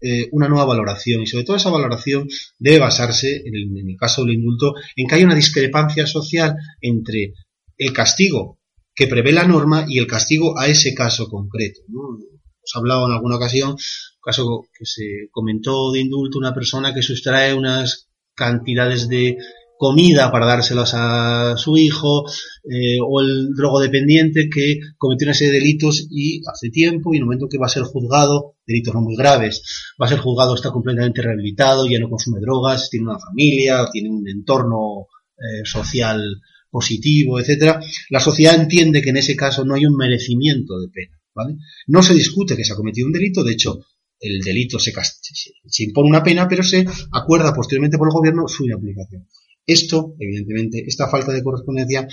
eh, 0.00 0.28
una 0.32 0.48
nueva 0.48 0.64
valoración 0.64 1.22
y 1.22 1.26
sobre 1.28 1.44
todo 1.44 1.56
esa 1.56 1.70
valoración 1.70 2.28
debe 2.58 2.80
basarse, 2.80 3.42
en 3.44 3.54
el, 3.54 3.96
caso 3.96 4.24
del 4.24 4.34
indulto, 4.34 4.74
en 4.96 5.06
que 5.06 5.14
hay 5.14 5.22
una 5.22 5.36
discrepancia 5.36 6.04
social 6.08 6.56
entre 6.80 7.34
el 7.76 7.92
castigo 7.92 8.57
que 8.98 9.06
prevé 9.06 9.30
la 9.30 9.46
norma 9.46 9.84
y 9.88 10.00
el 10.00 10.08
castigo 10.08 10.58
a 10.58 10.66
ese 10.66 10.92
caso 10.92 11.28
concreto. 11.28 11.82
Os 11.86 12.74
hablado 12.74 13.06
en 13.06 13.12
alguna 13.12 13.36
ocasión, 13.36 13.76
caso 14.20 14.66
que 14.76 14.84
se 14.86 15.28
comentó 15.30 15.92
de 15.92 16.00
indulto, 16.00 16.36
una 16.36 16.52
persona 16.52 16.92
que 16.92 17.02
sustrae 17.02 17.54
unas 17.54 18.08
cantidades 18.34 19.08
de 19.08 19.36
comida 19.78 20.32
para 20.32 20.46
dárselas 20.46 20.94
a 20.94 21.54
su 21.56 21.76
hijo, 21.76 22.24
eh, 22.64 22.98
o 23.00 23.20
el 23.20 23.54
drogodependiente 23.54 24.50
que 24.50 24.80
cometió 24.96 25.28
una 25.28 25.34
serie 25.34 25.52
de 25.52 25.60
delitos 25.60 26.08
y 26.10 26.42
hace 26.52 26.68
tiempo, 26.68 27.14
y 27.14 27.18
en 27.18 27.22
el 27.22 27.26
momento 27.26 27.46
que 27.48 27.58
va 27.58 27.66
a 27.66 27.76
ser 27.76 27.84
juzgado, 27.84 28.56
delitos 28.66 28.94
no 28.94 29.00
muy 29.00 29.14
graves, 29.14 29.62
va 30.02 30.06
a 30.06 30.08
ser 30.08 30.18
juzgado, 30.18 30.56
está 30.56 30.72
completamente 30.72 31.22
rehabilitado, 31.22 31.86
ya 31.86 32.00
no 32.00 32.10
consume 32.10 32.40
drogas, 32.40 32.90
tiene 32.90 33.06
una 33.06 33.20
familia, 33.20 33.86
tiene 33.92 34.10
un 34.10 34.28
entorno 34.28 35.06
eh, 35.36 35.64
social 35.64 36.20
positivo, 36.70 37.40
etcétera, 37.40 37.80
la 38.10 38.20
sociedad 38.20 38.60
entiende 38.60 39.02
que 39.02 39.10
en 39.10 39.16
ese 39.16 39.36
caso 39.36 39.64
no 39.64 39.74
hay 39.74 39.86
un 39.86 39.96
merecimiento 39.96 40.78
de 40.78 40.88
pena, 40.88 41.18
¿vale? 41.34 41.56
No 41.86 42.02
se 42.02 42.14
discute 42.14 42.56
que 42.56 42.64
se 42.64 42.72
ha 42.72 42.76
cometido 42.76 43.06
un 43.06 43.12
delito, 43.12 43.42
de 43.42 43.52
hecho, 43.52 43.78
el 44.20 44.40
delito 44.40 44.78
se, 44.78 44.92
se 44.92 45.84
impone 45.84 46.08
una 46.08 46.22
pena, 46.22 46.48
pero 46.48 46.62
se 46.62 46.84
acuerda 47.12 47.54
posteriormente 47.54 47.98
por 47.98 48.08
el 48.08 48.12
gobierno 48.14 48.48
su 48.48 48.64
inaplicación. 48.64 49.26
Esto, 49.64 50.14
evidentemente, 50.18 50.82
esta 50.86 51.08
falta 51.08 51.32
de 51.32 51.42
correspondencia 51.42 52.08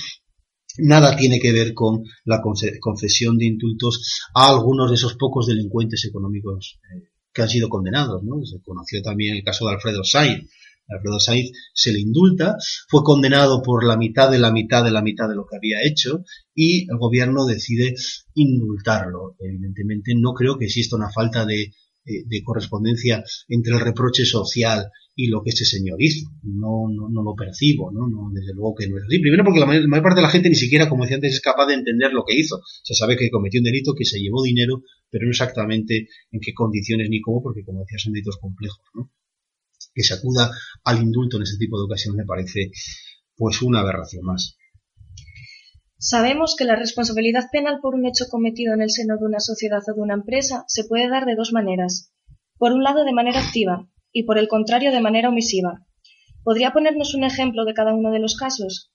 nada 0.77 1.15
tiene 1.15 1.39
que 1.39 1.51
ver 1.51 1.73
con 1.73 2.03
la 2.25 2.41
concesión 2.41 3.37
de 3.37 3.45
indultos 3.45 4.21
a 4.33 4.49
algunos 4.49 4.89
de 4.89 4.95
esos 4.95 5.15
pocos 5.15 5.47
delincuentes 5.47 6.05
económicos 6.05 6.79
eh, 6.93 7.09
que 7.33 7.41
han 7.41 7.49
sido 7.49 7.69
condenados. 7.69 8.23
¿no? 8.23 8.43
Se 8.45 8.61
conoció 8.61 9.01
también 9.01 9.37
el 9.37 9.43
caso 9.43 9.65
de 9.65 9.73
Alfredo 9.73 10.03
Saiz. 10.03 10.49
Alfredo 10.87 11.19
Saiz 11.19 11.51
se 11.73 11.91
le 11.91 11.99
indulta, 11.99 12.55
fue 12.87 13.03
condenado 13.03 13.61
por 13.61 13.85
la 13.85 13.97
mitad 13.97 14.29
de 14.29 14.39
la 14.39 14.51
mitad 14.51 14.83
de 14.83 14.91
la 14.91 15.01
mitad 15.01 15.27
de 15.27 15.35
lo 15.35 15.45
que 15.45 15.57
había 15.57 15.83
hecho 15.83 16.23
y 16.53 16.83
el 16.89 16.97
gobierno 16.97 17.45
decide 17.45 17.95
indultarlo. 18.33 19.35
Evidentemente 19.39 20.13
no 20.15 20.33
creo 20.33 20.57
que 20.57 20.65
exista 20.65 20.95
una 20.95 21.09
falta 21.09 21.45
de 21.45 21.71
eh, 22.07 22.21
de 22.27 22.43
correspondencia 22.43 23.23
entre 23.47 23.73
el 23.73 23.79
reproche 23.79 24.25
social 24.25 24.91
y 25.15 25.25
lo 25.25 25.41
que 25.41 25.49
ese 25.49 25.65
señor 25.65 25.99
hizo. 25.99 26.29
No, 26.43 26.85
no, 26.87 27.09
no 27.09 27.23
lo 27.23 27.33
percibo, 27.33 27.91
¿no? 27.91 28.07
¿no? 28.07 28.29
Desde 28.31 28.53
luego 28.53 28.75
que 28.75 28.87
no 28.87 28.99
es 28.99 29.05
así. 29.05 29.17
Primero 29.17 29.43
porque 29.43 29.59
la 29.59 29.65
mayor, 29.65 30.03
parte 30.03 30.17
de 30.17 30.21
la 30.21 30.29
gente 30.29 30.49
ni 30.49 30.55
siquiera, 30.55 30.87
como 30.87 31.03
decía 31.03 31.15
antes, 31.15 31.33
es 31.33 31.41
capaz 31.41 31.65
de 31.65 31.73
entender 31.73 32.13
lo 32.13 32.23
que 32.23 32.37
hizo. 32.37 32.61
Se 32.83 32.93
sabe 32.93 33.17
que 33.17 33.31
cometió 33.31 33.59
un 33.59 33.63
delito, 33.63 33.95
que 33.97 34.05
se 34.05 34.19
llevó 34.19 34.43
dinero, 34.43 34.83
pero 35.09 35.25
no 35.25 35.31
exactamente 35.31 36.07
en 36.29 36.39
qué 36.39 36.53
condiciones 36.53 37.09
ni 37.09 37.21
cómo, 37.21 37.41
porque 37.41 37.63
como 37.63 37.79
decía, 37.79 37.97
son 37.97 38.13
delitos 38.13 38.37
complejos, 38.39 38.85
¿no? 38.93 39.09
Que 39.95 40.03
se 40.03 40.13
acuda 40.13 40.51
al 40.83 41.01
indulto 41.01 41.37
en 41.37 41.43
ese 41.43 41.57
tipo 41.57 41.79
de 41.79 41.85
ocasiones 41.85 42.17
me 42.17 42.25
parece 42.25 42.69
pues 43.35 43.61
una 43.61 43.79
aberración 43.79 44.25
más. 44.25 44.57
Sabemos 45.97 46.55
que 46.57 46.65
la 46.65 46.75
responsabilidad 46.75 47.45
penal 47.51 47.79
por 47.81 47.95
un 47.95 48.05
hecho 48.05 48.25
cometido 48.29 48.73
en 48.73 48.81
el 48.81 48.91
seno 48.91 49.17
de 49.17 49.25
una 49.25 49.39
sociedad 49.39 49.81
o 49.87 49.95
de 49.95 50.01
una 50.01 50.13
empresa 50.13 50.65
se 50.67 50.83
puede 50.83 51.09
dar 51.09 51.25
de 51.25 51.35
dos 51.35 51.53
maneras. 51.53 52.11
Por 52.57 52.73
un 52.73 52.83
lado, 52.83 53.05
de 53.05 53.13
manera 53.13 53.39
activa 53.39 53.89
y, 54.11 54.23
por 54.23 54.37
el 54.37 54.47
contrario, 54.47 54.91
de 54.91 55.01
manera 55.01 55.29
omisiva. 55.29 55.85
¿Podría 56.43 56.73
ponernos 56.73 57.15
un 57.15 57.23
ejemplo 57.23 57.65
de 57.65 57.73
cada 57.73 57.93
uno 57.93 58.11
de 58.11 58.19
los 58.19 58.37
casos? 58.37 58.91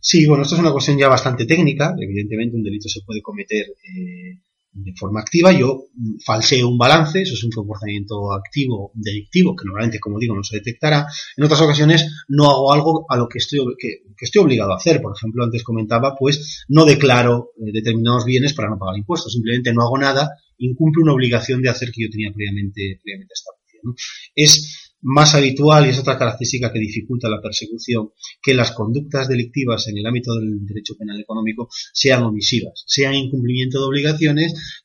Sí, 0.00 0.26
bueno, 0.26 0.42
esto 0.42 0.56
es 0.56 0.60
una 0.60 0.72
cuestión 0.72 0.98
ya 0.98 1.08
bastante 1.08 1.46
técnica. 1.46 1.94
Evidentemente, 1.98 2.56
un 2.56 2.62
delito 2.62 2.88
se 2.88 3.02
puede 3.06 3.22
cometer 3.22 3.66
eh, 3.66 4.40
de 4.76 4.92
forma 4.94 5.20
activa, 5.20 5.52
yo 5.52 5.86
falseo 6.24 6.68
un 6.68 6.76
balance, 6.76 7.22
eso 7.22 7.34
es 7.34 7.42
un 7.44 7.50
comportamiento 7.50 8.32
activo 8.32 8.92
delictivo 8.94 9.56
que 9.56 9.64
normalmente, 9.64 9.98
como 9.98 10.18
digo, 10.18 10.34
no 10.34 10.44
se 10.44 10.56
detectará. 10.56 11.06
En 11.36 11.44
otras 11.44 11.62
ocasiones 11.62 12.24
no 12.28 12.50
hago 12.50 12.72
algo 12.72 13.06
a 13.08 13.16
lo 13.16 13.26
que 13.28 13.38
estoy, 13.38 13.60
que, 13.78 14.02
estoy 14.20 14.42
obligado 14.42 14.72
a 14.72 14.76
hacer. 14.76 15.00
Por 15.00 15.14
ejemplo, 15.16 15.44
antes 15.44 15.64
comentaba, 15.64 16.14
pues 16.14 16.64
no 16.68 16.84
declaro 16.84 17.52
eh, 17.56 17.72
determinados 17.72 18.26
bienes 18.26 18.52
para 18.52 18.68
no 18.68 18.78
pagar 18.78 18.98
impuestos, 18.98 19.32
simplemente 19.32 19.72
no 19.72 19.82
hago 19.82 19.96
nada, 19.96 20.30
incumplo 20.58 21.02
una 21.02 21.14
obligación 21.14 21.62
de 21.62 21.70
hacer 21.70 21.90
que 21.90 22.02
yo 22.02 22.10
tenía 22.10 22.30
previamente, 22.32 23.00
previamente 23.02 23.32
establecido. 23.32 23.94
Es 24.34 24.92
más 25.02 25.34
habitual 25.34 25.86
y 25.86 25.90
es 25.90 25.98
otra 25.98 26.18
característica 26.18 26.72
que 26.72 26.78
dificulta 26.78 27.28
la 27.28 27.40
persecución 27.40 28.10
que 28.42 28.54
las 28.54 28.72
conductas 28.72 29.28
delictivas 29.28 29.86
en 29.88 29.98
el 29.98 30.06
ámbito 30.06 30.34
del 30.34 30.64
derecho 30.66 30.94
penal 30.96 31.20
económico 31.20 31.68
sean 31.92 32.22
omisivas, 32.22 32.84
sean 32.86 33.14
incumplimiento 33.14 33.78
de 33.78 33.86
obligaciones 33.86 34.84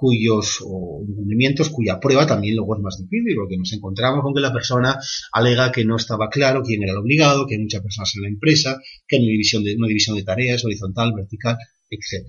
cuyos 0.00 0.58
o 0.64 1.04
incumplimientos 1.06 1.68
cuya 1.68 2.00
prueba 2.00 2.26
también 2.26 2.56
luego 2.56 2.74
es 2.74 2.82
más 2.82 2.96
difícil 2.96 3.36
porque 3.36 3.58
nos 3.58 3.70
encontramos 3.74 4.22
con 4.22 4.34
que 4.34 4.40
la 4.40 4.52
persona 4.52 4.98
alega 5.32 5.70
que 5.70 5.84
no 5.84 5.96
estaba 5.96 6.30
claro 6.30 6.62
quién 6.62 6.82
era 6.82 6.92
el 6.92 6.98
obligado, 6.98 7.46
que 7.46 7.56
hay 7.56 7.60
muchas 7.60 7.82
personas 7.82 8.12
en 8.16 8.22
la 8.22 8.28
empresa, 8.28 8.80
que 9.06 9.16
hay 9.16 9.22
una 9.22 9.32
división 9.32 9.62
de, 9.62 9.76
una 9.76 9.88
división 9.88 10.16
de 10.16 10.22
tareas 10.22 10.64
horizontal, 10.64 11.12
vertical, 11.14 11.58
etc. 11.90 12.26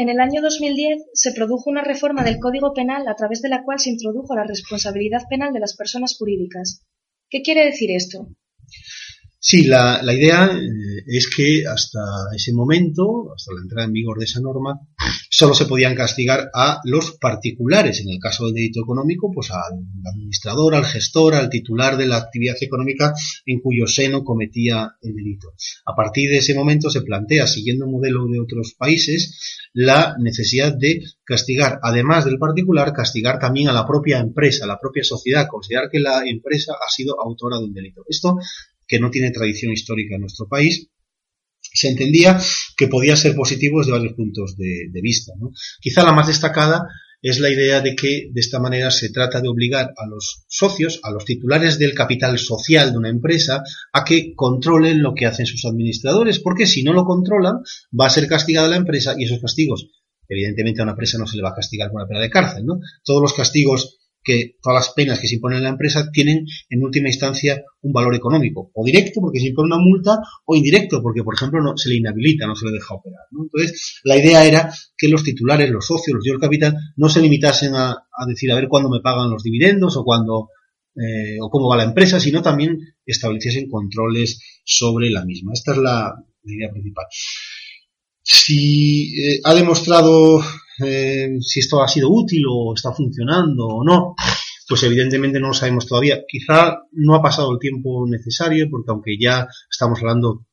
En 0.00 0.08
el 0.08 0.18
año 0.18 0.40
2010 0.40 1.10
se 1.12 1.32
produjo 1.32 1.68
una 1.68 1.84
reforma 1.84 2.24
del 2.24 2.38
Código 2.38 2.72
Penal 2.72 3.06
a 3.06 3.16
través 3.16 3.42
de 3.42 3.50
la 3.50 3.64
cual 3.64 3.78
se 3.78 3.90
introdujo 3.90 4.34
la 4.34 4.44
responsabilidad 4.44 5.24
penal 5.28 5.52
de 5.52 5.60
las 5.60 5.76
personas 5.76 6.16
jurídicas. 6.16 6.86
¿Qué 7.28 7.42
quiere 7.42 7.66
decir 7.66 7.90
esto? 7.90 8.26
Sí, 9.42 9.64
la, 9.64 10.02
idea, 10.12 10.50
eh, 10.52 11.02
es 11.06 11.26
que 11.34 11.64
hasta 11.66 11.98
ese 12.36 12.52
momento, 12.52 13.32
hasta 13.34 13.54
la 13.54 13.62
entrada 13.62 13.86
en 13.86 13.92
vigor 13.94 14.18
de 14.18 14.26
esa 14.26 14.38
norma, 14.38 14.78
solo 15.30 15.54
se 15.54 15.64
podían 15.64 15.94
castigar 15.94 16.50
a 16.52 16.80
los 16.84 17.12
particulares. 17.12 18.02
En 18.02 18.10
el 18.10 18.18
caso 18.18 18.44
del 18.44 18.54
delito 18.54 18.80
económico, 18.82 19.30
pues 19.32 19.50
al 19.50 19.80
administrador, 20.12 20.74
al 20.74 20.84
gestor, 20.84 21.34
al 21.34 21.48
titular 21.48 21.96
de 21.96 22.06
la 22.06 22.18
actividad 22.18 22.56
económica 22.60 23.14
en 23.46 23.60
cuyo 23.60 23.86
seno 23.86 24.24
cometía 24.24 24.96
el 25.00 25.14
delito. 25.14 25.54
A 25.86 25.96
partir 25.96 26.28
de 26.28 26.36
ese 26.36 26.54
momento 26.54 26.90
se 26.90 27.00
plantea, 27.00 27.46
siguiendo 27.46 27.86
un 27.86 27.92
modelo 27.92 28.26
de 28.26 28.40
otros 28.40 28.74
países, 28.76 29.58
la 29.72 30.16
necesidad 30.18 30.74
de 30.76 31.00
castigar, 31.24 31.78
además 31.82 32.24
del 32.24 32.38
particular, 32.38 32.92
castigar 32.92 33.38
también 33.38 33.68
a 33.68 33.72
la 33.72 33.86
propia 33.86 34.18
empresa, 34.18 34.64
a 34.64 34.68
la 34.68 34.78
propia 34.78 35.04
sociedad, 35.04 35.46
considerar 35.48 35.88
que 35.90 36.00
la 36.00 36.24
empresa 36.26 36.74
ha 36.74 36.90
sido 36.90 37.14
autora 37.18 37.58
de 37.58 37.64
un 37.64 37.72
delito. 37.72 38.02
Esto, 38.08 38.36
que 38.90 38.98
no 38.98 39.10
tiene 39.10 39.30
tradición 39.30 39.72
histórica 39.72 40.16
en 40.16 40.22
nuestro 40.22 40.48
país, 40.48 40.88
se 41.60 41.88
entendía 41.88 42.40
que 42.76 42.88
podía 42.88 43.14
ser 43.14 43.36
positivo 43.36 43.78
desde 43.78 43.92
varios 43.92 44.14
puntos 44.14 44.56
de, 44.56 45.00
vista. 45.00 45.32
Quizá 45.80 46.02
la 46.02 46.12
más 46.12 46.26
destacada 46.26 46.88
es 47.22 47.38
la 47.38 47.50
idea 47.50 47.80
de 47.80 47.94
que 47.94 48.30
de 48.32 48.40
esta 48.40 48.58
manera 48.58 48.90
se 48.90 49.10
trata 49.10 49.40
de 49.40 49.48
obligar 49.48 49.92
a 49.96 50.06
los 50.08 50.44
socios, 50.48 50.98
a 51.04 51.12
los 51.12 51.24
titulares 51.24 51.78
del 51.78 51.94
capital 51.94 52.36
social 52.38 52.90
de 52.90 52.98
una 52.98 53.10
empresa, 53.10 53.62
a 53.92 54.04
que 54.04 54.34
controlen 54.34 55.02
lo 55.02 55.14
que 55.14 55.26
hacen 55.26 55.46
sus 55.46 55.64
administradores, 55.66 56.40
porque 56.40 56.66
si 56.66 56.82
no 56.82 56.92
lo 56.92 57.04
controlan, 57.04 57.58
va 57.98 58.06
a 58.06 58.10
ser 58.10 58.26
castigada 58.26 58.68
la 58.68 58.76
empresa 58.76 59.14
y 59.16 59.24
esos 59.24 59.40
castigos, 59.40 59.86
evidentemente 60.28 60.80
a 60.80 60.84
una 60.84 60.92
empresa 60.92 61.18
no 61.18 61.28
se 61.28 61.36
le 61.36 61.44
va 61.44 61.50
a 61.50 61.54
castigar 61.54 61.90
con 61.90 62.00
una 62.00 62.08
pena 62.08 62.20
de 62.20 62.30
cárcel, 62.30 62.64
¿no? 62.64 62.80
Todos 63.04 63.22
los 63.22 63.34
castigos 63.34 63.99
que 64.22 64.56
todas 64.62 64.86
las 64.86 64.94
penas 64.94 65.18
que 65.18 65.26
se 65.26 65.36
imponen 65.36 65.58
en 65.58 65.64
la 65.64 65.70
empresa 65.70 66.10
tienen 66.12 66.46
en 66.68 66.82
última 66.82 67.08
instancia 67.08 67.62
un 67.82 67.92
valor 67.92 68.14
económico, 68.14 68.70
o 68.74 68.84
directo 68.84 69.20
porque 69.20 69.40
se 69.40 69.48
impone 69.48 69.74
una 69.74 69.82
multa, 69.82 70.18
o 70.44 70.54
indirecto 70.54 71.02
porque, 71.02 71.22
por 71.22 71.34
ejemplo, 71.34 71.62
no 71.62 71.76
se 71.76 71.88
le 71.88 71.96
inhabilita, 71.96 72.46
no 72.46 72.54
se 72.54 72.66
le 72.66 72.72
deja 72.72 72.94
operar. 72.94 73.24
Entonces, 73.32 74.00
la 74.04 74.16
idea 74.16 74.44
era 74.44 74.72
que 74.96 75.08
los 75.08 75.24
titulares, 75.24 75.70
los 75.70 75.86
socios, 75.86 76.14
los 76.14 76.24
del 76.24 76.38
capital, 76.38 76.74
no 76.96 77.08
se 77.08 77.22
limitasen 77.22 77.74
a, 77.74 77.96
decir 78.26 78.52
a 78.52 78.56
ver 78.56 78.68
cuándo 78.68 78.90
me 78.90 79.00
pagan 79.00 79.30
los 79.30 79.42
dividendos 79.42 79.96
o 79.96 80.04
cuándo 80.04 80.50
eh, 80.94 81.38
o 81.40 81.48
cómo 81.48 81.68
va 81.68 81.76
la 81.76 81.84
empresa, 81.84 82.20
sino 82.20 82.42
también 82.42 82.78
estableciesen 83.06 83.68
controles 83.68 84.40
sobre 84.64 85.10
la 85.10 85.24
misma. 85.24 85.52
Esta 85.54 85.72
es 85.72 85.78
la, 85.78 86.14
idea 86.44 86.70
principal. 86.70 87.06
Si 88.22 89.14
eh, 89.22 89.40
ha 89.44 89.54
demostrado 89.54 90.42
eh, 90.82 91.38
si 91.40 91.60
esto 91.60 91.82
ha 91.82 91.88
sido 91.88 92.10
útil 92.10 92.44
o 92.50 92.74
está 92.74 92.92
funcionando 92.92 93.66
o 93.66 93.84
no, 93.84 94.14
pues 94.68 94.82
evidentemente 94.84 95.40
no 95.40 95.48
lo 95.48 95.54
sabemos 95.54 95.86
todavía. 95.86 96.22
Quizá 96.28 96.82
no 96.92 97.14
ha 97.14 97.22
pasado 97.22 97.52
el 97.52 97.58
tiempo 97.58 98.06
necesario, 98.08 98.68
porque 98.70 98.90
aunque 98.90 99.18
ya 99.18 99.48
estamos 99.68 99.98
hablando 100.00 100.46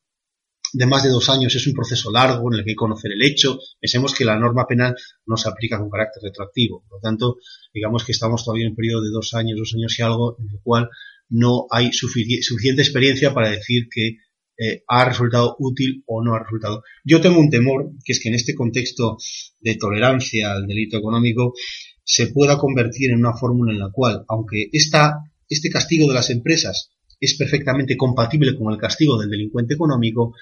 de 0.72 0.86
más 0.86 1.02
de 1.02 1.10
dos 1.10 1.28
años, 1.28 1.54
es 1.54 1.66
un 1.66 1.72
proceso 1.72 2.10
largo 2.10 2.52
en 2.52 2.58
el 2.58 2.64
que 2.64 2.70
hay 2.70 2.74
que 2.74 2.78
conocer 2.78 3.12
el 3.12 3.22
hecho. 3.22 3.58
Pensemos 3.80 4.14
que 4.14 4.24
la 4.24 4.38
norma 4.38 4.66
penal 4.66 4.96
no 5.26 5.36
se 5.36 5.48
aplica 5.48 5.78
con 5.78 5.88
carácter 5.88 6.22
retroactivo. 6.24 6.84
Por 6.88 6.98
lo 6.98 7.00
tanto, 7.00 7.36
digamos 7.72 8.04
que 8.04 8.12
estamos 8.12 8.44
todavía 8.44 8.66
en 8.66 8.72
un 8.72 8.76
periodo 8.76 9.02
de 9.02 9.10
dos 9.10 9.34
años, 9.34 9.58
dos 9.58 9.74
años 9.74 9.98
y 9.98 10.02
algo, 10.02 10.36
en 10.38 10.50
el 10.50 10.60
cual 10.62 10.88
no 11.30 11.66
hay 11.70 11.92
suficiente 11.92 12.82
experiencia 12.82 13.32
para 13.32 13.50
decir 13.50 13.88
que 13.90 14.16
eh, 14.58 14.82
ha 14.88 15.04
resultado 15.04 15.56
útil 15.60 16.02
o 16.06 16.22
no 16.22 16.34
ha 16.34 16.40
resultado. 16.40 16.82
Yo 17.04 17.20
tengo 17.20 17.38
un 17.38 17.48
temor, 17.48 17.92
que 18.04 18.12
es 18.12 18.20
que 18.20 18.28
en 18.28 18.34
este 18.34 18.54
contexto 18.54 19.16
de 19.60 19.76
tolerancia 19.76 20.52
al 20.52 20.66
delito 20.66 20.98
económico 20.98 21.54
se 22.02 22.28
pueda 22.28 22.58
convertir 22.58 23.10
en 23.10 23.18
una 23.18 23.34
fórmula 23.34 23.72
en 23.72 23.78
la 23.78 23.90
cual, 23.92 24.24
aunque 24.28 24.68
esta, 24.72 25.18
este 25.48 25.70
castigo 25.70 26.08
de 26.08 26.14
las 26.14 26.30
empresas 26.30 26.90
es 27.20 27.36
perfectamente 27.36 27.96
compatible 27.96 28.56
con 28.56 28.72
el 28.72 28.78
castigo 28.78 29.18
del 29.18 29.30
delincuente 29.30 29.74
económico, 29.74 30.34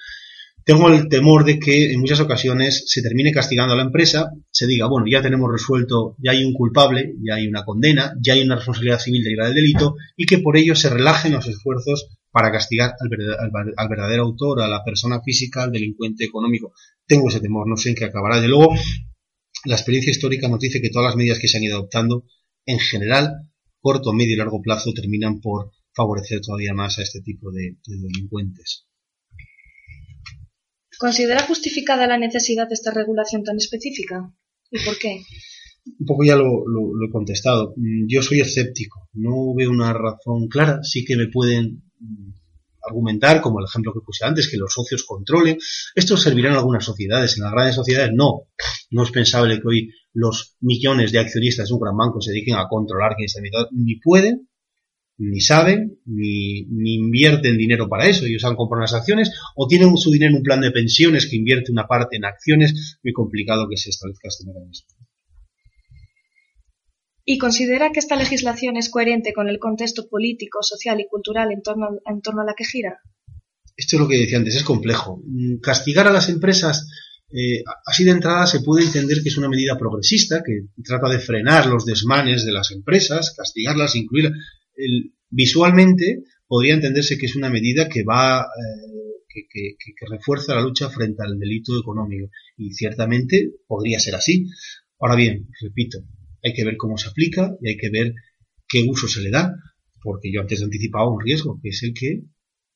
tengo 0.67 0.89
el 0.89 1.07
temor 1.07 1.45
de 1.45 1.59
que 1.59 1.93
en 1.93 2.01
muchas 2.01 2.19
ocasiones 2.19 2.83
se 2.87 3.01
termine 3.01 3.31
castigando 3.31 3.73
a 3.73 3.77
la 3.77 3.83
empresa, 3.83 4.31
se 4.51 4.67
diga, 4.67 4.87
bueno, 4.87 5.07
ya 5.09 5.21
tenemos 5.21 5.49
resuelto, 5.49 6.17
ya 6.21 6.31
hay 6.31 6.43
un 6.43 6.51
culpable, 6.51 7.13
ya 7.25 7.35
hay 7.35 7.47
una 7.47 7.63
condena, 7.63 8.13
ya 8.21 8.33
hay 8.33 8.41
una 8.41 8.57
responsabilidad 8.57 8.99
civil 8.99 9.23
de 9.23 9.45
del 9.45 9.53
delito, 9.53 9.95
y 10.17 10.25
que 10.25 10.39
por 10.39 10.57
ello 10.57 10.75
se 10.75 10.89
relajen 10.89 11.31
los 11.31 11.47
esfuerzos 11.47 12.09
para 12.31 12.51
castigar 12.51 12.95
al 12.99 13.87
verdadero, 13.87 14.23
autor, 14.23 14.61
a 14.61 14.67
la 14.67 14.83
persona 14.83 15.21
física, 15.21 15.63
al 15.63 15.71
delincuente 15.71 16.25
económico. 16.25 16.73
Tengo 17.05 17.29
ese 17.29 17.39
temor, 17.39 17.65
no 17.65 17.77
sé 17.77 17.87
en 17.87 17.95
qué 17.95 18.03
acabará. 18.03 18.41
De 18.41 18.49
luego, 18.49 18.75
la 19.63 19.75
experiencia 19.75 20.11
histórica 20.11 20.49
nos 20.49 20.59
dice 20.59 20.81
que 20.81 20.89
todas 20.89 21.05
las 21.05 21.15
medidas 21.15 21.39
que 21.39 21.47
se 21.47 21.55
han 21.55 21.63
ido 21.63 21.77
adoptando, 21.77 22.25
en 22.65 22.79
general, 22.79 23.47
corto, 23.79 24.11
medio 24.11 24.33
y 24.33 24.37
largo 24.37 24.61
plazo, 24.61 24.91
terminan 24.91 25.39
por 25.39 25.71
favorecer 25.93 26.41
todavía 26.41 26.73
más 26.73 26.99
a 26.99 27.03
este 27.03 27.21
tipo 27.21 27.51
de, 27.53 27.77
delincuentes. 27.85 28.85
¿Considera 30.97 31.43
justificada 31.43 32.07
la 32.07 32.17
necesidad 32.17 32.67
de 32.67 32.73
esta 32.73 32.91
regulación 32.91 33.43
tan 33.43 33.57
específica? 33.57 34.33
¿Y 34.71 34.79
por 34.83 34.97
qué? 34.97 35.21
Un 35.99 36.05
poco 36.05 36.23
ya 36.23 36.35
lo, 36.35 36.45
he 36.45 37.11
contestado. 37.11 37.73
Yo 38.07 38.21
soy 38.21 38.41
escéptico. 38.41 39.07
No 39.13 39.53
veo 39.55 39.69
una 39.69 39.93
razón 39.93 40.47
clara. 40.49 40.79
Sí 40.83 41.05
que 41.05 41.15
me 41.15 41.27
pueden 41.27 41.83
argumentar, 42.87 43.41
como 43.41 43.59
el 43.59 43.65
ejemplo 43.65 43.93
que 43.93 44.05
puse 44.05 44.25
antes, 44.25 44.49
que 44.49 44.57
los 44.57 44.73
socios 44.73 45.03
controlen. 45.03 45.57
Esto 45.95 46.17
servirá 46.17 46.49
en 46.49 46.55
algunas 46.55 46.83
sociedades, 46.83 47.37
en 47.37 47.43
las 47.43 47.51
grandes 47.51 47.75
sociedades 47.75 48.11
no. 48.13 48.47
No 48.89 49.03
es 49.03 49.11
pensable 49.11 49.59
que 49.59 49.67
hoy 49.67 49.91
los 50.13 50.55
millones 50.61 51.11
de 51.11 51.19
accionistas 51.19 51.67
de 51.67 51.73
un 51.73 51.81
gran 51.81 51.97
banco 51.97 52.21
se 52.21 52.31
dediquen 52.31 52.55
a 52.55 52.67
controlar 52.67 53.15
quién 53.15 53.25
está 53.25 53.39
invitado. 53.39 53.69
Ni 53.71 53.99
pueden, 53.99 54.49
ni 55.17 55.41
saben, 55.41 55.99
ni, 56.05 56.65
ni, 56.65 56.95
invierten 56.95 57.57
dinero 57.57 57.89
para 57.89 58.07
eso. 58.07 58.25
Ellos 58.25 58.43
han 58.45 58.55
comprado 58.55 58.81
unas 58.81 58.93
acciones 58.93 59.31
o 59.55 59.67
tienen 59.67 59.95
su 59.97 60.11
dinero 60.11 60.31
en 60.31 60.37
un 60.37 60.43
plan 60.43 60.61
de 60.61 60.71
pensiones 60.71 61.25
que 61.25 61.35
invierte 61.35 61.71
una 61.71 61.87
parte 61.87 62.17
en 62.17 62.25
acciones. 62.25 62.99
Muy 63.03 63.13
complicado 63.13 63.67
que 63.69 63.77
se 63.77 63.89
establezca 63.89 64.27
este 64.27 64.45
mecanismo 64.45 64.87
y 67.29 67.37
considera 67.39 67.91
que 67.91 67.99
esta 67.99 68.15
legislación 68.15 68.77
es 68.77 68.89
coherente 68.89 69.33
con 69.33 69.49
el 69.49 69.59
contexto 69.59 70.07
político, 70.07 70.63
social 70.63 71.01
y 71.01 71.07
cultural 71.09 71.51
en 71.51 71.61
torno, 71.61 71.89
en 72.05 72.21
torno 72.21 72.41
a 72.41 72.45
la 72.45 72.53
que 72.55 72.63
gira? 72.63 73.01
Esto 73.75 73.97
es 73.97 74.01
lo 74.01 74.07
que 74.07 74.17
decía 74.17 74.37
antes, 74.37 74.55
es 74.55 74.63
complejo. 74.63 75.21
Mm, 75.25 75.57
castigar 75.57 76.07
a 76.07 76.13
las 76.13 76.29
empresas 76.29 76.87
eh, 77.29 77.61
así 77.85 78.05
de 78.05 78.11
entrada 78.11 78.47
se 78.47 78.61
puede 78.61 78.85
entender 78.85 79.21
que 79.21 79.27
es 79.27 79.37
una 79.37 79.49
medida 79.49 79.77
progresista 79.77 80.41
que 80.41 80.67
trata 80.81 81.09
de 81.09 81.19
frenar 81.19 81.65
los 81.67 81.85
desmanes 81.85 82.45
de 82.45 82.53
las 82.53 82.71
empresas, 82.71 83.33
castigarlas, 83.35 83.97
incluir 83.97 84.31
visualmente 85.29 86.23
podría 86.47 86.75
entenderse 86.75 87.17
que 87.17 87.25
es 87.25 87.35
una 87.35 87.49
medida 87.49 87.89
que 87.89 88.03
va 88.03 88.41
eh, 88.41 89.43
que, 89.49 89.75
que, 89.77 90.05
refuerza 90.09 90.55
la 90.55 90.61
lucha 90.61 90.89
frente 90.89 91.23
al 91.23 91.37
delito 91.37 91.79
económico 91.79 92.29
y 92.57 92.73
ciertamente 92.73 93.51
podría 93.67 93.99
ser 93.99 94.15
así. 94.15 94.47
Ahora 94.99 95.15
bien, 95.15 95.47
repito, 95.61 95.99
hay 96.43 96.53
que 96.53 96.65
ver 96.65 96.77
cómo 96.77 96.97
se 96.97 97.09
aplica 97.09 97.55
y 97.61 97.69
hay 97.69 97.77
que 97.77 97.89
ver 97.89 98.13
qué 98.67 98.83
uso 98.89 99.07
se 99.07 99.21
le 99.21 99.29
da, 99.29 99.53
porque 100.01 100.31
yo 100.31 100.41
antes 100.41 100.63
anticipaba 100.63 101.11
un 101.11 101.21
riesgo, 101.21 101.59
que 101.61 101.69
es 101.69 101.83
el 101.83 101.93
que 101.93 102.23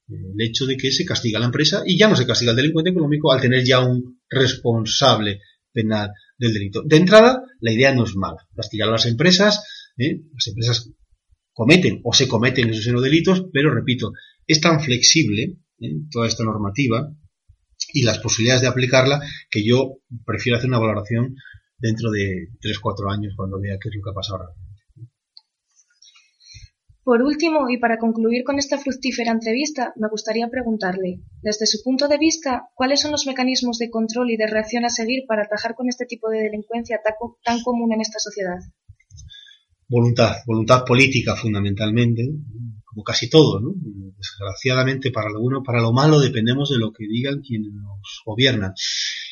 el 0.09 0.41
hecho 0.41 0.65
de 0.65 0.77
que 0.77 0.91
se 0.91 1.05
castiga 1.05 1.37
a 1.37 1.41
la 1.41 1.45
empresa 1.47 1.83
y 1.85 1.97
ya 1.97 2.09
no 2.09 2.15
se 2.15 2.25
castiga 2.25 2.51
al 2.51 2.57
delincuente 2.57 2.91
económico 2.91 3.31
al 3.31 3.41
tener 3.41 3.63
ya 3.63 3.79
un 3.79 4.19
responsable 4.29 5.39
penal 5.71 6.11
del 6.37 6.53
delito. 6.53 6.83
De 6.85 6.97
entrada, 6.97 7.43
la 7.59 7.71
idea 7.71 7.93
no 7.93 8.03
es 8.03 8.15
mala. 8.15 8.45
Castigar 8.55 8.89
a 8.89 8.93
las 8.93 9.05
empresas, 9.05 9.91
¿eh? 9.97 10.21
las 10.33 10.47
empresas 10.47 10.89
cometen 11.53 12.01
o 12.03 12.13
se 12.13 12.27
cometen 12.27 12.69
esos 12.69 13.01
delitos, 13.01 13.45
pero 13.51 13.73
repito, 13.73 14.13
es 14.47 14.61
tan 14.61 14.79
flexible 14.81 15.57
¿eh? 15.79 15.95
toda 16.09 16.27
esta 16.27 16.43
normativa 16.43 17.11
y 17.93 18.03
las 18.03 18.19
posibilidades 18.19 18.61
de 18.61 18.67
aplicarla 18.67 19.21
que 19.49 19.65
yo 19.65 19.97
prefiero 20.25 20.57
hacer 20.57 20.69
una 20.69 20.79
valoración 20.79 21.35
dentro 21.77 22.11
de 22.11 22.49
3-4 22.61 23.11
años 23.11 23.33
cuando 23.35 23.59
vea 23.59 23.77
qué 23.81 23.89
es 23.89 23.95
lo 23.95 24.03
que 24.03 24.09
ha 24.11 24.13
pasado 24.13 24.43
ahora. 24.43 24.53
Por 27.03 27.23
último, 27.23 27.67
y 27.67 27.79
para 27.79 27.97
concluir 27.97 28.43
con 28.43 28.59
esta 28.59 28.77
fructífera 28.77 29.31
entrevista, 29.31 29.91
me 29.95 30.07
gustaría 30.07 30.47
preguntarle, 30.49 31.21
desde 31.41 31.65
su 31.65 31.81
punto 31.81 32.07
de 32.07 32.19
vista, 32.19 32.69
¿cuáles 32.75 33.01
son 33.01 33.11
los 33.11 33.25
mecanismos 33.25 33.79
de 33.79 33.89
control 33.89 34.29
y 34.29 34.37
de 34.37 34.45
reacción 34.45 34.85
a 34.85 34.89
seguir 34.89 35.23
para 35.27 35.41
atajar 35.43 35.73
con 35.73 35.89
este 35.89 36.05
tipo 36.05 36.29
de 36.29 36.43
delincuencia 36.43 37.01
tan, 37.43 37.63
común 37.63 37.91
en 37.91 38.01
esta 38.01 38.19
sociedad? 38.19 38.59
Voluntad, 39.91 40.37
voluntad 40.47 40.85
política 40.85 41.35
fundamentalmente, 41.35 42.25
como 42.85 43.03
casi 43.03 43.29
todo, 43.29 43.59
¿no? 43.59 43.73
Desgraciadamente 44.17 45.11
para 45.11 45.29
lo 45.29 45.41
bueno, 45.41 45.63
para 45.63 45.81
lo 45.81 45.91
malo 45.91 46.17
dependemos 46.17 46.69
de 46.69 46.77
lo 46.77 46.93
que 46.93 47.05
digan 47.07 47.41
quienes 47.41 47.73
nos 47.73 48.21
gobiernan. 48.25 48.71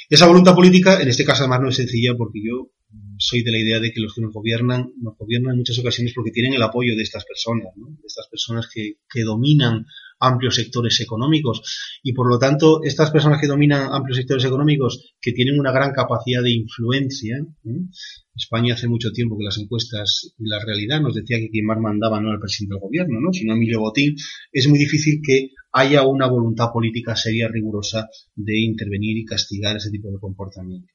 Esa 0.09 0.27
voluntad 0.27 0.55
política, 0.55 1.01
en 1.01 1.07
este 1.07 1.23
caso 1.23 1.43
además 1.43 1.61
no 1.61 1.69
es 1.69 1.77
sencilla 1.77 2.13
porque 2.17 2.41
yo 2.43 2.71
soy 3.17 3.41
de 3.43 3.51
la 3.51 3.59
idea 3.59 3.79
de 3.79 3.93
que 3.93 4.01
los 4.01 4.13
que 4.13 4.21
nos 4.21 4.33
gobiernan, 4.33 4.91
nos 5.01 5.17
gobiernan 5.17 5.53
en 5.53 5.59
muchas 5.59 5.79
ocasiones 5.79 6.13
porque 6.13 6.31
tienen 6.31 6.53
el 6.53 6.61
apoyo 6.61 6.93
de 6.97 7.03
estas 7.03 7.23
personas, 7.23 7.67
de 7.75 8.05
estas 8.05 8.27
personas 8.27 8.67
que, 8.73 8.95
que 9.09 9.23
dominan 9.23 9.85
amplios 10.19 10.55
sectores 10.55 10.99
económicos 11.01 11.61
y 12.03 12.13
por 12.13 12.29
lo 12.29 12.37
tanto 12.39 12.81
estas 12.83 13.11
personas 13.11 13.39
que 13.39 13.47
dominan 13.47 13.91
amplios 13.91 14.17
sectores 14.17 14.45
económicos 14.45 15.13
que 15.21 15.31
tienen 15.31 15.59
una 15.59 15.71
gran 15.71 15.91
capacidad 15.91 16.43
de 16.43 16.51
influencia 16.51 17.37
¿eh? 17.37 17.81
España 18.39 18.73
hace 18.73 18.87
mucho 18.87 19.11
tiempo 19.11 19.37
que 19.37 19.43
las 19.43 19.57
encuestas 19.57 20.33
y 20.37 20.47
la 20.47 20.63
realidad 20.63 21.01
nos 21.01 21.13
decía 21.13 21.37
que 21.37 21.49
quien 21.49 21.65
más 21.65 21.77
mandaba 21.77 22.19
no 22.19 22.27
era 22.27 22.35
el 22.35 22.41
presidente 22.41 22.75
del 22.75 22.81
gobierno, 22.81 23.19
¿no? 23.19 23.33
sino 23.33 23.53
Emilio 23.53 23.81
Botín, 23.81 24.15
es 24.51 24.67
muy 24.67 24.79
difícil 24.79 25.21
que 25.23 25.49
haya 25.71 26.03
una 26.03 26.27
voluntad 26.27 26.71
política 26.73 27.15
seria, 27.15 27.47
rigurosa, 27.47 28.09
de 28.35 28.59
intervenir 28.59 29.17
y 29.17 29.25
castigar 29.25 29.77
ese 29.77 29.91
tipo 29.91 30.09
de 30.09 30.17
comportamiento. 30.19 30.87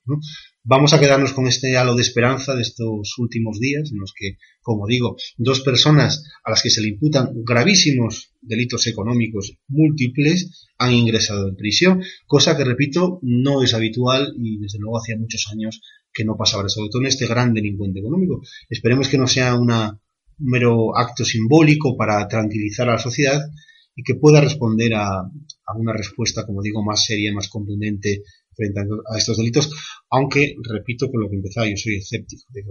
Vamos 0.64 0.92
a 0.92 0.98
quedarnos 0.98 1.32
con 1.32 1.46
este 1.46 1.76
halo 1.76 1.94
de 1.94 2.02
esperanza 2.02 2.56
de 2.56 2.62
estos 2.62 3.14
últimos 3.18 3.60
días, 3.60 3.92
en 3.92 4.00
los 4.00 4.12
que, 4.18 4.38
como 4.62 4.86
digo, 4.88 5.16
dos 5.36 5.60
personas 5.60 6.24
a 6.42 6.50
las 6.50 6.62
que 6.62 6.70
se 6.70 6.80
le 6.80 6.88
imputan 6.88 7.30
gravísimos 7.44 8.33
delitos 8.46 8.86
económicos 8.86 9.56
múltiples 9.68 10.68
han 10.78 10.92
ingresado 10.92 11.48
en 11.48 11.56
prisión, 11.56 12.02
cosa 12.26 12.56
que, 12.56 12.64
repito, 12.64 13.18
no 13.22 13.62
es 13.62 13.74
habitual 13.74 14.34
y 14.38 14.58
desde 14.58 14.78
luego 14.78 14.98
hacía 14.98 15.16
muchos 15.18 15.46
años 15.52 15.80
que 16.12 16.24
no 16.24 16.36
pasaba, 16.36 16.68
sobre 16.68 16.90
todo 16.90 17.02
en 17.02 17.08
este 17.08 17.26
gran 17.26 17.52
delincuente 17.52 18.00
económico. 18.00 18.42
Esperemos 18.68 19.08
que 19.08 19.18
no 19.18 19.26
sea 19.26 19.54
un 19.56 19.72
mero 20.38 20.96
acto 20.96 21.24
simbólico 21.24 21.96
para 21.96 22.26
tranquilizar 22.28 22.88
a 22.88 22.92
la 22.92 22.98
sociedad 22.98 23.40
y 23.96 24.02
que 24.02 24.14
pueda 24.14 24.40
responder 24.40 24.94
a, 24.94 25.22
una 25.76 25.92
respuesta, 25.92 26.44
como 26.46 26.62
digo, 26.62 26.84
más 26.84 27.04
seria, 27.04 27.32
más 27.32 27.48
contundente 27.48 28.22
frente 28.54 28.80
a, 28.80 29.18
estos 29.18 29.36
delitos, 29.36 29.72
aunque, 30.10 30.54
repito, 30.62 31.10
con 31.10 31.22
lo 31.22 31.28
que 31.28 31.36
empezaba, 31.36 31.68
yo 31.68 31.76
soy 31.76 31.96
escéptico 31.96 32.44
de 32.50 32.62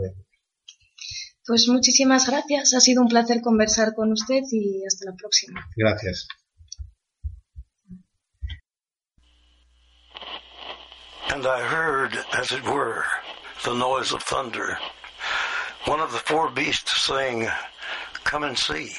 Pues 1.45 1.67
muchísimas 1.67 2.27
gracias, 2.27 2.73
ha 2.73 2.79
sido 2.79 3.01
un 3.01 3.07
placer 3.07 3.41
conversar 3.41 3.93
con 3.93 4.11
usted 4.11 4.41
y 4.51 4.83
hasta 4.85 5.11
la 5.11 5.15
próxima. 5.15 5.65
Gracias. 5.75 6.27
And 11.33 11.45
I 11.47 11.61
heard, 11.61 12.13
as 12.31 12.51
it 12.51 12.63
were, 12.63 13.03
the 13.63 13.73
noise 13.73 14.13
of 14.13 14.21
thunder. 14.23 14.77
One 15.85 15.99
of 15.99 16.11
the 16.11 16.19
four 16.19 16.51
beasts 16.51 17.05
saying, 17.05 17.47
Come 18.23 18.43
and 18.43 18.57
see. 18.57 18.91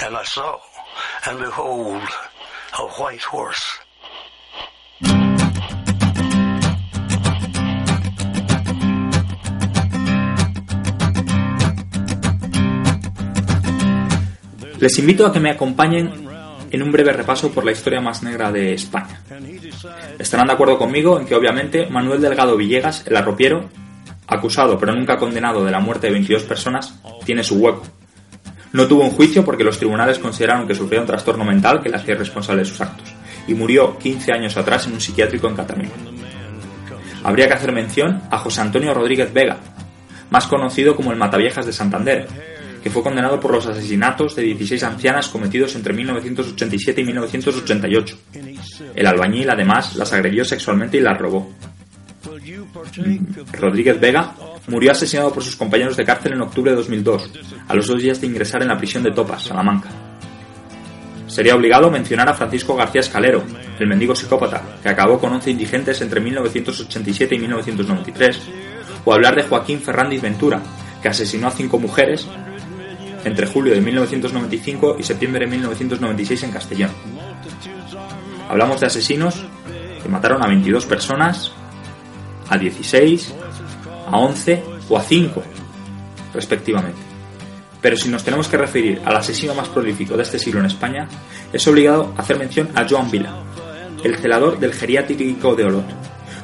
And 0.00 0.16
I 0.16 0.24
saw. 0.24 0.60
and 1.26 1.38
behold, 1.38 2.02
a 2.78 2.86
white 2.98 3.22
horse. 3.22 3.78
Les 14.82 14.98
invito 14.98 15.24
a 15.24 15.32
que 15.32 15.40
me 15.40 15.50
acompañen 15.50 16.10
en 16.70 16.82
un 16.82 16.92
breve 16.92 17.12
repaso 17.12 17.50
por 17.50 17.64
la 17.64 17.72
historia 17.72 18.02
más 18.02 18.22
negra 18.22 18.52
de 18.52 18.74
España. 18.74 19.22
Estarán 20.18 20.48
de 20.48 20.52
acuerdo 20.52 20.76
conmigo 20.76 21.18
en 21.18 21.24
que 21.24 21.34
obviamente 21.34 21.86
Manuel 21.86 22.20
Delgado 22.20 22.56
Villegas, 22.56 23.06
el 23.06 23.16
arropiero, 23.16 23.70
acusado 24.26 24.78
pero 24.78 24.94
nunca 24.94 25.16
condenado 25.16 25.64
de 25.64 25.70
la 25.70 25.80
muerte 25.80 26.08
de 26.08 26.14
22 26.14 26.42
personas, 26.42 27.00
tiene 27.24 27.42
su 27.42 27.56
hueco 27.56 27.84
no 28.72 28.88
tuvo 28.88 29.04
un 29.04 29.10
juicio 29.10 29.44
porque 29.44 29.64
los 29.64 29.78
tribunales 29.78 30.18
consideraron 30.18 30.66
que 30.66 30.74
sufría 30.74 31.00
un 31.00 31.06
trastorno 31.06 31.44
mental 31.44 31.82
que 31.82 31.88
le 31.88 31.96
hacía 31.96 32.14
responsable 32.14 32.62
de 32.62 32.68
sus 32.68 32.80
actos, 32.80 33.14
y 33.46 33.54
murió 33.54 33.98
15 33.98 34.32
años 34.32 34.56
atrás 34.56 34.86
en 34.86 34.94
un 34.94 35.00
psiquiátrico 35.00 35.46
en 35.46 35.56
Cataluña. 35.56 35.90
Habría 37.22 37.46
que 37.48 37.54
hacer 37.54 37.72
mención 37.72 38.22
a 38.30 38.38
José 38.38 38.62
Antonio 38.62 38.94
Rodríguez 38.94 39.32
Vega, 39.32 39.58
más 40.30 40.46
conocido 40.46 40.96
como 40.96 41.12
el 41.12 41.18
Mataviejas 41.18 41.66
de 41.66 41.72
Santander, 41.72 42.26
que 42.82 42.90
fue 42.90 43.02
condenado 43.02 43.38
por 43.38 43.52
los 43.52 43.66
asesinatos 43.66 44.34
de 44.34 44.42
16 44.42 44.82
ancianas 44.82 45.28
cometidos 45.28 45.74
entre 45.76 45.92
1987 45.92 47.00
y 47.00 47.04
1988. 47.04 48.18
El 48.94 49.06
albañil, 49.06 49.48
además, 49.50 49.94
las 49.96 50.12
agredió 50.12 50.44
sexualmente 50.44 50.96
y 50.96 51.00
las 51.00 51.18
robó. 51.18 51.52
Rodríguez 53.52 54.00
Vega 54.00 54.34
murió 54.68 54.92
asesinado 54.92 55.32
por 55.32 55.42
sus 55.42 55.56
compañeros 55.56 55.96
de 55.96 56.04
cárcel 56.04 56.32
en 56.32 56.42
octubre 56.42 56.70
de 56.70 56.76
2002, 56.76 57.30
a 57.68 57.74
los 57.74 57.86
dos 57.86 58.02
días 58.02 58.20
de 58.20 58.26
ingresar 58.26 58.62
en 58.62 58.68
la 58.68 58.78
prisión 58.78 59.02
de 59.02 59.12
Topas, 59.12 59.44
Salamanca. 59.44 59.88
Sería 61.26 61.56
obligado 61.56 61.90
mencionar 61.90 62.28
a 62.28 62.34
Francisco 62.34 62.76
García 62.76 63.00
Escalero, 63.00 63.42
el 63.78 63.86
mendigo 63.86 64.14
psicópata, 64.14 64.62
que 64.82 64.88
acabó 64.88 65.18
con 65.18 65.32
11 65.32 65.50
indigentes 65.50 66.00
entre 66.00 66.20
1987 66.20 67.34
y 67.34 67.38
1993, 67.38 68.40
o 69.04 69.14
hablar 69.14 69.34
de 69.34 69.44
Joaquín 69.44 69.80
Ferrandiz 69.80 70.20
Ventura, 70.20 70.60
que 71.00 71.08
asesinó 71.08 71.48
a 71.48 71.50
cinco 71.50 71.78
mujeres 71.78 72.28
entre 73.24 73.46
julio 73.46 73.74
de 73.74 73.80
1995 73.80 74.96
y 74.98 75.02
septiembre 75.02 75.40
de 75.40 75.50
1996 75.50 76.42
en 76.44 76.50
Castellón. 76.50 76.90
Hablamos 78.48 78.80
de 78.80 78.86
asesinos 78.86 79.44
que 80.02 80.08
mataron 80.08 80.42
a 80.42 80.48
22 80.48 80.86
personas, 80.86 81.52
a 82.48 82.58
16, 82.58 83.34
a 84.10 84.18
11 84.18 84.62
o 84.88 84.98
a 84.98 85.02
5, 85.02 85.42
respectivamente. 86.34 86.98
Pero 87.80 87.96
si 87.96 88.08
nos 88.08 88.22
tenemos 88.22 88.48
que 88.48 88.56
referir 88.56 89.00
al 89.04 89.16
asesino 89.16 89.54
más 89.54 89.68
prolífico 89.68 90.16
de 90.16 90.22
este 90.22 90.38
siglo 90.38 90.60
en 90.60 90.66
España, 90.66 91.08
es 91.52 91.66
obligado 91.66 92.14
hacer 92.16 92.38
mención 92.38 92.70
a 92.74 92.86
Joan 92.88 93.10
Vila, 93.10 93.42
el 94.04 94.16
celador 94.16 94.58
del 94.58 94.72
geriátrico 94.72 95.54
de 95.54 95.64
Olot, 95.64 95.86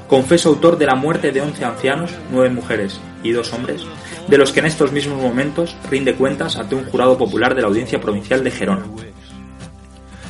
confeso 0.09 0.49
autor 0.49 0.79
de 0.79 0.87
la 0.87 0.97
muerte 0.97 1.31
de 1.31 1.41
11 1.41 1.65
ancianos, 1.65 2.11
9 2.33 2.51
mujeres 2.51 3.01
y 3.23 3.31
2 3.31 3.53
hombres, 3.53 3.87
de 4.29 4.39
los 4.39 4.53
que 4.53 4.61
en 4.61 4.67
estos 4.67 4.93
mismos 4.93 5.21
momentos 5.21 5.77
rinde 5.91 6.15
cuentas 6.15 6.57
ante 6.57 6.75
un 6.75 6.85
jurado 6.85 7.17
popular 7.17 7.55
de 7.55 7.63
la 7.63 7.69
Audiencia 7.69 8.01
Provincial 8.01 8.45
de 8.45 8.51
Gerona. 8.51 8.87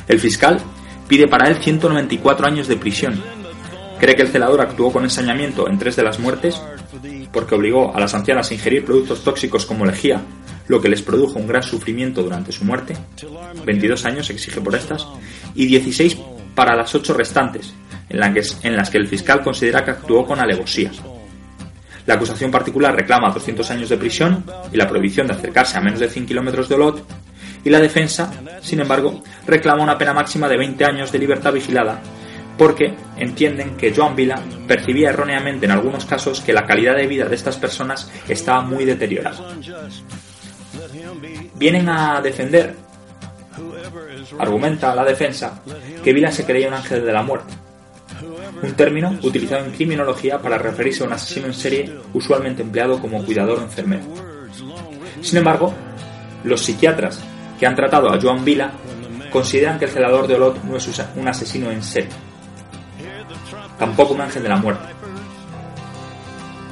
El 0.07 0.19
fiscal 0.19 0.59
pide 1.07 1.27
para 1.27 1.47
él 1.49 1.57
194 1.57 2.47
años 2.47 2.67
de 2.67 2.77
prisión. 2.77 3.21
Cree 3.99 4.15
que 4.15 4.21
el 4.21 4.29
celador 4.29 4.61
actuó 4.61 4.91
con 4.91 5.03
ensañamiento 5.03 5.67
en 5.67 5.77
tres 5.77 5.95
de 5.95 6.03
las 6.03 6.19
muertes 6.19 6.61
porque 7.31 7.55
obligó 7.55 7.95
a 7.95 7.99
las 7.99 8.13
ancianas 8.13 8.49
a 8.49 8.53
ingerir 8.53 8.85
productos 8.85 9.23
tóxicos 9.23 9.65
como 9.65 9.85
lejía, 9.85 10.21
lo 10.67 10.81
que 10.81 10.89
les 10.89 11.01
produjo 11.01 11.39
un 11.39 11.47
gran 11.47 11.63
sufrimiento 11.63 12.23
durante 12.23 12.51
su 12.51 12.63
muerte, 12.63 12.95
22 13.65 14.05
años 14.05 14.29
exige 14.29 14.61
por 14.61 14.75
estas, 14.75 15.07
y 15.55 15.65
16 15.65 16.17
para 16.55 16.75
las 16.75 16.93
8 16.93 17.13
restantes, 17.13 17.73
en 18.09 18.75
las 18.75 18.89
que 18.89 18.97
el 18.97 19.07
fiscal 19.07 19.43
considera 19.43 19.83
que 19.83 19.91
actuó 19.91 20.25
con 20.25 20.39
alevosía. 20.39 20.91
La 22.09 22.15
acusación 22.15 22.49
particular 22.49 22.95
reclama 22.95 23.29
200 23.29 23.69
años 23.69 23.87
de 23.87 23.95
prisión 23.95 24.43
y 24.73 24.77
la 24.77 24.87
prohibición 24.87 25.27
de 25.27 25.33
acercarse 25.33 25.77
a 25.77 25.81
menos 25.81 25.99
de 25.99 26.09
100 26.09 26.25
kilómetros 26.25 26.67
de 26.67 26.73
Olot, 26.73 27.05
y 27.63 27.69
la 27.69 27.79
defensa, 27.79 28.31
sin 28.61 28.79
embargo, 28.79 29.21
reclama 29.45 29.83
una 29.83 29.95
pena 29.95 30.11
máxima 30.11 30.49
de 30.49 30.57
20 30.57 30.85
años 30.85 31.11
de 31.11 31.19
libertad 31.19 31.53
vigilada 31.53 32.01
porque 32.57 32.95
entienden 33.15 33.77
que 33.77 33.93
Joan 33.95 34.15
Vila 34.15 34.41
percibía 34.67 35.11
erróneamente 35.11 35.67
en 35.67 35.71
algunos 35.71 36.05
casos 36.05 36.41
que 36.41 36.51
la 36.51 36.65
calidad 36.65 36.95
de 36.95 37.05
vida 37.05 37.25
de 37.25 37.35
estas 37.35 37.57
personas 37.57 38.11
estaba 38.27 38.61
muy 38.61 38.85
deteriorada. 38.85 39.37
Vienen 41.57 41.89
a 41.89 42.21
defender, 42.21 42.75
argumenta 44.39 44.95
la 44.95 45.05
defensa, 45.05 45.61
que 46.03 46.11
Vila 46.11 46.31
se 46.31 46.43
creía 46.43 46.69
un 46.69 46.73
ángel 46.73 47.05
de 47.05 47.13
la 47.13 47.21
muerte, 47.21 47.53
un 48.61 48.73
término 48.73 49.17
utilizado 49.23 49.65
en 49.65 49.71
criminología 49.71 50.39
para 50.39 50.57
referirse 50.57 51.03
a 51.03 51.07
un 51.07 51.13
asesino 51.13 51.47
en 51.47 51.53
serie 51.53 51.95
usualmente 52.13 52.61
empleado 52.61 52.99
como 52.99 53.23
cuidador 53.23 53.59
o 53.59 53.63
enfermero. 53.63 54.03
Sin 55.21 55.37
embargo, 55.37 55.73
los 56.43 56.61
psiquiatras 56.61 57.21
que 57.59 57.65
han 57.65 57.75
tratado 57.75 58.09
a 58.09 58.19
Joan 58.19 58.43
Vila 58.43 58.71
consideran 59.31 59.77
que 59.77 59.85
el 59.85 59.91
celador 59.91 60.27
de 60.27 60.35
Olot 60.35 60.63
no 60.63 60.77
es 60.77 61.01
un 61.15 61.27
asesino 61.27 61.71
en 61.71 61.83
serie, 61.83 62.09
tampoco 63.77 64.13
un 64.13 64.21
ángel 64.21 64.43
de 64.43 64.49
la 64.49 64.57
muerte. 64.57 64.85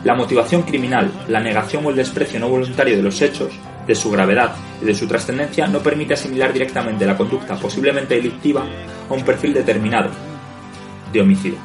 La 0.03 0.15
motivación 0.15 0.61
criminal, 0.63 1.11
la 1.27 1.39
negación 1.39 1.85
o 1.85 1.89
el 1.89 1.95
desprecio 1.95 2.39
no 2.39 2.49
voluntario 2.49 2.95
de 2.95 3.03
los 3.03 3.21
hechos, 3.21 3.51
de 3.85 3.95
su 3.95 4.11
gravedad 4.11 4.53
y 4.81 4.85
de 4.85 4.95
su 4.95 5.07
trascendencia 5.07 5.67
no 5.67 5.79
permite 5.79 6.13
asimilar 6.13 6.53
directamente 6.53 7.05
la 7.05 7.17
conducta 7.17 7.55
posiblemente 7.55 8.15
delictiva 8.15 8.65
a 9.09 9.13
un 9.13 9.23
perfil 9.23 9.53
determinado 9.53 10.09
de 11.11 11.21
homicidio. 11.21 11.59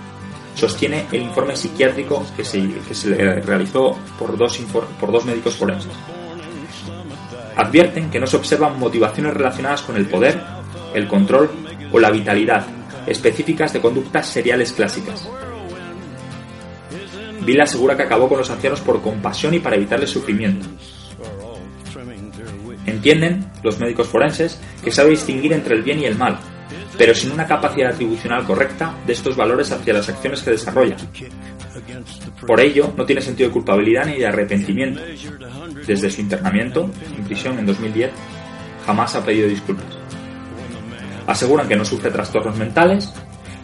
Sostiene 0.54 1.06
el 1.12 1.22
informe 1.22 1.56
psiquiátrico 1.56 2.24
que 2.36 2.44
se, 2.44 2.62
que 2.86 2.94
se 2.94 3.14
realizó 3.40 3.96
por 4.18 4.36
dos, 4.36 4.58
por 5.00 5.12
dos 5.12 5.24
médicos 5.24 5.56
forenses. 5.56 5.92
Advierten 7.56 8.10
que 8.10 8.20
no 8.20 8.26
se 8.26 8.36
observan 8.36 8.78
motivaciones 8.78 9.34
relacionadas 9.34 9.82
con 9.82 9.96
el 9.96 10.06
poder, 10.06 10.40
el 10.94 11.08
control 11.08 11.50
o 11.90 11.98
la 11.98 12.10
vitalidad 12.10 12.66
específicas 13.06 13.72
de 13.72 13.80
conductas 13.80 14.26
seriales 14.26 14.72
clásicas. 14.72 15.28
Bill 17.44 17.60
asegura 17.60 17.96
que 17.96 18.04
acabó 18.04 18.28
con 18.28 18.38
los 18.38 18.50
ancianos 18.50 18.80
por 18.80 19.02
compasión 19.02 19.54
y 19.54 19.58
para 19.58 19.76
evitarles 19.76 20.10
sufrimiento. 20.10 20.66
Entienden 22.86 23.50
los 23.62 23.78
médicos 23.78 24.08
forenses 24.08 24.60
que 24.82 24.90
sabe 24.90 25.10
distinguir 25.10 25.52
entre 25.52 25.76
el 25.76 25.82
bien 25.82 26.00
y 26.00 26.04
el 26.04 26.16
mal, 26.16 26.38
pero 26.98 27.14
sin 27.14 27.32
una 27.32 27.46
capacidad 27.46 27.92
atribucional 27.92 28.44
correcta 28.44 28.94
de 29.06 29.12
estos 29.12 29.36
valores 29.36 29.70
hacia 29.72 29.94
las 29.94 30.08
acciones 30.08 30.42
que 30.42 30.50
desarrolla. 30.50 30.96
Por 32.46 32.60
ello, 32.60 32.92
no 32.96 33.04
tiene 33.04 33.20
sentido 33.20 33.48
de 33.48 33.52
culpabilidad 33.52 34.06
ni 34.06 34.18
de 34.18 34.26
arrepentimiento. 34.26 35.00
Desde 35.86 36.10
su 36.10 36.20
internamiento 36.20 36.90
en 37.16 37.24
prisión 37.24 37.58
en 37.58 37.66
2010, 37.66 38.10
jamás 38.86 39.14
ha 39.14 39.24
pedido 39.24 39.48
disculpas. 39.48 39.86
Aseguran 41.26 41.68
que 41.68 41.76
no 41.76 41.84
sufre 41.84 42.10
trastornos 42.10 42.56
mentales 42.56 43.12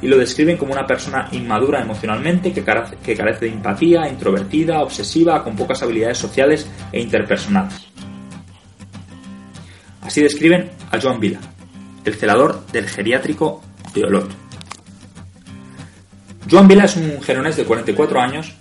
y 0.00 0.06
lo 0.06 0.16
describen 0.16 0.56
como 0.56 0.72
una 0.72 0.86
persona 0.86 1.28
inmadura 1.32 1.80
emocionalmente 1.80 2.52
que 2.52 2.62
carece, 2.62 2.96
que 3.02 3.16
carece 3.16 3.46
de 3.46 3.52
empatía, 3.52 4.08
introvertida, 4.08 4.80
obsesiva, 4.80 5.42
con 5.42 5.56
pocas 5.56 5.82
habilidades 5.82 6.18
sociales 6.18 6.70
e 6.92 7.00
interpersonales. 7.00 7.88
Así 10.02 10.22
describen 10.22 10.70
a 10.90 11.00
Joan 11.00 11.20
Vila, 11.20 11.40
el 12.08 12.14
celador 12.14 12.66
del 12.72 12.88
geriátrico 12.88 13.62
de 13.94 14.04
Olot. 14.04 14.30
Joan 16.50 16.66
Vila 16.66 16.84
es 16.84 16.96
un 16.96 17.20
geronés 17.22 17.56
de 17.56 17.64
44 17.64 18.20
años 18.20 18.54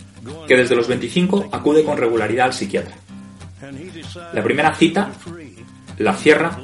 que 0.48 0.58
desde 0.58 0.76
los 0.76 0.88
25 0.88 1.50
acude 1.52 1.84
con 1.84 1.98
regularidad 1.98 2.48
al 2.48 2.54
psiquiatra. 2.54 2.96
La 4.34 4.44
primera 4.44 4.76
cita 4.76 5.12
la 5.98 6.14
cierra 6.14 6.58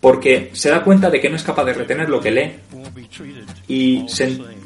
porque 0.00 0.50
se 0.52 0.70
da 0.70 0.82
cuenta 0.82 1.10
de 1.10 1.20
que 1.20 1.28
no 1.28 1.36
es 1.36 1.42
capaz 1.42 1.64
de 1.64 1.74
retener 1.74 2.08
lo 2.08 2.20
que 2.20 2.30
lee 2.30 2.52
y 3.66 4.06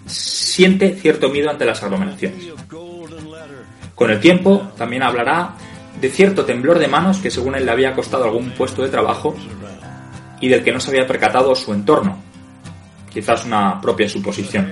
siente 0.07 0.97
cierto 0.97 1.31
miedo 1.31 1.51
ante 1.51 1.65
las 1.65 1.83
aglomeraciones. 1.83 2.49
Con 3.95 4.11
el 4.11 4.21
tiempo 4.21 4.71
también 4.77 5.03
hablará 5.03 5.55
de 6.01 6.11
cierto 6.11 6.45
temblor 6.45 6.79
de 6.79 6.89
manos 6.89 7.19
que 7.19 7.31
según 7.31 7.55
él 7.55 7.65
le 7.65 7.73
había 7.73 7.95
costado 7.95 8.25
algún 8.25 8.51
puesto 8.51 8.83
de 8.83 8.89
trabajo 8.89 9.35
y 10.41 10.49
del 10.49 10.65
que 10.65 10.73
no 10.73 10.81
se 10.81 10.91
había 10.91 11.07
percatado 11.07 11.55
su 11.55 11.73
entorno, 11.73 12.19
quizás 13.13 13.45
una 13.45 13.81
propia 13.81 14.09
suposición. 14.09 14.71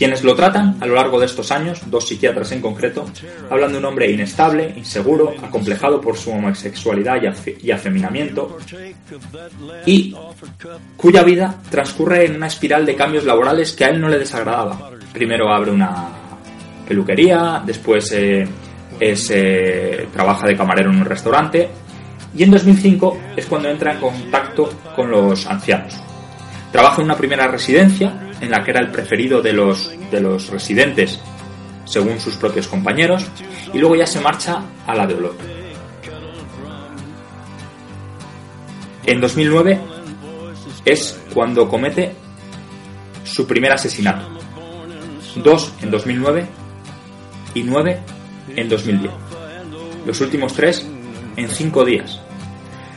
Quienes 0.00 0.24
lo 0.24 0.34
tratan 0.34 0.78
a 0.80 0.86
lo 0.86 0.94
largo 0.94 1.20
de 1.20 1.26
estos 1.26 1.52
años, 1.52 1.82
dos 1.90 2.08
psiquiatras 2.08 2.50
en 2.52 2.62
concreto, 2.62 3.04
hablan 3.50 3.72
de 3.72 3.76
un 3.76 3.84
hombre 3.84 4.10
inestable, 4.10 4.72
inseguro, 4.74 5.34
acomplejado 5.42 6.00
por 6.00 6.16
su 6.16 6.30
homosexualidad 6.30 7.20
y 7.60 7.70
afeminamiento, 7.70 8.56
y 9.84 10.16
cuya 10.96 11.22
vida 11.22 11.54
transcurre 11.70 12.24
en 12.24 12.36
una 12.36 12.46
espiral 12.46 12.86
de 12.86 12.96
cambios 12.96 13.24
laborales 13.24 13.74
que 13.74 13.84
a 13.84 13.88
él 13.88 14.00
no 14.00 14.08
le 14.08 14.18
desagradaba. 14.18 14.90
Primero 15.12 15.52
abre 15.52 15.70
una 15.70 16.08
peluquería, 16.88 17.62
después 17.62 18.10
eh, 18.12 18.48
eh, 18.98 20.08
trabaja 20.10 20.46
de 20.46 20.56
camarero 20.56 20.90
en 20.90 20.96
un 20.96 21.04
restaurante, 21.04 21.68
y 22.36 22.42
en 22.44 22.50
2005 22.50 23.18
es 23.36 23.46
cuando 23.46 23.68
entra 23.68 23.92
en 23.92 24.00
contacto 24.00 24.70
con 24.94 25.10
los 25.10 25.46
ancianos. 25.46 25.94
Trabaja 26.70 27.00
en 27.00 27.06
una 27.06 27.16
primera 27.16 27.48
residencia 27.48 28.30
en 28.40 28.50
la 28.50 28.62
que 28.62 28.70
era 28.70 28.80
el 28.80 28.90
preferido 28.90 29.42
de 29.42 29.52
los, 29.52 29.92
de 30.10 30.20
los 30.20 30.48
residentes, 30.50 31.20
según 31.84 32.20
sus 32.20 32.36
propios 32.36 32.68
compañeros, 32.68 33.26
y 33.74 33.78
luego 33.78 33.96
ya 33.96 34.06
se 34.06 34.20
marcha 34.20 34.62
a 34.86 34.94
la 34.94 35.06
de 35.06 35.14
Olot. 35.14 35.36
En 39.04 39.20
2009 39.20 39.80
es 40.84 41.20
cuando 41.34 41.68
comete 41.68 42.14
su 43.24 43.46
primer 43.46 43.72
asesinato. 43.72 44.28
Dos 45.36 45.72
en 45.82 45.90
2009 45.90 46.46
y 47.54 47.62
nueve 47.62 48.00
en 48.54 48.68
2010. 48.68 49.12
Los 50.06 50.20
últimos 50.20 50.54
tres 50.54 50.86
en 51.40 51.48
cinco 51.48 51.84
días. 51.84 52.20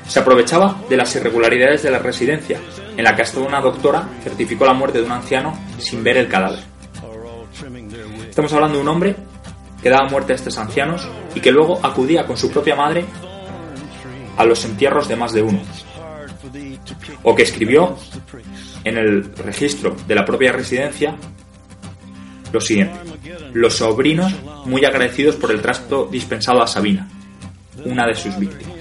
Se 0.07 0.19
aprovechaba 0.19 0.81
de 0.89 0.97
las 0.97 1.15
irregularidades 1.15 1.83
de 1.83 1.91
la 1.91 1.99
residencia, 1.99 2.59
en 2.95 3.03
la 3.03 3.15
que 3.15 3.21
hasta 3.21 3.39
una 3.39 3.61
doctora 3.61 4.07
certificó 4.23 4.65
la 4.65 4.73
muerte 4.73 4.99
de 4.99 5.05
un 5.05 5.11
anciano 5.11 5.57
sin 5.77 6.03
ver 6.03 6.17
el 6.17 6.27
cadáver. 6.27 6.59
Estamos 8.29 8.51
hablando 8.53 8.77
de 8.77 8.81
un 8.81 8.87
hombre 8.89 9.15
que 9.81 9.89
daba 9.89 10.09
muerte 10.09 10.33
a 10.33 10.35
estos 10.35 10.57
ancianos 10.57 11.07
y 11.35 11.39
que 11.39 11.51
luego 11.51 11.79
acudía 11.83 12.25
con 12.25 12.37
su 12.37 12.51
propia 12.51 12.75
madre 12.75 13.05
a 14.37 14.45
los 14.45 14.63
entierros 14.65 15.07
de 15.07 15.15
más 15.15 15.33
de 15.33 15.41
uno. 15.41 15.61
O 17.23 17.35
que 17.35 17.43
escribió 17.43 17.95
en 18.83 18.97
el 18.97 19.35
registro 19.35 19.95
de 20.07 20.15
la 20.15 20.25
propia 20.25 20.51
residencia 20.51 21.15
lo 22.51 22.61
siguiente. 22.61 22.99
Los 23.53 23.77
sobrinos 23.77 24.33
muy 24.65 24.85
agradecidos 24.85 25.35
por 25.35 25.51
el 25.51 25.61
trasto 25.61 26.07
dispensado 26.11 26.61
a 26.61 26.67
Sabina, 26.67 27.07
una 27.85 28.05
de 28.07 28.15
sus 28.15 28.37
víctimas. 28.37 28.73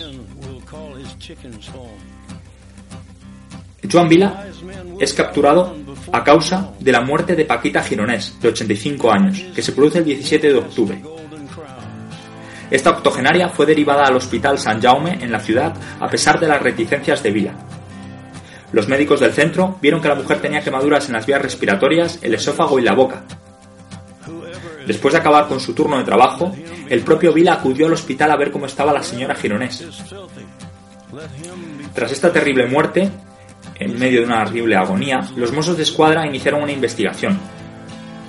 Joan 3.90 4.08
Vila 4.08 4.46
es 4.98 5.12
capturado 5.12 5.76
a 6.12 6.22
causa 6.22 6.72
de 6.78 6.92
la 6.92 7.00
muerte 7.00 7.34
de 7.34 7.44
Paquita 7.44 7.82
Gironés, 7.82 8.38
de 8.40 8.48
85 8.48 9.10
años, 9.10 9.44
que 9.54 9.62
se 9.62 9.72
produce 9.72 9.98
el 9.98 10.04
17 10.04 10.48
de 10.48 10.58
octubre. 10.58 11.02
Esta 12.70 12.90
octogenaria 12.90 13.50
fue 13.50 13.66
derivada 13.66 14.04
al 14.04 14.16
Hospital 14.16 14.58
San 14.58 14.80
Jaume 14.80 15.18
en 15.20 15.30
la 15.30 15.40
ciudad 15.40 15.74
a 16.00 16.08
pesar 16.08 16.40
de 16.40 16.48
las 16.48 16.62
reticencias 16.62 17.22
de 17.22 17.30
Vila. 17.30 17.54
Los 18.72 18.88
médicos 18.88 19.20
del 19.20 19.32
centro 19.32 19.76
vieron 19.82 20.00
que 20.00 20.08
la 20.08 20.14
mujer 20.14 20.40
tenía 20.40 20.62
quemaduras 20.62 21.06
en 21.06 21.12
las 21.12 21.26
vías 21.26 21.42
respiratorias, 21.42 22.18
el 22.22 22.34
esófago 22.34 22.78
y 22.78 22.82
la 22.82 22.94
boca. 22.94 23.24
Después 24.86 25.12
de 25.12 25.20
acabar 25.20 25.46
con 25.46 25.60
su 25.60 25.74
turno 25.74 25.98
de 25.98 26.04
trabajo, 26.04 26.54
el 26.88 27.00
propio 27.00 27.32
Vila 27.32 27.54
acudió 27.54 27.86
al 27.86 27.92
hospital 27.92 28.30
a 28.30 28.36
ver 28.36 28.50
cómo 28.50 28.66
estaba 28.66 28.92
la 28.92 29.02
señora 29.02 29.34
Gironés. 29.34 29.84
Tras 31.94 32.12
esta 32.12 32.32
terrible 32.32 32.66
muerte, 32.66 33.10
en 33.78 33.98
medio 33.98 34.20
de 34.20 34.26
una 34.26 34.42
horrible 34.42 34.76
agonía, 34.76 35.20
los 35.36 35.52
Mossos 35.52 35.76
de 35.76 35.82
Escuadra 35.82 36.26
iniciaron 36.26 36.62
una 36.62 36.72
investigación, 36.72 37.38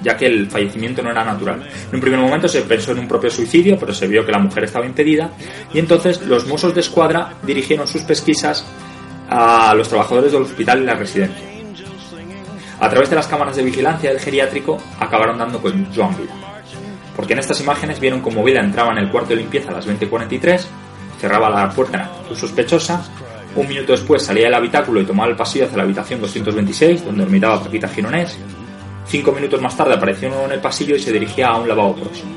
ya 0.01 0.18
que 0.18 0.26
el 0.26 0.49
fallecimiento 0.49 1.01
no 1.01 1.12
era 1.12 1.24
natural. 1.24 1.68
En 1.89 1.95
un 1.95 2.01
primer 2.01 2.20
momento 2.20 2.47
se 2.47 2.62
pensó 2.62 2.91
en 2.91 2.99
un 2.99 3.08
propio 3.08 3.30
suicidio, 3.30 3.78
pero 3.80 3.93
se 3.93 4.08
vio 4.08 4.26
que 4.26 4.32
la 4.32 4.39
mujer 4.39 4.66
estaba 4.66 4.86
impedida, 4.86 5.32
y 5.74 5.80
entonces 5.80 6.22
los 6.22 6.45
Mossos 6.47 6.74
de 6.76 6.82
Escuadra 6.82 7.36
dirigieron 7.43 7.88
sus 7.88 8.01
pesquisas 8.01 8.66
a 9.30 9.74
los 9.76 9.88
trabajadores 9.88 10.32
del 10.32 10.41
hospital 10.41 10.82
y 10.82 10.86
la 10.86 10.95
residencia. 10.95 11.53
A 12.84 12.90
través 12.90 13.10
de 13.10 13.16
las 13.16 13.28
cámaras 13.28 13.56
de 13.56 13.64
vigilancia 13.64 14.10
del 14.10 14.20
geriátrico 14.20 14.78
acabaron 15.00 15.38
dando 15.38 15.62
con 15.62 15.88
Joan 15.96 16.18
Vida. 16.18 16.34
Porque 17.16 17.32
en 17.32 17.40
estas 17.40 17.62
imágenes 17.62 17.98
vieron 17.98 18.20
como 18.20 18.44
Vida 18.44 18.60
entraba 18.60 18.92
en 18.92 18.98
el 18.98 19.10
cuarto 19.10 19.30
de 19.30 19.38
limpieza 19.38 19.70
a 19.70 19.76
las 19.76 19.88
20.43, 19.88 20.66
cerraba 21.18 21.50
la 21.50 21.70
puerta 21.70 22.12
sospechosa 22.36 23.02
un 23.56 23.70
minuto 23.70 23.94
después 23.94 24.22
salía 24.22 24.46
del 24.46 24.54
habitáculo 24.56 25.00
y 25.00 25.06
tomaba 25.06 25.30
el 25.30 25.38
pasillo 25.38 25.66
hacia 25.66 25.78
la 25.78 25.84
habitación 25.84 26.20
226, 26.20 27.06
donde 27.06 27.24
dormitaba 27.24 27.64
Paquita 27.64 27.88
Gironés. 27.88 28.38
Cinco 29.08 29.32
minutos 29.32 29.62
más 29.62 29.78
tarde 29.78 29.94
apareció 29.94 30.46
en 30.46 30.52
el 30.52 30.60
pasillo 30.60 30.98
y 30.98 31.00
se 31.00 31.14
dirigía 31.14 31.48
a 31.48 31.60
un 31.60 31.70
lavabo 31.70 31.96
próximo. 31.96 32.34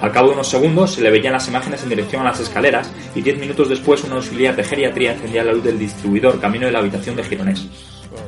Al 0.00 0.10
cabo 0.10 0.28
de 0.28 0.34
unos 0.34 0.48
segundos 0.48 0.94
se 0.94 1.02
le 1.02 1.10
veían 1.10 1.34
las 1.34 1.46
imágenes 1.46 1.84
en 1.84 1.90
dirección 1.90 2.22
a 2.22 2.30
las 2.30 2.40
escaleras 2.40 2.90
y 3.14 3.20
diez 3.20 3.38
minutos 3.38 3.68
después 3.68 4.02
un 4.04 4.12
auxiliar 4.12 4.56
de 4.56 4.64
geriatría 4.64 5.12
encendía 5.12 5.44
la 5.44 5.52
luz 5.52 5.62
del 5.62 5.78
distribuidor 5.78 6.40
camino 6.40 6.66
de 6.66 6.72
la 6.72 6.78
habitación 6.78 7.14
de 7.14 7.24
Gironés. 7.24 7.66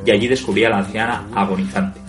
Y 0.05 0.11
allí 0.11 0.27
descubría 0.27 0.67
a 0.67 0.71
la 0.71 0.77
anciana 0.79 1.27
agonizante. 1.35 1.99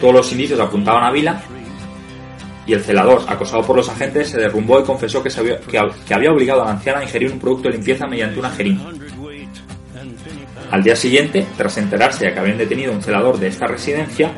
Todos 0.00 0.14
los 0.14 0.32
indicios 0.32 0.58
apuntaban 0.58 1.04
a 1.04 1.10
Vila 1.10 1.42
y 2.66 2.72
el 2.72 2.82
celador, 2.82 3.22
acosado 3.26 3.62
por 3.62 3.76
los 3.76 3.88
agentes, 3.88 4.28
se 4.28 4.38
derrumbó 4.38 4.80
y 4.80 4.84
confesó 4.84 5.22
que, 5.22 5.30
había, 6.08 6.32
obligado 6.32 6.62
a 6.62 6.66
la 6.66 6.70
anciana 6.70 7.00
a 7.00 7.02
ingerir 7.02 7.32
un 7.32 7.38
producto 7.38 7.68
de 7.68 7.74
limpieza 7.74 8.06
mediante 8.06 8.38
una 8.38 8.50
jeringa. 8.50 8.84
Al 10.70 10.82
día 10.82 10.94
siguiente, 10.94 11.46
tras 11.56 11.76
enterarse 11.78 12.26
de 12.26 12.32
que 12.32 12.38
habían 12.38 12.58
detenido 12.58 12.92
un 12.92 13.02
celador 13.02 13.38
de 13.38 13.48
esta 13.48 13.66
residencia, 13.66 14.30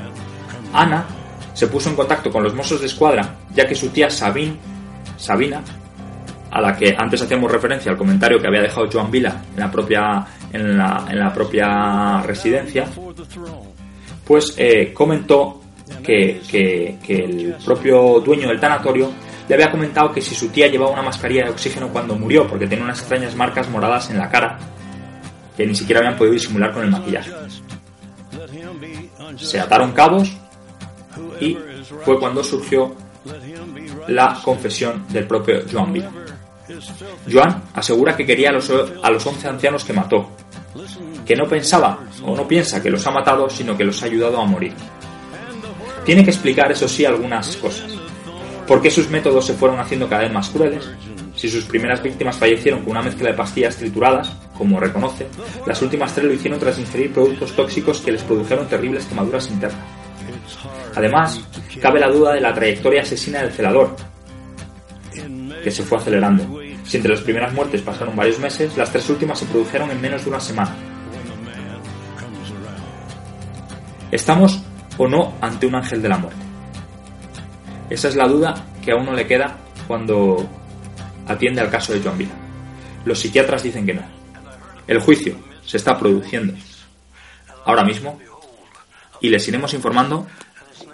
Ana 0.73 1.05
se 1.53 1.67
puso 1.67 1.91
en 1.91 1.97
contacto 1.97 2.31
con 2.31 2.43
los 2.43 2.55
mozos 2.55 2.81
de 2.81 2.87
escuadra, 2.87 3.37
ya 3.55 3.69
que 3.69 3.75
su 3.75 3.91
tía 3.91 4.09
Sabine, 4.09 4.57
Sabina, 5.19 5.63
a 6.53 6.61
la 6.61 6.77
que 6.77 6.95
antes 6.97 7.23
hacíamos 7.23 7.51
referencia 7.51 7.91
al 7.91 7.97
comentario 7.97 8.39
que 8.39 8.47
había 8.47 8.61
dejado 8.61 8.87
Joan 8.93 9.11
Vila 9.11 9.43
en 9.55 9.61
la 9.61 9.71
propia, 9.71 10.27
en 10.53 10.77
la, 10.77 11.33
propia 11.35 12.21
residencia, 12.23 12.87
pues 14.25 14.55
eh, 14.59 14.93
comentó 14.93 15.63
que, 16.05 16.99
el 17.09 17.55
propio 17.65 18.21
dueño 18.21 18.49
del 18.49 18.61
tanatorio 18.61 19.11
le 19.49 19.55
había 19.55 19.71
comentado 19.71 20.13
que 20.13 20.21
si 20.21 20.35
su 20.35 20.51
tía 20.51 20.69
llevaba 20.69 20.93
una 20.93 21.03
mascarilla 21.03 21.45
de 21.45 21.51
oxígeno 21.51 21.89
cuando 21.89 22.17
murió, 22.17 22.47
porque 22.47 22.67
tenía 22.67 22.85
unas 22.85 22.99
extrañas 22.99 23.35
marcas 23.35 23.71
moradas 23.71 24.11
en 24.11 24.19
la 24.19 24.29
cara, 24.29 24.59
que 25.57 25.67
ni 25.67 25.75
siquiera 25.75 26.01
habían 26.01 26.19
podido 26.19 26.35
disimular 26.35 26.73
con 26.73 26.85
el 26.85 26.91
maquillaje. 26.91 27.31
Se 29.37 29.59
ataron 29.59 29.93
cabos 29.93 30.31
y 31.41 31.57
fue 32.05 32.21
cuando 32.21 32.45
surgió 32.45 32.95
la 34.09 34.39
confesión 34.45 35.07
del 35.09 35.27
propio 35.27 35.63
Joan 35.71 35.95
Villa. 35.95 36.11
Joan 37.31 37.63
asegura 37.75 38.17
que 38.17 38.27
quería 38.27 38.51
a 38.51 38.53
los, 38.53 38.71
a 38.71 39.11
los 39.11 39.27
11 39.27 39.49
ancianos 39.49 39.85
que 39.85 39.93
mató, 39.93 40.31
que 41.25 41.37
no 41.37 41.47
pensaba 41.47 42.01
o 42.25 42.37
no 42.37 42.47
piensa 42.47 42.83
que 42.83 42.91
los 42.91 43.07
ha 43.07 43.11
matado, 43.11 43.49
sino 43.49 43.77
que 43.77 43.85
los 43.85 44.03
ha 44.03 44.07
ayudado 44.07 44.41
a 44.41 44.45
morir. 44.45 44.73
Tiene 46.05 46.25
que 46.25 46.31
explicar, 46.31 46.71
eso 46.73 46.89
sí, 46.89 47.05
algunas 47.05 47.57
cosas. 47.57 47.93
¿Por 48.67 48.81
qué 48.81 48.91
sus 48.91 49.09
métodos 49.09 49.47
se 49.47 49.55
fueron 49.55 49.79
haciendo 49.79 50.09
cada 50.09 50.23
vez 50.23 50.33
más 50.33 50.49
crueles? 50.51 50.89
Si 51.37 51.49
sus 51.49 51.65
primeras 51.65 52.03
víctimas 52.03 52.37
fallecieron 52.37 52.81
con 52.81 52.91
una 52.91 53.03
mezcla 53.03 53.31
de 53.31 53.37
pastillas 53.37 53.77
trituradas, 53.77 54.33
como 54.57 54.79
reconoce, 54.79 55.27
las 55.67 55.81
últimas 55.83 56.15
tres 56.15 56.27
lo 56.27 56.33
hicieron 56.33 56.59
tras 56.59 56.79
ingerir 56.79 57.13
productos 57.13 57.53
tóxicos 57.53 58.01
que 58.01 58.13
les 58.13 58.23
produjeron 58.23 58.69
terribles 58.69 59.07
quemaduras 59.07 59.49
internas. 59.49 59.81
Además, 60.95 61.41
cabe 61.81 62.01
la 62.01 62.09
duda 62.09 62.35
de 62.35 62.41
la 62.41 62.53
trayectoria 62.53 63.03
asesina 63.03 63.43
del 63.43 63.53
celador, 63.53 63.97
que 65.63 65.71
se 65.71 65.83
fue 65.83 65.99
acelerando. 65.99 66.62
Si 66.85 66.97
entre 66.97 67.13
las 67.13 67.23
primeras 67.23 67.53
muertes 67.53 67.83
pasaron 67.83 68.17
varios 68.17 68.39
meses, 68.39 68.77
las 68.77 68.91
tres 68.91 69.09
últimas 69.09 69.39
se 69.39 69.47
produjeron 69.47 69.91
en 69.91 70.01
menos 70.01 70.25
de 70.25 70.31
una 70.31 70.41
semana. 70.41 70.75
¿Estamos 74.11 74.63
o 74.99 75.09
no 75.09 75.35
ante 75.41 75.67
un 75.67 75.75
ángel 75.75 76.03
de 76.03 76.09
la 76.09 76.19
muerte? 76.19 76.43
Esa 77.89 78.09
es 78.09 78.17
la 78.17 78.29
duda 78.29 78.55
que 78.85 78.93
a 78.93 78.97
uno 78.97 79.13
le 79.13 79.27
queda 79.27 79.57
cuando 79.87 80.49
atiende 81.27 81.61
al 81.61 81.71
caso 81.71 81.93
de 81.93 82.01
Joan 82.03 82.19
Vila. 82.19 82.35
Los 83.05 83.21
psiquiatras 83.21 83.63
dicen 83.63 83.87
que 83.87 83.95
no. 83.95 84.03
El 84.87 85.01
juicio 85.01 85.37
se 85.65 85.77
está 85.77 85.99
produciendo 85.99 86.55
ahora 87.65 87.85
mismo 87.85 88.19
y 89.21 89.29
les 89.29 89.47
iremos 89.49 89.73
informando 89.75 90.27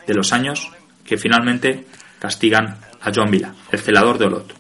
de 0.07 0.15
los 0.15 0.33
años 0.33 0.71
que 1.05 1.17
finalmente 1.17 1.87
castigan 2.19 2.79
a 3.01 3.13
Joan 3.15 3.31
Vila, 3.31 3.55
el 3.73 3.79
celador 3.79 4.19
de 4.19 4.27
Olot. 4.27 4.58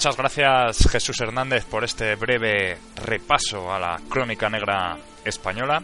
Muchas 0.00 0.16
gracias 0.16 0.88
Jesús 0.90 1.20
Hernández 1.20 1.66
por 1.66 1.84
este 1.84 2.14
breve 2.14 2.78
repaso 3.04 3.70
a 3.70 3.78
la 3.78 4.00
crónica 4.08 4.48
negra 4.48 4.96
española. 5.26 5.82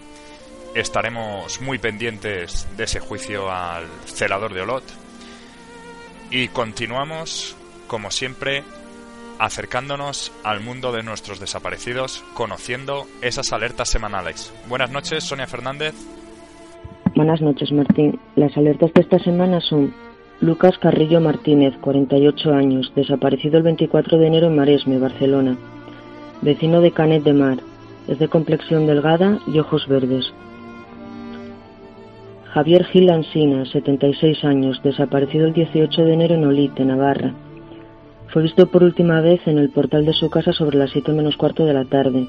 Estaremos 0.74 1.60
muy 1.60 1.76
pendientes 1.76 2.66
de 2.78 2.84
ese 2.84 2.98
juicio 2.98 3.50
al 3.52 3.84
celador 4.06 4.54
de 4.54 4.62
Olot. 4.62 4.84
Y 6.30 6.48
continuamos, 6.48 7.58
como 7.88 8.10
siempre, 8.10 8.64
acercándonos 9.38 10.32
al 10.44 10.60
mundo 10.60 10.92
de 10.92 11.02
nuestros 11.02 11.38
desaparecidos, 11.38 12.24
conociendo 12.32 13.06
esas 13.20 13.52
alertas 13.52 13.90
semanales. 13.90 14.50
Buenas 14.66 14.90
noches, 14.90 15.24
Sonia 15.24 15.46
Fernández. 15.46 15.94
Buenas 17.14 17.42
noches, 17.42 17.70
Martín. 17.70 18.18
Las 18.34 18.56
alertas 18.56 18.94
de 18.94 19.02
esta 19.02 19.18
semana 19.18 19.60
son 19.60 19.94
Lucas 20.40 20.76
Carrillo 20.76 21.18
Martínez, 21.22 21.74
48 21.80 22.52
años, 22.52 22.92
desaparecido 22.94 23.56
el 23.56 23.62
24 23.62 24.18
de 24.18 24.26
enero 24.26 24.48
en 24.48 24.56
Maresme, 24.56 24.98
Barcelona. 24.98 25.56
Vecino 26.42 26.82
de 26.82 26.90
Canet 26.90 27.24
de 27.24 27.32
Mar. 27.32 27.58
Es 28.06 28.18
de 28.18 28.28
complexión 28.28 28.86
delgada 28.86 29.38
y 29.46 29.58
ojos 29.58 29.88
verdes. 29.88 30.30
Javier 32.52 32.84
Gil 32.84 33.08
Ansina, 33.08 33.64
76 33.64 34.44
años, 34.44 34.82
desaparecido 34.82 35.46
el 35.46 35.54
18 35.54 36.04
de 36.04 36.12
enero 36.12 36.34
en 36.34 36.44
Olite, 36.44 36.84
Navarra. 36.84 37.32
Fue 38.28 38.42
visto 38.42 38.66
por 38.66 38.82
última 38.82 39.22
vez 39.22 39.40
en 39.46 39.56
el 39.56 39.70
portal 39.70 40.04
de 40.04 40.12
su 40.12 40.28
casa 40.28 40.52
sobre 40.52 40.76
las 40.76 40.90
7 40.90 41.12
menos 41.12 41.38
cuarto 41.38 41.64
de 41.64 41.72
la 41.72 41.86
tarde. 41.86 42.28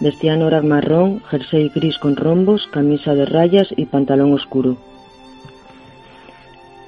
Vestía 0.00 0.34
en 0.34 0.68
marrón, 0.68 1.20
jersey 1.30 1.68
gris 1.68 1.98
con 1.98 2.16
rombos, 2.16 2.66
camisa 2.72 3.14
de 3.14 3.26
rayas 3.26 3.68
y 3.76 3.84
pantalón 3.84 4.32
oscuro. 4.32 4.78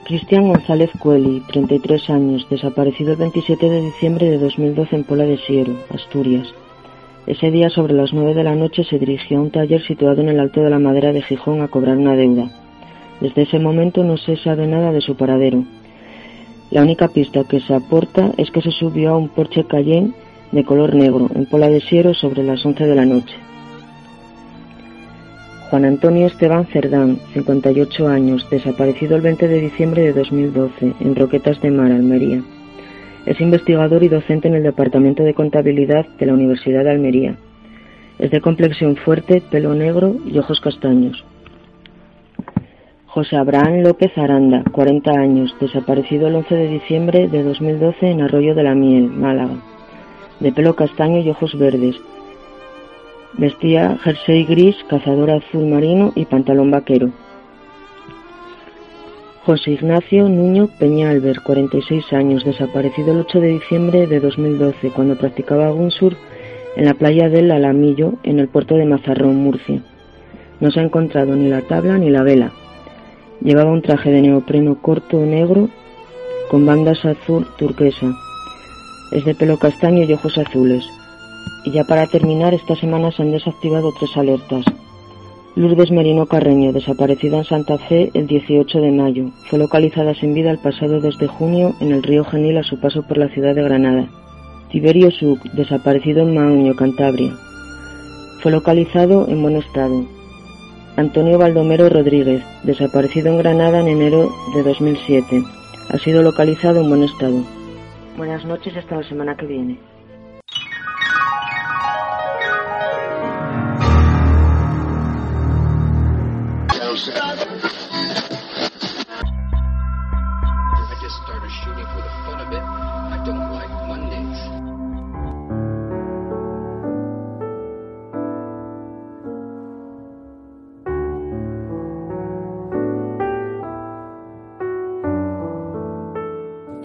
Cristian 0.06 0.46
González 0.46 0.90
Cueli, 1.00 1.42
33 1.48 2.10
años, 2.10 2.46
desaparecido 2.48 3.10
el 3.10 3.16
27 3.16 3.68
de 3.68 3.80
diciembre 3.80 4.30
de 4.30 4.38
2012 4.38 4.94
en 4.94 5.02
Pola 5.02 5.24
de 5.24 5.36
Siero, 5.36 5.72
Asturias. 5.92 6.46
Ese 7.26 7.50
día, 7.50 7.70
sobre 7.70 7.92
las 7.92 8.12
9 8.12 8.32
de 8.34 8.44
la 8.44 8.54
noche, 8.54 8.84
se 8.84 9.00
dirigió 9.00 9.38
a 9.38 9.40
un 9.40 9.50
taller 9.50 9.82
situado 9.82 10.20
en 10.20 10.28
el 10.28 10.38
Alto 10.38 10.60
de 10.60 10.70
la 10.70 10.78
Madera 10.78 11.12
de 11.12 11.22
Gijón 11.22 11.60
a 11.60 11.66
cobrar 11.66 11.96
una 11.96 12.14
deuda. 12.14 12.48
Desde 13.20 13.42
ese 13.42 13.58
momento 13.58 14.04
no 14.04 14.16
se 14.16 14.36
sabe 14.36 14.68
nada 14.68 14.92
de 14.92 15.00
su 15.00 15.16
paradero. 15.16 15.64
La 16.70 16.82
única 16.82 17.08
pista 17.08 17.42
que 17.42 17.58
se 17.58 17.74
aporta 17.74 18.30
es 18.36 18.52
que 18.52 18.62
se 18.62 18.70
subió 18.70 19.10
a 19.10 19.16
un 19.16 19.28
Porsche 19.28 19.64
Cayenne 19.64 20.12
de 20.52 20.62
color 20.62 20.94
negro 20.94 21.28
en 21.34 21.46
Pola 21.46 21.68
de 21.68 21.80
Siero 21.80 22.14
sobre 22.14 22.44
las 22.44 22.64
11 22.64 22.86
de 22.86 22.94
la 22.94 23.06
noche. 23.06 23.34
Juan 25.70 25.84
Antonio 25.84 26.28
Esteban 26.28 26.66
Cerdán, 26.66 27.18
58 27.32 28.06
años, 28.06 28.46
desaparecido 28.48 29.16
el 29.16 29.22
20 29.22 29.48
de 29.48 29.60
diciembre 29.60 30.02
de 30.02 30.12
2012 30.12 30.94
en 31.00 31.16
Roquetas 31.16 31.60
de 31.60 31.72
Mar, 31.72 31.90
Almería. 31.90 32.40
Es 33.26 33.40
investigador 33.40 34.04
y 34.04 34.08
docente 34.08 34.46
en 34.46 34.54
el 34.54 34.62
Departamento 34.62 35.24
de 35.24 35.34
Contabilidad 35.34 36.06
de 36.20 36.26
la 36.26 36.34
Universidad 36.34 36.84
de 36.84 36.90
Almería. 36.90 37.36
Es 38.20 38.30
de 38.30 38.40
complexión 38.40 38.94
fuerte, 38.94 39.42
pelo 39.50 39.74
negro 39.74 40.14
y 40.24 40.38
ojos 40.38 40.60
castaños. 40.60 41.24
José 43.06 43.36
Abraham 43.36 43.82
López 43.82 44.16
Aranda, 44.16 44.62
40 44.70 45.10
años, 45.10 45.52
desaparecido 45.60 46.28
el 46.28 46.36
11 46.36 46.54
de 46.54 46.68
diciembre 46.68 47.26
de 47.26 47.42
2012 47.42 48.08
en 48.08 48.20
Arroyo 48.20 48.54
de 48.54 48.62
la 48.62 48.76
Miel, 48.76 49.08
Málaga. 49.08 49.56
De 50.38 50.52
pelo 50.52 50.76
castaño 50.76 51.18
y 51.18 51.30
ojos 51.30 51.58
verdes, 51.58 51.96
Vestía 53.38 53.98
jersey 54.02 54.44
gris, 54.44 54.76
cazador 54.88 55.30
azul 55.30 55.66
marino 55.66 56.10
y 56.14 56.24
pantalón 56.24 56.70
vaquero. 56.70 57.10
José 59.44 59.72
Ignacio 59.72 60.26
Nuño 60.30 60.68
Peñalver, 60.78 61.42
46 61.42 62.14
años, 62.14 62.46
desaparecido 62.46 63.12
el 63.12 63.20
8 63.20 63.40
de 63.40 63.48
diciembre 63.48 64.06
de 64.06 64.20
2012 64.20 64.90
cuando 64.90 65.18
practicaba 65.18 65.68
gunsur 65.68 66.16
en 66.76 66.86
la 66.86 66.94
playa 66.94 67.28
del 67.28 67.50
Alamillo 67.50 68.14
en 68.22 68.38
el 68.38 68.48
puerto 68.48 68.74
de 68.76 68.86
Mazarrón, 68.86 69.36
Murcia. 69.36 69.82
No 70.60 70.70
se 70.70 70.80
ha 70.80 70.84
encontrado 70.84 71.36
ni 71.36 71.50
la 71.50 71.60
tabla 71.60 71.98
ni 71.98 72.08
la 72.08 72.22
vela. 72.22 72.52
Llevaba 73.42 73.70
un 73.70 73.82
traje 73.82 74.10
de 74.10 74.22
neopreno 74.22 74.80
corto 74.80 75.18
negro 75.18 75.68
con 76.50 76.64
bandas 76.64 77.04
azul 77.04 77.46
turquesa. 77.58 78.14
Es 79.12 79.26
de 79.26 79.34
pelo 79.34 79.58
castaño 79.58 80.04
y 80.04 80.12
ojos 80.14 80.38
azules. 80.38 80.88
Y 81.64 81.72
ya 81.72 81.84
para 81.84 82.06
terminar, 82.06 82.54
esta 82.54 82.76
semana 82.76 83.10
se 83.10 83.22
han 83.22 83.32
desactivado 83.32 83.92
tres 83.98 84.16
alertas. 84.16 84.64
Lourdes 85.56 85.90
Merino 85.90 86.26
Carreño, 86.26 86.72
desaparecida 86.72 87.38
en 87.38 87.44
Santa 87.44 87.78
Fe 87.78 88.10
el 88.12 88.26
18 88.26 88.78
de 88.78 88.92
mayo, 88.92 89.30
fue 89.48 89.58
localizada 89.58 90.14
sin 90.14 90.34
vida 90.34 90.50
el 90.50 90.58
pasado 90.58 91.00
2 91.00 91.18
de 91.18 91.26
junio 91.28 91.74
en 91.80 91.92
el 91.92 92.02
río 92.02 92.24
Genil 92.24 92.58
a 92.58 92.62
su 92.62 92.78
paso 92.78 93.02
por 93.06 93.16
la 93.16 93.28
ciudad 93.28 93.54
de 93.54 93.62
Granada. 93.62 94.06
Tiberio 94.70 95.10
Suc, 95.10 95.42
desaparecido 95.54 96.22
en 96.22 96.34
Mauño, 96.34 96.76
Cantabria, 96.76 97.32
fue 98.42 98.52
localizado 98.52 99.26
en 99.28 99.40
buen 99.40 99.56
estado. 99.56 100.04
Antonio 100.96 101.38
Baldomero 101.38 101.88
Rodríguez, 101.88 102.42
desaparecido 102.62 103.28
en 103.28 103.38
Granada 103.38 103.80
en 103.80 103.88
enero 103.88 104.30
de 104.54 104.62
2007, 104.62 105.42
ha 105.88 105.98
sido 105.98 106.22
localizado 106.22 106.82
en 106.82 106.88
buen 106.90 107.02
estado. 107.02 107.42
Buenas 108.16 108.44
noches 108.44 108.76
hasta 108.76 108.96
la 108.96 109.08
semana 109.08 109.36
que 109.36 109.46
viene. 109.46 109.78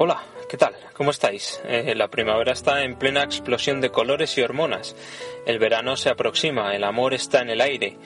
Hola, 0.03 0.23
¿qué 0.49 0.57
tal? 0.57 0.73
¿Cómo 0.97 1.11
estáis? 1.11 1.61
Eh, 1.63 1.93
la 1.95 2.07
primavera 2.07 2.53
está 2.53 2.83
en 2.83 2.95
plena 2.95 3.21
explosión 3.21 3.81
de 3.81 3.91
colores 3.91 4.35
y 4.35 4.41
hormonas. 4.41 4.95
El 5.45 5.59
verano 5.59 5.95
se 5.95 6.09
aproxima, 6.09 6.75
el 6.75 6.83
amor 6.85 7.13
está 7.13 7.41
en 7.41 7.51
el 7.51 7.61
aire. 7.61 7.99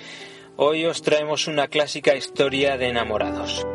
Hoy 0.58 0.86
os 0.86 1.02
traemos 1.02 1.48
una 1.48 1.70
clásica 1.70 2.14
historia 2.14 2.76
de 2.76 2.90
enamorados. 2.90 3.66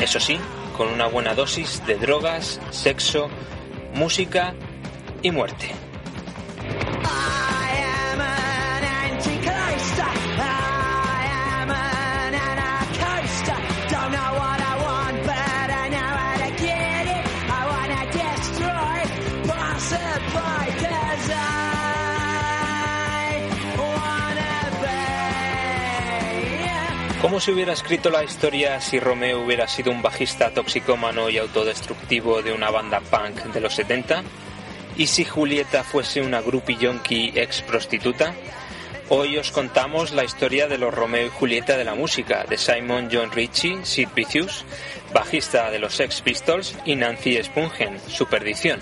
Eso 0.00 0.20
sí, 0.20 0.38
con 0.76 0.92
una 0.92 1.08
buena 1.08 1.34
dosis 1.34 1.84
de 1.88 1.96
drogas, 1.96 2.60
sexo, 2.70 3.30
música 3.94 4.54
y 5.22 5.32
muerte. 5.32 5.85
¿Cómo 27.26 27.40
se 27.40 27.50
hubiera 27.50 27.72
escrito 27.72 28.08
la 28.08 28.22
historia 28.22 28.80
si 28.80 29.00
Romeo 29.00 29.40
hubiera 29.40 29.66
sido 29.66 29.90
un 29.90 30.00
bajista 30.00 30.52
toxicómano 30.52 31.28
y 31.28 31.38
autodestructivo 31.38 32.40
de 32.40 32.52
una 32.52 32.70
banda 32.70 33.00
punk 33.00 33.52
de 33.52 33.60
los 33.60 33.74
70? 33.74 34.22
¿Y 34.96 35.08
si 35.08 35.24
Julieta 35.24 35.82
fuese 35.82 36.22
una 36.22 36.40
groupie 36.40 36.76
yonki 36.76 37.32
ex 37.34 37.62
prostituta? 37.62 38.32
Hoy 39.08 39.38
os 39.38 39.50
contamos 39.50 40.12
la 40.12 40.22
historia 40.22 40.68
de 40.68 40.78
los 40.78 40.94
Romeo 40.94 41.26
y 41.26 41.30
Julieta 41.30 41.76
de 41.76 41.84
la 41.84 41.96
música, 41.96 42.44
de 42.48 42.58
Simon 42.58 43.08
John 43.10 43.32
Ritchie, 43.32 43.84
Sid 43.84 44.10
Vicious, 44.14 44.64
bajista 45.12 45.72
de 45.72 45.80
los 45.80 45.96
Sex 45.96 46.20
Pistols, 46.20 46.76
y 46.84 46.94
Nancy 46.94 47.42
Spungen, 47.42 47.98
su 48.06 48.26
perdición. 48.26 48.78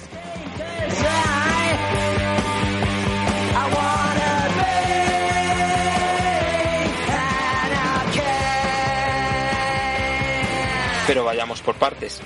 Pero 11.07 11.25
vayamos 11.25 11.61
por 11.61 11.75
partes. 11.75 12.21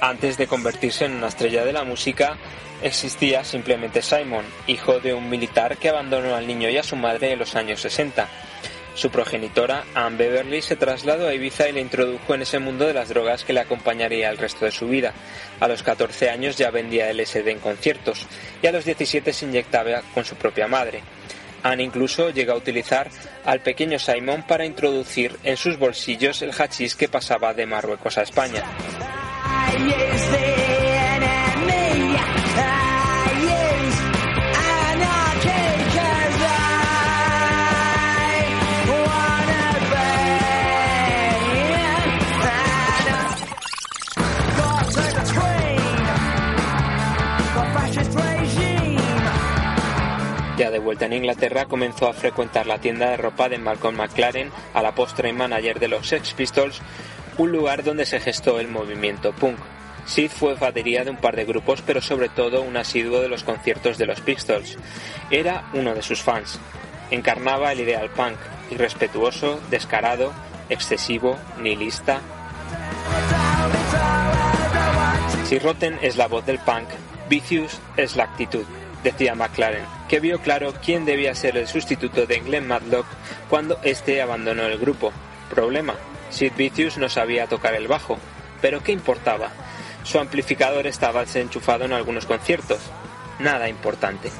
Antes 0.00 0.36
de 0.36 0.48
convertirse 0.48 1.04
en 1.04 1.12
una 1.12 1.28
estrella 1.28 1.64
de 1.64 1.72
la 1.72 1.84
música, 1.84 2.36
existía 2.82 3.44
simplemente 3.44 4.02
Simon, 4.02 4.44
hijo 4.66 4.98
de 4.98 5.14
un 5.14 5.30
militar 5.30 5.76
que 5.76 5.88
abandonó 5.88 6.34
al 6.34 6.46
niño 6.46 6.68
y 6.68 6.76
a 6.76 6.82
su 6.82 6.96
madre 6.96 7.32
en 7.32 7.38
los 7.38 7.54
años 7.54 7.80
60. 7.80 8.28
Su 8.94 9.10
progenitora, 9.10 9.84
Anne 9.94 10.16
Beverly, 10.16 10.62
se 10.62 10.76
trasladó 10.76 11.28
a 11.28 11.34
Ibiza 11.34 11.68
y 11.68 11.72
le 11.72 11.80
introdujo 11.80 12.34
en 12.34 12.42
ese 12.42 12.58
mundo 12.58 12.86
de 12.86 12.94
las 12.94 13.08
drogas 13.08 13.44
que 13.44 13.52
le 13.52 13.60
acompañaría 13.60 14.30
el 14.30 14.38
resto 14.38 14.64
de 14.64 14.70
su 14.70 14.88
vida. 14.88 15.12
A 15.60 15.68
los 15.68 15.82
14 15.82 16.30
años 16.30 16.56
ya 16.56 16.70
vendía 16.70 17.12
LSD 17.12 17.48
en 17.48 17.58
conciertos 17.60 18.26
y 18.62 18.66
a 18.66 18.72
los 18.72 18.84
17 18.84 19.32
se 19.32 19.46
inyectaba 19.46 20.02
con 20.12 20.24
su 20.24 20.34
propia 20.36 20.68
madre. 20.68 21.02
Anne 21.64 21.82
incluso 21.82 22.30
llega 22.30 22.52
a 22.52 22.56
utilizar 22.56 23.10
al 23.44 23.60
pequeño 23.60 23.98
Simon 23.98 24.44
para 24.46 24.66
introducir 24.66 25.36
en 25.42 25.56
sus 25.56 25.78
bolsillos 25.78 26.42
el 26.42 26.52
hachís 26.52 26.94
que 26.94 27.08
pasaba 27.08 27.54
de 27.54 27.66
Marruecos 27.66 28.18
a 28.18 28.22
España. 28.22 28.62
Inglaterra, 51.14 51.66
comenzó 51.66 52.08
a 52.08 52.12
frecuentar 52.12 52.66
la 52.66 52.78
tienda 52.78 53.10
de 53.10 53.16
ropa 53.16 53.48
de 53.48 53.58
Malcolm 53.58 53.96
McLaren, 53.96 54.50
a 54.72 54.82
la 54.82 54.94
postre 54.94 55.32
manager 55.32 55.80
de 55.80 55.88
los 55.88 56.08
Sex 56.08 56.34
Pistols, 56.34 56.80
un 57.38 57.52
lugar 57.52 57.82
donde 57.82 58.06
se 58.06 58.20
gestó 58.20 58.60
el 58.60 58.68
movimiento 58.68 59.32
punk. 59.32 59.58
Sid 60.06 60.30
fue 60.30 60.54
batería 60.54 61.04
de 61.04 61.10
un 61.10 61.16
par 61.16 61.34
de 61.36 61.44
grupos, 61.44 61.82
pero 61.82 62.00
sobre 62.00 62.28
todo 62.28 62.62
un 62.62 62.76
asiduo 62.76 63.20
de 63.20 63.28
los 63.28 63.42
conciertos 63.42 63.98
de 63.98 64.06
los 64.06 64.20
Pistols. 64.20 64.76
Era 65.30 65.64
uno 65.72 65.94
de 65.94 66.02
sus 66.02 66.22
fans. 66.22 66.58
Encarnaba 67.10 67.72
el 67.72 67.80
ideal 67.80 68.10
punk, 68.10 68.36
irrespetuoso, 68.70 69.60
descarado, 69.70 70.32
excesivo, 70.68 71.38
nihilista. 71.60 72.20
Si 75.46 75.58
Rotten 75.58 75.98
es 76.02 76.16
la 76.16 76.28
voz 76.28 76.44
del 76.44 76.58
punk, 76.58 76.88
Vicious 77.28 77.80
es 77.96 78.16
la 78.16 78.24
actitud 78.24 78.66
decía 79.04 79.36
McLaren, 79.36 79.84
que 80.08 80.18
vio 80.18 80.40
claro 80.40 80.74
quién 80.84 81.04
debía 81.04 81.34
ser 81.36 81.56
el 81.56 81.68
sustituto 81.68 82.26
de 82.26 82.40
Glenn 82.40 82.66
Matlock 82.66 83.06
cuando 83.48 83.78
éste 83.84 84.20
abandonó 84.20 84.64
el 84.64 84.78
grupo. 84.78 85.12
Problema, 85.50 85.94
Sid 86.30 86.54
Vicious 86.56 86.98
no 86.98 87.08
sabía 87.08 87.46
tocar 87.46 87.74
el 87.74 87.86
bajo, 87.86 88.18
pero 88.60 88.82
¿qué 88.82 88.90
importaba? 88.90 89.50
Su 90.02 90.18
amplificador 90.18 90.86
estaba 90.86 91.20
desenchufado 91.20 91.84
en 91.84 91.92
algunos 91.92 92.26
conciertos. 92.26 92.80
Nada 93.38 93.68
importante. 93.68 94.30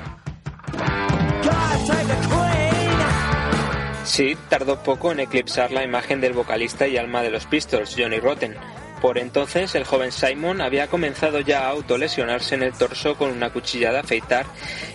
Sid 4.04 4.36
tardó 4.48 4.82
poco 4.82 5.12
en 5.12 5.20
eclipsar 5.20 5.72
la 5.72 5.84
imagen 5.84 6.20
del 6.20 6.32
vocalista 6.32 6.86
y 6.86 6.96
alma 6.96 7.22
de 7.22 7.30
los 7.30 7.46
Pistols, 7.46 7.94
Johnny 7.98 8.18
Rotten, 8.18 8.56
por 9.04 9.18
entonces, 9.18 9.74
el 9.74 9.84
joven 9.84 10.12
Simon 10.12 10.62
había 10.62 10.86
comenzado 10.86 11.40
ya 11.40 11.66
a 11.66 11.68
autolesionarse 11.68 12.54
en 12.54 12.62
el 12.62 12.72
torso 12.72 13.16
con 13.16 13.28
una 13.28 13.50
cuchilla 13.50 13.92
de 13.92 13.98
afeitar 13.98 14.46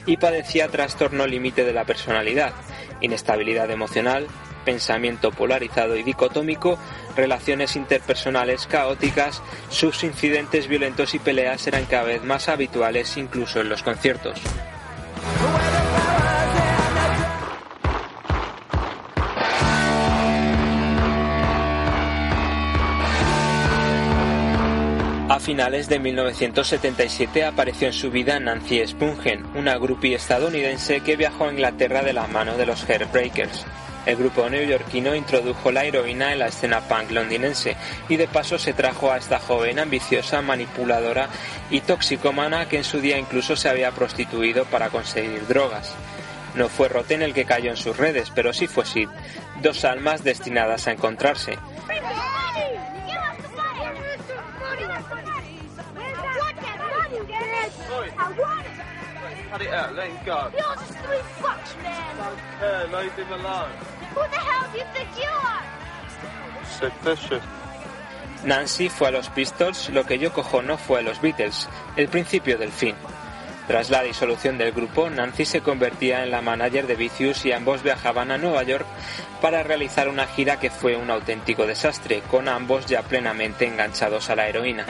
y 0.08 0.18
padecía 0.18 0.68
trastorno 0.68 1.28
límite 1.28 1.64
de 1.64 1.74
la 1.74 1.86
personalidad, 1.86 2.54
inestabilidad 3.02 3.70
emocional, 3.70 4.26
pensamiento 4.66 5.30
polarizado 5.30 5.96
y 5.96 6.02
dicotómico, 6.02 6.80
relaciones 7.16 7.76
interpersonales 7.76 8.66
caóticas, 8.66 9.44
sus 9.70 10.04
incidentes 10.04 10.68
violentos 10.68 11.14
y 11.14 11.20
peleas 11.20 11.68
eran 11.68 11.86
cada 11.86 12.06
vez 12.06 12.24
más 12.24 12.50
habituales 12.50 13.16
incluso 13.16 13.62
en 13.62 13.70
los 13.70 13.84
conciertos. 13.84 14.42
A 25.30 25.40
finales 25.40 25.88
de 25.88 26.00
1977 26.00 27.46
apareció 27.46 27.86
en 27.86 27.94
su 27.94 28.10
vida 28.10 28.40
Nancy 28.40 28.82
Spungen, 28.88 29.46
una 29.56 29.78
groupie 29.78 30.16
estadounidense 30.16 31.02
que 31.02 31.18
viajó 31.18 31.46
a 31.46 31.52
Inglaterra 31.52 32.02
de 32.02 32.14
la 32.14 32.26
mano 32.26 32.58
de 32.58 32.66
los 32.66 32.90
Hairbreakers. 32.90 33.64
El 34.08 34.16
grupo 34.16 34.50
neoyorquino 34.50 35.14
introdujo 35.14 35.72
la 35.72 35.86
heroína 35.86 36.34
en 36.34 36.40
la 36.40 36.48
escena 36.48 36.82
punk 36.82 37.12
londinense 37.12 37.78
y 38.10 38.16
de 38.16 38.28
paso 38.28 38.58
se 38.58 38.74
trajo 38.74 39.12
a 39.12 39.18
esta 39.18 39.38
joven 39.38 39.78
ambiciosa, 39.78 40.42
manipuladora 40.42 41.30
y 41.70 41.82
toxicomana 41.82 42.68
que 42.68 42.78
en 42.78 42.84
su 42.84 43.00
día 43.00 43.20
incluso 43.20 43.56
se 43.56 43.70
había 43.70 43.92
prostituido 43.92 44.66
para 44.66 44.90
conseguir 44.90 45.46
drogas. 45.46 45.94
No 46.56 46.70
fue 46.70 46.90
Roten 46.90 47.22
el 47.22 47.36
que 47.36 47.46
cayó 47.46 47.70
en 47.70 47.78
sus 47.78 47.96
redes, 47.96 48.32
pero 48.34 48.52
sí 48.52 48.66
fue 48.66 48.84
Sid, 48.84 49.10
dos 49.62 49.86
almas 49.86 50.24
destinadas 50.24 50.88
a 50.88 50.92
encontrarse. 50.92 51.60
Cut 59.52 59.62
it 59.62 59.74
out, 59.74 59.96
let 59.96 60.08
him 60.08 60.18
go. 60.26 60.52
You're 60.54 60.76
just 60.76 60.94
three 61.00 61.24
bucks, 61.42 61.76
man. 61.84 62.18
Don't 62.18 62.40
care, 62.60 62.88
leave 62.88 63.14
him 63.14 63.32
alone. 63.34 63.72
Who 64.14 64.22
the 64.22 64.38
hell 64.38 64.72
do 64.72 64.78
you 64.78 64.86
think 64.94 65.10
you 65.18 65.30
are? 65.30 65.64
Sid 66.80 66.94
Vicious. 67.04 67.44
Nancy 68.44 68.90
fue 68.90 69.10
a 69.10 69.12
los 69.12 69.30
Pistols 69.30 69.90
lo 69.90 70.06
que 70.06 70.18
yo 70.18 70.32
cojo 70.32 70.62
no 70.62 70.78
fue 70.78 71.00
a 71.00 71.02
los 71.02 71.20
Beatles, 71.20 71.68
el 71.98 72.08
principio 72.08 72.58
del 72.58 72.72
fin. 72.72 72.96
Tras 73.68 73.90
la 73.90 74.02
disolución 74.02 74.58
del 74.58 74.72
grupo, 74.72 75.10
Nancy 75.10 75.46
se 75.46 75.62
convertía 75.62 76.24
en 76.24 76.32
la 76.32 76.42
manager 76.42 76.88
de 76.88 76.96
Vicious 76.96 77.46
y 77.46 77.52
ambos 77.52 77.84
viajaban 77.84 78.32
a 78.32 78.38
Nueva 78.38 78.64
York 78.64 78.86
para 79.42 79.62
realizar 79.62 80.10
una 80.10 80.26
gira 80.26 80.60
que 80.60 80.70
fue 80.72 80.96
un 80.96 81.12
auténtico 81.12 81.68
desastre, 81.68 82.22
con 82.22 82.48
ambos 82.48 82.86
ya 82.86 83.04
plenamente 83.04 83.68
enganchados 83.68 84.30
a 84.30 84.36
la 84.36 84.48
heroína. 84.48 84.86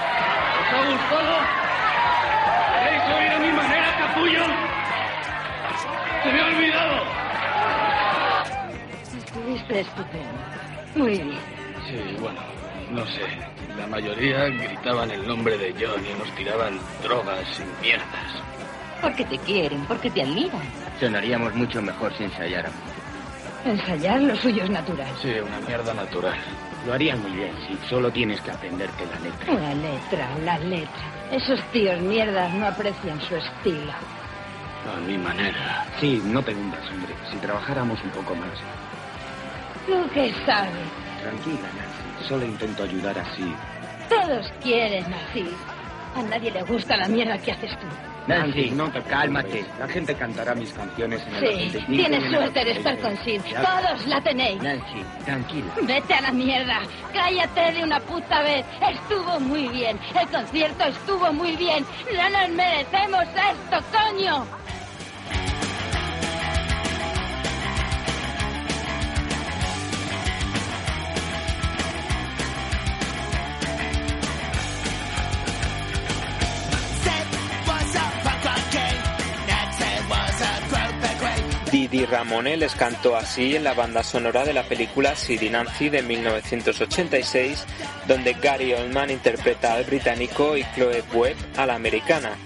¡Se 6.23 6.33
me 6.33 6.41
ha 6.41 6.45
olvidado! 6.47 7.03
Estuviste 9.17 9.79
estupendo. 9.79 10.39
Muy 10.95 11.11
bien. 11.11 11.39
Sí, 11.87 12.17
bueno, 12.19 12.41
no 12.91 13.05
sé. 13.07 13.21
La 13.77 13.87
mayoría 13.87 14.45
gritaban 14.49 15.11
el 15.11 15.25
nombre 15.25 15.57
de 15.57 15.73
John 15.79 16.03
y 16.05 16.19
nos 16.19 16.29
tiraban 16.35 16.79
drogas 17.03 17.45
y 17.59 17.81
mierdas. 17.81 18.43
Porque 19.01 19.23
te 19.25 19.37
quieren, 19.39 19.85
porque 19.85 20.09
te 20.09 20.23
admiran. 20.23 20.61
Sonaríamos 20.99 21.55
mucho 21.55 21.81
mejor 21.81 22.13
si 22.17 22.25
ensayáramos. 22.25 22.79
Ensayar 23.63 24.21
lo 24.21 24.35
suyo 24.35 24.63
es 24.63 24.69
natural. 24.69 25.07
Sí, 25.21 25.33
una 25.39 25.59
mierda 25.65 25.93
natural. 25.93 26.37
Lo 26.85 26.93
harías 26.93 27.17
muy 27.19 27.31
bien, 27.31 27.51
si 27.67 27.77
solo 27.87 28.11
tienes 28.11 28.41
que 28.41 28.51
aprenderte 28.51 29.05
la 29.05 29.19
letra. 29.19 29.53
La 29.53 29.73
letra, 29.73 30.29
la 30.43 30.59
letra. 30.59 31.03
Esos 31.31 31.61
tíos 31.71 31.99
mierdas 32.01 32.53
no 32.53 32.67
aprecian 32.67 33.21
su 33.21 33.35
estilo. 33.35 33.93
A 34.87 34.99
mi 35.01 35.17
manera. 35.17 35.85
Sí, 35.99 36.21
no 36.25 36.41
te 36.41 36.53
hundas, 36.55 36.81
hombre. 36.91 37.13
Si 37.31 37.37
trabajáramos 37.37 38.01
un 38.03 38.09
poco 38.11 38.33
más. 38.35 38.49
¿Tú 39.85 40.09
qué 40.13 40.33
sabes? 40.45 40.71
Tranquila, 41.21 41.67
Nancy. 41.75 42.27
Solo 42.27 42.45
intento 42.45 42.83
ayudar 42.83 43.17
así. 43.19 43.53
Todos 44.07 44.51
quieren 44.63 45.05
así. 45.13 45.45
A 46.15 46.23
nadie 46.23 46.51
le 46.51 46.63
gusta 46.63 46.97
la 46.97 47.07
mierda 47.07 47.37
que 47.37 47.51
haces 47.51 47.71
tú. 47.79 47.87
Nancy, 48.27 48.69
no 48.71 48.89
te 48.91 49.01
cálmate. 49.03 49.65
La 49.79 49.87
gente 49.87 50.13
cantará 50.15 50.53
mis 50.53 50.71
canciones 50.73 51.21
en 51.27 51.33
el 51.35 51.39
Sí, 51.39 51.45
85 51.79 51.91
y 51.91 51.95
tienes 51.97 52.31
suerte 52.31 52.65
de 52.65 52.71
estar 52.71 52.93
86. 52.93 53.01
con 53.01 53.25
Sid. 53.25 53.55
Todos 53.55 54.07
la 54.07 54.21
tenéis. 54.21 54.61
Nancy, 54.61 55.03
tranquila. 55.25 55.71
Vete 55.83 56.13
a 56.13 56.21
la 56.21 56.31
mierda. 56.31 56.79
Cállate 57.13 57.71
de 57.73 57.83
una 57.83 57.99
puta 57.99 58.41
vez. 58.43 58.65
Estuvo 58.91 59.39
muy 59.39 59.67
bien. 59.69 59.99
El 60.19 60.27
concierto 60.27 60.83
estuvo 60.85 61.33
muy 61.33 61.55
bien. 61.55 61.85
No 62.15 62.29
nos 62.29 62.49
merecemos 62.49 63.23
esto, 63.23 63.83
coño. 63.91 64.45
Didi 81.89 82.05
Ramone 82.05 82.55
les 82.55 82.75
cantó 82.75 83.15
así 83.15 83.55
en 83.55 83.63
la 83.63 83.73
banda 83.73 84.03
sonora 84.03 84.45
de 84.45 84.53
la 84.53 84.63
película 84.63 85.15
Sid 85.15 85.49
Nancy 85.49 85.89
de 85.89 86.03
1986, 86.03 87.65
donde 88.07 88.33
Gary 88.33 88.73
Oldman 88.73 89.09
interpreta 89.09 89.73
al 89.73 89.85
británico 89.85 90.55
y 90.55 90.63
Chloe 90.75 91.03
Webb 91.13 91.37
a 91.57 91.65
la 91.65 91.75
americana. 91.75 92.37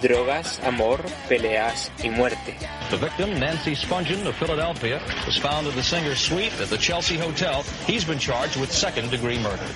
Drogas, 0.00 0.60
amor, 0.64 1.04
peleas 1.28 1.90
y 2.04 2.10
muerte. 2.10 2.56
The 2.90 2.96
victim, 2.96 3.40
Nancy 3.40 3.74
Spungen 3.74 4.26
of 4.26 4.36
Philadelphia, 4.36 5.00
was 5.26 5.38
found 5.38 5.66
in 5.66 5.74
the 5.74 5.82
singer's 5.82 6.20
suite 6.20 6.52
at 6.60 6.68
the 6.68 6.78
Chelsea 6.78 7.18
Hotel. 7.18 7.64
He's 7.86 8.04
been 8.04 8.18
charged 8.18 8.60
with 8.60 8.70
second 8.70 9.10
degree 9.10 9.38
murder. 9.38 9.66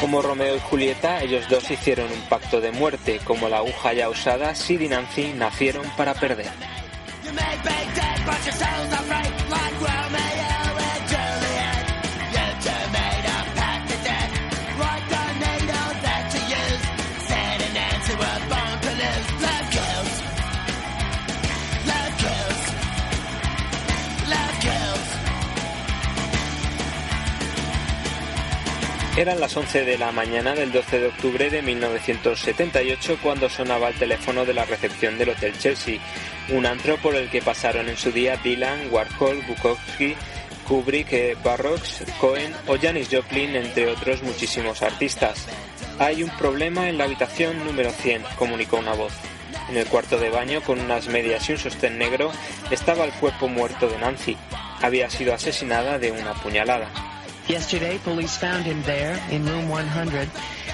Como 0.00 0.22
Romeo 0.22 0.56
y 0.56 0.60
Julieta, 0.60 1.22
ellos 1.22 1.48
dos 1.48 1.70
hicieron 1.70 2.10
un 2.12 2.20
pacto 2.28 2.60
de 2.60 2.70
muerte. 2.70 3.20
Como 3.24 3.48
la 3.48 3.58
aguja 3.58 3.92
ya 3.92 4.08
usada, 4.08 4.54
Sid 4.54 4.80
y 4.80 4.88
Nancy 4.88 5.32
nacieron 5.34 5.84
para 5.96 6.14
perder. 6.14 6.50
Eran 29.16 29.40
las 29.40 29.56
11 29.56 29.86
de 29.86 29.96
la 29.96 30.12
mañana 30.12 30.54
del 30.54 30.72
12 30.72 31.00
de 31.00 31.06
octubre 31.06 31.48
de 31.48 31.62
1978 31.62 33.18
cuando 33.22 33.48
sonaba 33.48 33.88
el 33.88 33.94
teléfono 33.94 34.44
de 34.44 34.52
la 34.52 34.66
recepción 34.66 35.16
del 35.16 35.30
Hotel 35.30 35.58
Chelsea, 35.58 36.00
un 36.50 36.66
antro 36.66 36.98
por 36.98 37.14
el 37.14 37.30
que 37.30 37.40
pasaron 37.40 37.88
en 37.88 37.96
su 37.96 38.12
día 38.12 38.36
Dylan, 38.36 38.92
Warhol, 38.92 39.40
Bukowski, 39.48 40.14
Kubrick, 40.68 41.14
eh, 41.14 41.36
Barrocks, 41.42 42.04
Cohen 42.20 42.52
o 42.66 42.76
Janis 42.76 43.08
Joplin, 43.10 43.56
entre 43.56 43.86
otros 43.86 44.22
muchísimos 44.22 44.82
artistas. 44.82 45.46
Hay 45.98 46.22
un 46.22 46.30
problema 46.36 46.90
en 46.90 46.98
la 46.98 47.04
habitación 47.04 47.64
número 47.64 47.92
100, 47.92 48.22
comunicó 48.38 48.76
una 48.76 48.92
voz. 48.92 49.14
En 49.70 49.78
el 49.78 49.86
cuarto 49.86 50.18
de 50.18 50.28
baño, 50.28 50.60
con 50.60 50.78
unas 50.78 51.08
medias 51.08 51.48
y 51.48 51.52
un 51.52 51.58
sostén 51.58 51.96
negro, 51.96 52.32
estaba 52.70 53.06
el 53.06 53.12
cuerpo 53.12 53.48
muerto 53.48 53.88
de 53.88 53.96
Nancy. 53.96 54.36
Había 54.82 55.08
sido 55.08 55.32
asesinada 55.32 55.98
de 55.98 56.10
una 56.12 56.34
puñalada. 56.34 57.15
Yesterday, 57.48 57.98
police 57.98 58.36
found 58.36 58.64
him 58.64 58.82
there 58.82 59.22
in 59.30 59.46
room 59.46 59.68
100, 59.68 60.28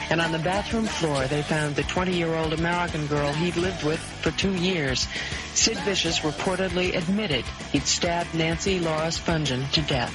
and 0.09 0.20
on 0.23 0.33
the 0.33 0.39
bathroom 0.39 0.87
floor 0.87 1.27
they 1.27 1.43
found 1.43 1.77
the 1.77 1.83
20-year-old 1.83 2.55
American 2.55 3.07
girl 3.09 3.31
he'd 3.33 3.57
lived 3.57 3.85
with 3.85 4.01
for 4.01 4.31
two 4.33 4.55
years. 4.55 5.07
Sid 5.53 5.77
Vicious 5.85 6.20
reportedly 6.20 6.97
admitted 6.97 7.45
he'd 7.73 7.87
stabbed 7.87 8.35
Nancy 8.35 8.81
Laura 8.81 9.09
Spungen 9.09 9.70
to 9.73 9.83
death. 9.83 10.12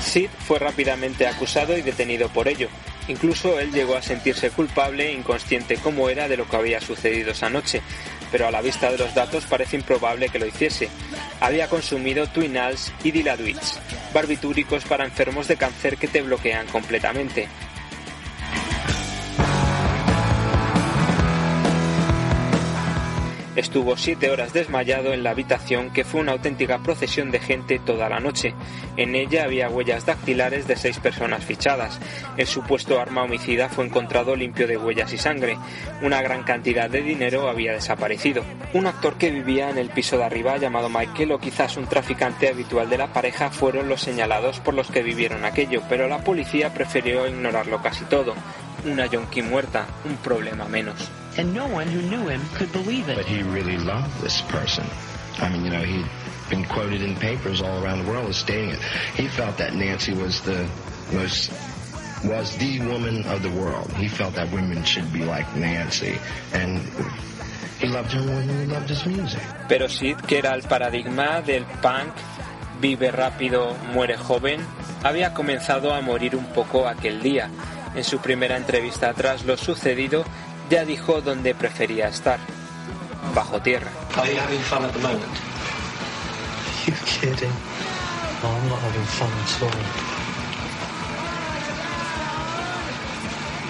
Sid 0.00 0.28
fue 0.28 0.58
rápidamente 0.58 1.26
acusado 1.26 1.76
y 1.78 1.82
detenido 1.82 2.28
por 2.28 2.46
ello. 2.46 2.68
Incluso 3.08 3.58
él 3.58 3.72
llegó 3.72 3.96
a 3.96 4.02
sentirse 4.02 4.50
culpable, 4.50 5.08
e 5.08 5.12
inconsciente 5.12 5.76
como 5.76 6.08
era 6.08 6.28
de 6.28 6.36
lo 6.36 6.48
que 6.48 6.56
había 6.56 6.80
sucedido 6.80 7.32
esa 7.32 7.50
noche, 7.50 7.82
pero 8.34 8.48
a 8.48 8.50
la 8.50 8.62
vista 8.62 8.90
de 8.90 8.98
los 8.98 9.14
datos 9.14 9.44
parece 9.46 9.76
improbable 9.76 10.28
que 10.28 10.40
lo 10.40 10.46
hiciese. 10.46 10.88
Había 11.38 11.68
consumido 11.68 12.26
Twinals 12.26 12.92
y 13.04 13.12
Diladuits, 13.12 13.78
barbitúricos 14.12 14.84
para 14.86 15.04
enfermos 15.04 15.46
de 15.46 15.56
cáncer 15.56 15.96
que 15.96 16.08
te 16.08 16.20
bloquean 16.20 16.66
completamente. 16.66 17.46
Estuvo 23.56 23.96
siete 23.96 24.30
horas 24.30 24.52
desmayado 24.52 25.12
en 25.12 25.22
la 25.22 25.30
habitación 25.30 25.92
que 25.92 26.02
fue 26.02 26.20
una 26.20 26.32
auténtica 26.32 26.78
procesión 26.80 27.30
de 27.30 27.38
gente 27.38 27.78
toda 27.78 28.08
la 28.08 28.18
noche. 28.18 28.52
En 28.96 29.14
ella 29.14 29.44
había 29.44 29.68
huellas 29.68 30.06
dactilares 30.06 30.66
de 30.66 30.74
seis 30.74 30.98
personas 30.98 31.44
fichadas. 31.44 32.00
El 32.36 32.48
supuesto 32.48 32.98
arma 32.98 33.22
homicida 33.22 33.68
fue 33.68 33.86
encontrado 33.86 34.34
limpio 34.34 34.66
de 34.66 34.76
huellas 34.76 35.12
y 35.12 35.18
sangre. 35.18 35.56
Una 36.02 36.20
gran 36.20 36.42
cantidad 36.42 36.90
de 36.90 37.02
dinero 37.02 37.48
había 37.48 37.72
desaparecido. 37.72 38.42
Un 38.72 38.88
actor 38.88 39.14
que 39.14 39.30
vivía 39.30 39.70
en 39.70 39.78
el 39.78 39.90
piso 39.90 40.18
de 40.18 40.24
arriba 40.24 40.56
llamado 40.56 40.88
Michael 40.88 41.30
o 41.30 41.38
quizás 41.38 41.76
un 41.76 41.86
traficante 41.86 42.48
habitual 42.48 42.90
de 42.90 42.98
la 42.98 43.12
pareja 43.12 43.50
fueron 43.50 43.88
los 43.88 44.00
señalados 44.00 44.58
por 44.58 44.74
los 44.74 44.90
que 44.90 45.04
vivieron 45.04 45.44
aquello, 45.44 45.80
pero 45.88 46.08
la 46.08 46.18
policía 46.18 46.74
prefirió 46.74 47.28
ignorarlo 47.28 47.80
casi 47.80 48.04
todo. 48.06 48.34
Una 48.84 49.06
yonki 49.06 49.42
muerta, 49.42 49.86
un 50.04 50.16
problema 50.16 50.64
menos. 50.64 51.08
And 51.36 51.52
no 51.52 51.66
one 51.66 51.86
who 51.88 52.02
knew 52.02 52.28
him 52.28 52.40
could 52.54 52.70
believe 52.72 53.08
it. 53.08 53.16
But 53.16 53.26
he 53.26 53.42
really 53.42 53.76
loved 53.78 54.20
this 54.20 54.40
person. 54.42 54.86
I 55.38 55.48
mean, 55.48 55.64
you 55.64 55.70
know, 55.70 55.82
he'd 55.82 56.06
been 56.48 56.64
quoted 56.64 57.02
in 57.02 57.16
papers 57.16 57.60
all 57.60 57.82
around 57.82 58.04
the 58.04 58.10
world 58.10 58.28
as 58.28 58.36
stating 58.36 58.70
it. 58.70 58.80
He 59.16 59.26
felt 59.28 59.58
that 59.58 59.74
Nancy 59.74 60.14
was 60.14 60.40
the 60.42 60.68
most 61.12 61.50
was 62.24 62.56
the 62.56 62.80
woman 62.80 63.24
of 63.26 63.42
the 63.42 63.50
world. 63.50 63.92
He 63.92 64.08
felt 64.08 64.34
that 64.34 64.50
women 64.50 64.82
should 64.84 65.12
be 65.12 65.24
like 65.24 65.44
Nancy. 65.56 66.16
And 66.54 66.80
he 67.78 67.88
loved 67.88 68.12
her 68.12 68.22
more 68.22 68.40
than 68.40 68.60
he 68.60 68.66
loved 68.66 68.88
his 68.88 69.04
music. 69.04 69.42
Pero 69.68 69.88
Sid, 69.88 70.16
que 70.26 70.38
era 70.38 70.54
el 70.54 70.62
paradigma 70.62 71.42
del 71.42 71.64
punk, 71.82 72.14
vive 72.80 73.10
rápido, 73.10 73.76
muere 73.92 74.16
joven, 74.16 74.60
había 75.02 75.34
comenzado 75.34 75.92
a 75.92 76.00
morir 76.00 76.34
un 76.36 76.46
poco 76.46 76.88
aquel 76.88 77.22
día. 77.22 77.50
En 77.94 78.04
su 78.04 78.18
primera 78.18 78.56
entrevista 78.56 79.12
tras 79.12 79.44
lo 79.44 79.56
sucedido, 79.56 80.24
ya 80.70 80.84
dijo 80.84 81.20
dónde 81.20 81.54
prefería 81.54 82.08
estar, 82.08 82.38
bajo 83.34 83.60
tierra. 83.60 83.90
Are 84.16 84.30
you 84.32 84.38
having 84.38 84.60
fun 84.60 84.84
at 84.84 84.92
the 84.92 85.00
moment? 85.00 85.22
You 86.86 86.94
kidding? 87.06 87.52
No, 88.42 88.50
I'm 88.50 88.68
not 88.68 88.78
having 88.80 89.04
fun 89.04 89.30
at 89.30 89.62
all. 89.62 90.14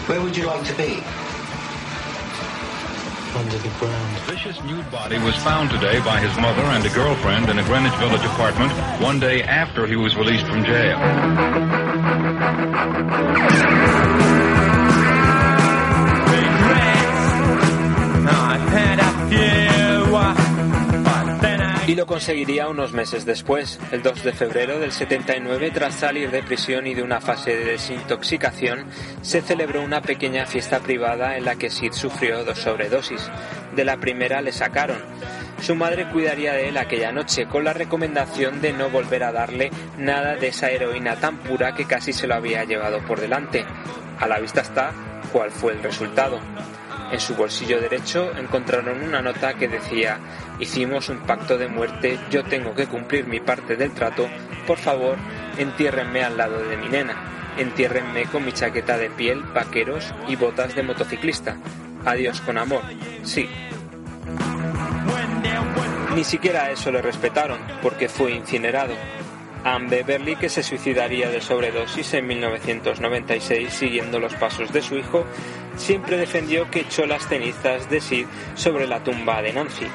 Where 0.07 0.21
would 0.21 0.37
you 0.37 0.47
like 0.47 0.65
to 0.67 0.75
be? 0.75 1.03
Under 3.37 3.59
the 3.59 3.69
ground. 3.81 4.19
Vicious 4.27 4.63
nude 4.65 4.91
body 4.91 5.19
was 5.19 5.35
found 5.37 5.71
today 5.71 5.99
by 6.01 6.21
his 6.21 6.37
mother 6.39 6.63
and 6.63 6.85
a 6.85 6.91
girlfriend 6.91 7.49
in 7.49 7.59
a 7.59 7.65
Greenwich 7.65 7.95
Village 7.95 8.25
apartment 8.25 8.73
one 9.03 9.19
day 9.19 9.43
after 9.43 9.87
he 9.87 9.97
was 9.97 10.15
released 10.17 10.47
from 10.47 10.65
jail. 10.65 10.99
Y 21.87 21.95
lo 21.97 22.07
conseguiría 22.07 22.68
unos 22.68 22.93
meses 22.93 23.27
después, 23.27 23.79
el 23.93 24.03
2 24.03 24.25
de 24.25 24.33
febrero 24.33 24.79
del 24.79 24.91
79, 24.91 25.70
tras 25.70 25.95
salir 25.95 26.31
de 26.31 26.43
prisión 26.43 26.87
y 26.87 26.95
de 26.95 27.03
una 27.03 27.20
fase 27.20 27.55
de 27.55 27.64
desintoxicación, 27.66 28.87
se 29.20 29.43
celebró 29.43 29.83
una 29.83 30.01
pequeña 30.01 30.47
fiesta 30.47 30.81
privada 30.81 31.37
en 31.37 31.45
la 31.45 31.57
que 31.57 31.68
Sid 31.68 31.93
sufrió 31.93 32.43
dos 32.43 32.59
sobredosis. 32.59 33.31
De 33.77 33.85
la 33.85 33.99
primera 33.99 34.41
le 34.41 34.53
sacaron. 34.53 34.97
Su 35.61 35.75
madre 35.75 36.09
cuidaría 36.09 36.55
de 36.55 36.68
él 36.68 36.79
aquella 36.79 37.12
noche 37.12 37.47
con 37.47 37.64
la 37.64 37.75
recomendación 37.75 38.62
de 38.62 38.72
no 38.72 38.89
volver 38.89 39.22
a 39.22 39.33
darle 39.33 39.70
nada 39.99 40.37
de 40.37 40.49
esa 40.49 40.70
heroína 40.70 41.16
tan 41.16 41.37
pura 41.39 41.75
que 41.75 41.85
casi 41.85 42.14
se 42.14 42.27
lo 42.27 42.35
había 42.35 42.64
llevado 42.64 43.05
por 43.05 43.20
delante. 43.20 43.66
A 44.18 44.27
la 44.27 44.39
vista 44.39 44.62
está 44.62 44.93
cuál 45.33 45.51
fue 45.51 45.72
el 45.72 45.83
resultado. 45.83 46.41
En 47.15 47.21
su 47.21 47.37
bolsillo 47.37 47.81
derecho 47.81 48.33
encontraron 48.37 49.01
una 49.01 49.23
nota 49.23 49.55
que 49.55 49.69
decía 49.69 50.19
Hicimos 50.59 51.09
un 51.09 51.21
pacto 51.21 51.57
de 51.57 51.69
muerte, 51.69 52.19
yo 52.29 52.43
tengo 52.43 52.75
que 52.75 52.89
cumplir 52.89 53.29
mi 53.29 53.39
parte 53.39 53.77
del 53.77 53.93
trato, 53.93 54.29
por 54.67 54.79
favor, 54.79 55.17
entiérrenme 55.57 56.25
al 56.25 56.37
lado 56.37 56.59
de 56.65 56.77
mi 56.77 56.89
nena, 56.89 57.55
entiérrenme 57.57 58.25
con 58.25 58.45
mi 58.45 58.51
chaqueta 58.51 58.99
de 58.99 59.11
piel, 59.11 59.45
vaqueros 59.45 60.12
y 60.27 60.35
botas 60.35 60.75
de 60.75 60.83
motociclista. 60.83 61.57
Adiós 62.05 62.41
con 62.41 62.59
amor. 62.59 62.83
Sí. 63.23 63.49
Ni 66.17 66.25
siquiera 66.25 66.73
eso 66.73 66.91
le 66.91 67.01
respetaron, 67.01 67.61
porque 67.81 68.09
fue 68.09 68.33
incinerado. 68.33 68.95
Anne 69.65 69.89
Beverly, 69.89 70.37
que 70.37 70.51
se 70.51 70.62
suicidaría 70.62 71.31
de 71.31 71.41
sobredosis 71.41 72.12
en 72.15 72.27
1996 72.27 73.73
siguiendo 73.73 74.21
los 74.21 74.35
pasos 74.35 74.73
de 74.73 74.83
su 74.83 74.97
hijo, 74.97 75.25
siempre 75.77 76.19
defendió 76.19 76.71
que 76.71 76.81
echó 76.81 77.07
las 77.07 77.27
cenizas 77.27 77.89
de 77.89 78.01
Sid 78.03 78.27
sobre 78.55 78.87
la 78.87 79.03
tumba 79.03 79.41
de 79.41 79.55
Nancy. 79.55 79.87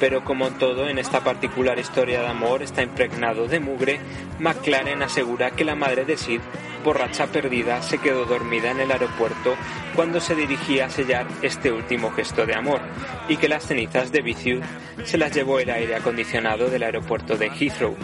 Pero 0.00 0.24
como 0.24 0.50
todo 0.50 0.88
en 0.88 0.98
esta 0.98 1.20
particular 1.20 1.78
historia 1.78 2.22
de 2.22 2.26
amor 2.26 2.62
está 2.62 2.82
impregnado 2.82 3.46
de 3.46 3.60
mugre, 3.60 4.00
McLaren 4.40 5.02
asegura 5.02 5.52
que 5.52 5.64
la 5.64 5.76
madre 5.76 6.04
de 6.04 6.16
Sid, 6.16 6.40
borracha 6.84 7.28
perdida, 7.28 7.80
se 7.82 7.98
quedó 7.98 8.24
dormida 8.24 8.72
en 8.72 8.80
el 8.80 8.90
aeropuerto 8.90 9.54
cuando 9.94 10.20
se 10.20 10.34
dirigía 10.34 10.86
a 10.86 10.90
sellar 10.90 11.26
este 11.42 11.72
último 11.72 12.10
gesto 12.12 12.46
de 12.46 12.54
amor, 12.54 12.80
y 13.28 13.36
que 13.36 13.48
las 13.48 13.66
cenizas 13.66 14.12
de 14.12 14.22
Vicious 14.22 14.64
se 15.04 15.18
las 15.18 15.32
llevó 15.32 15.58
el 15.58 15.70
aire 15.70 15.96
acondicionado 15.96 16.68
del 16.68 16.82
aeropuerto 16.82 17.36
de 17.36 17.48
Heathrow. 17.48 17.96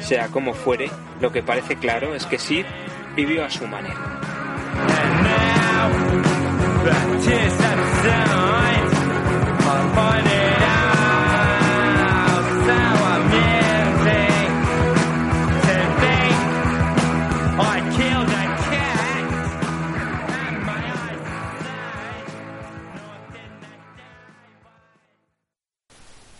Sea 0.00 0.28
como 0.28 0.54
fuere, 0.54 0.90
lo 1.20 1.32
que 1.32 1.42
parece 1.42 1.76
claro 1.76 2.14
es 2.14 2.26
que 2.26 2.38
Sid 2.38 2.64
vivió 3.16 3.44
a 3.44 3.50
su 3.50 3.66
manera. 3.66 4.20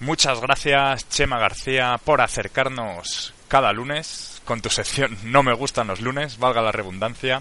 Muchas 0.04 0.38
gracias, 0.42 1.08
Chema 1.08 1.38
García, 1.38 1.98
por 2.04 2.20
acercarnos 2.20 3.32
cada 3.48 3.72
lunes 3.72 4.42
con 4.44 4.60
tu 4.60 4.68
sección 4.68 5.16
No 5.24 5.42
me 5.42 5.54
gustan 5.54 5.86
los 5.86 6.02
lunes, 6.02 6.38
valga 6.38 6.60
la 6.60 6.72
redundancia, 6.72 7.40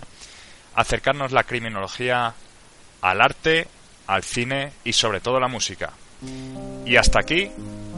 acercarnos 0.73 1.33
la 1.33 1.43
criminología 1.43 2.33
al 3.01 3.21
arte, 3.21 3.67
al 4.07 4.23
cine 4.23 4.71
y 4.85 4.93
sobre 4.93 5.19
todo 5.19 5.41
la 5.41 5.49
música. 5.49 5.91
Y 6.85 6.95
hasta 6.95 7.19
aquí 7.19 7.51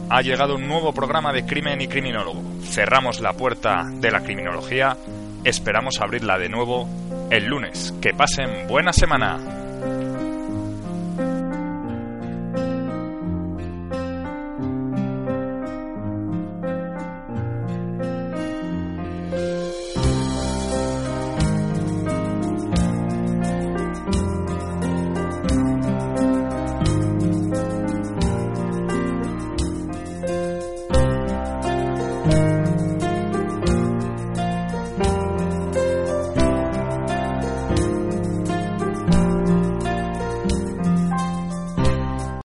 ha 0.10 0.24
llegado 0.24 0.56
un 0.56 0.68
nuevo 0.68 0.94
programa 0.94 1.32
de 1.32 1.46
Crimen 1.46 1.80
y 1.82 1.88
Criminólogo. 1.88 2.42
Cerramos 2.64 3.20
la 3.20 3.34
puerta 3.34 3.84
de 3.86 4.10
la 4.10 4.22
criminología, 4.22 4.98
esperamos 5.44 6.02
abrirla 6.02 6.40
de 6.40 6.50
nuevo 6.50 6.90
el 7.30 7.46
lunes. 7.46 7.94
Que 8.02 8.16
pasen 8.16 8.68
buena 8.68 8.92
semana. 8.94 9.65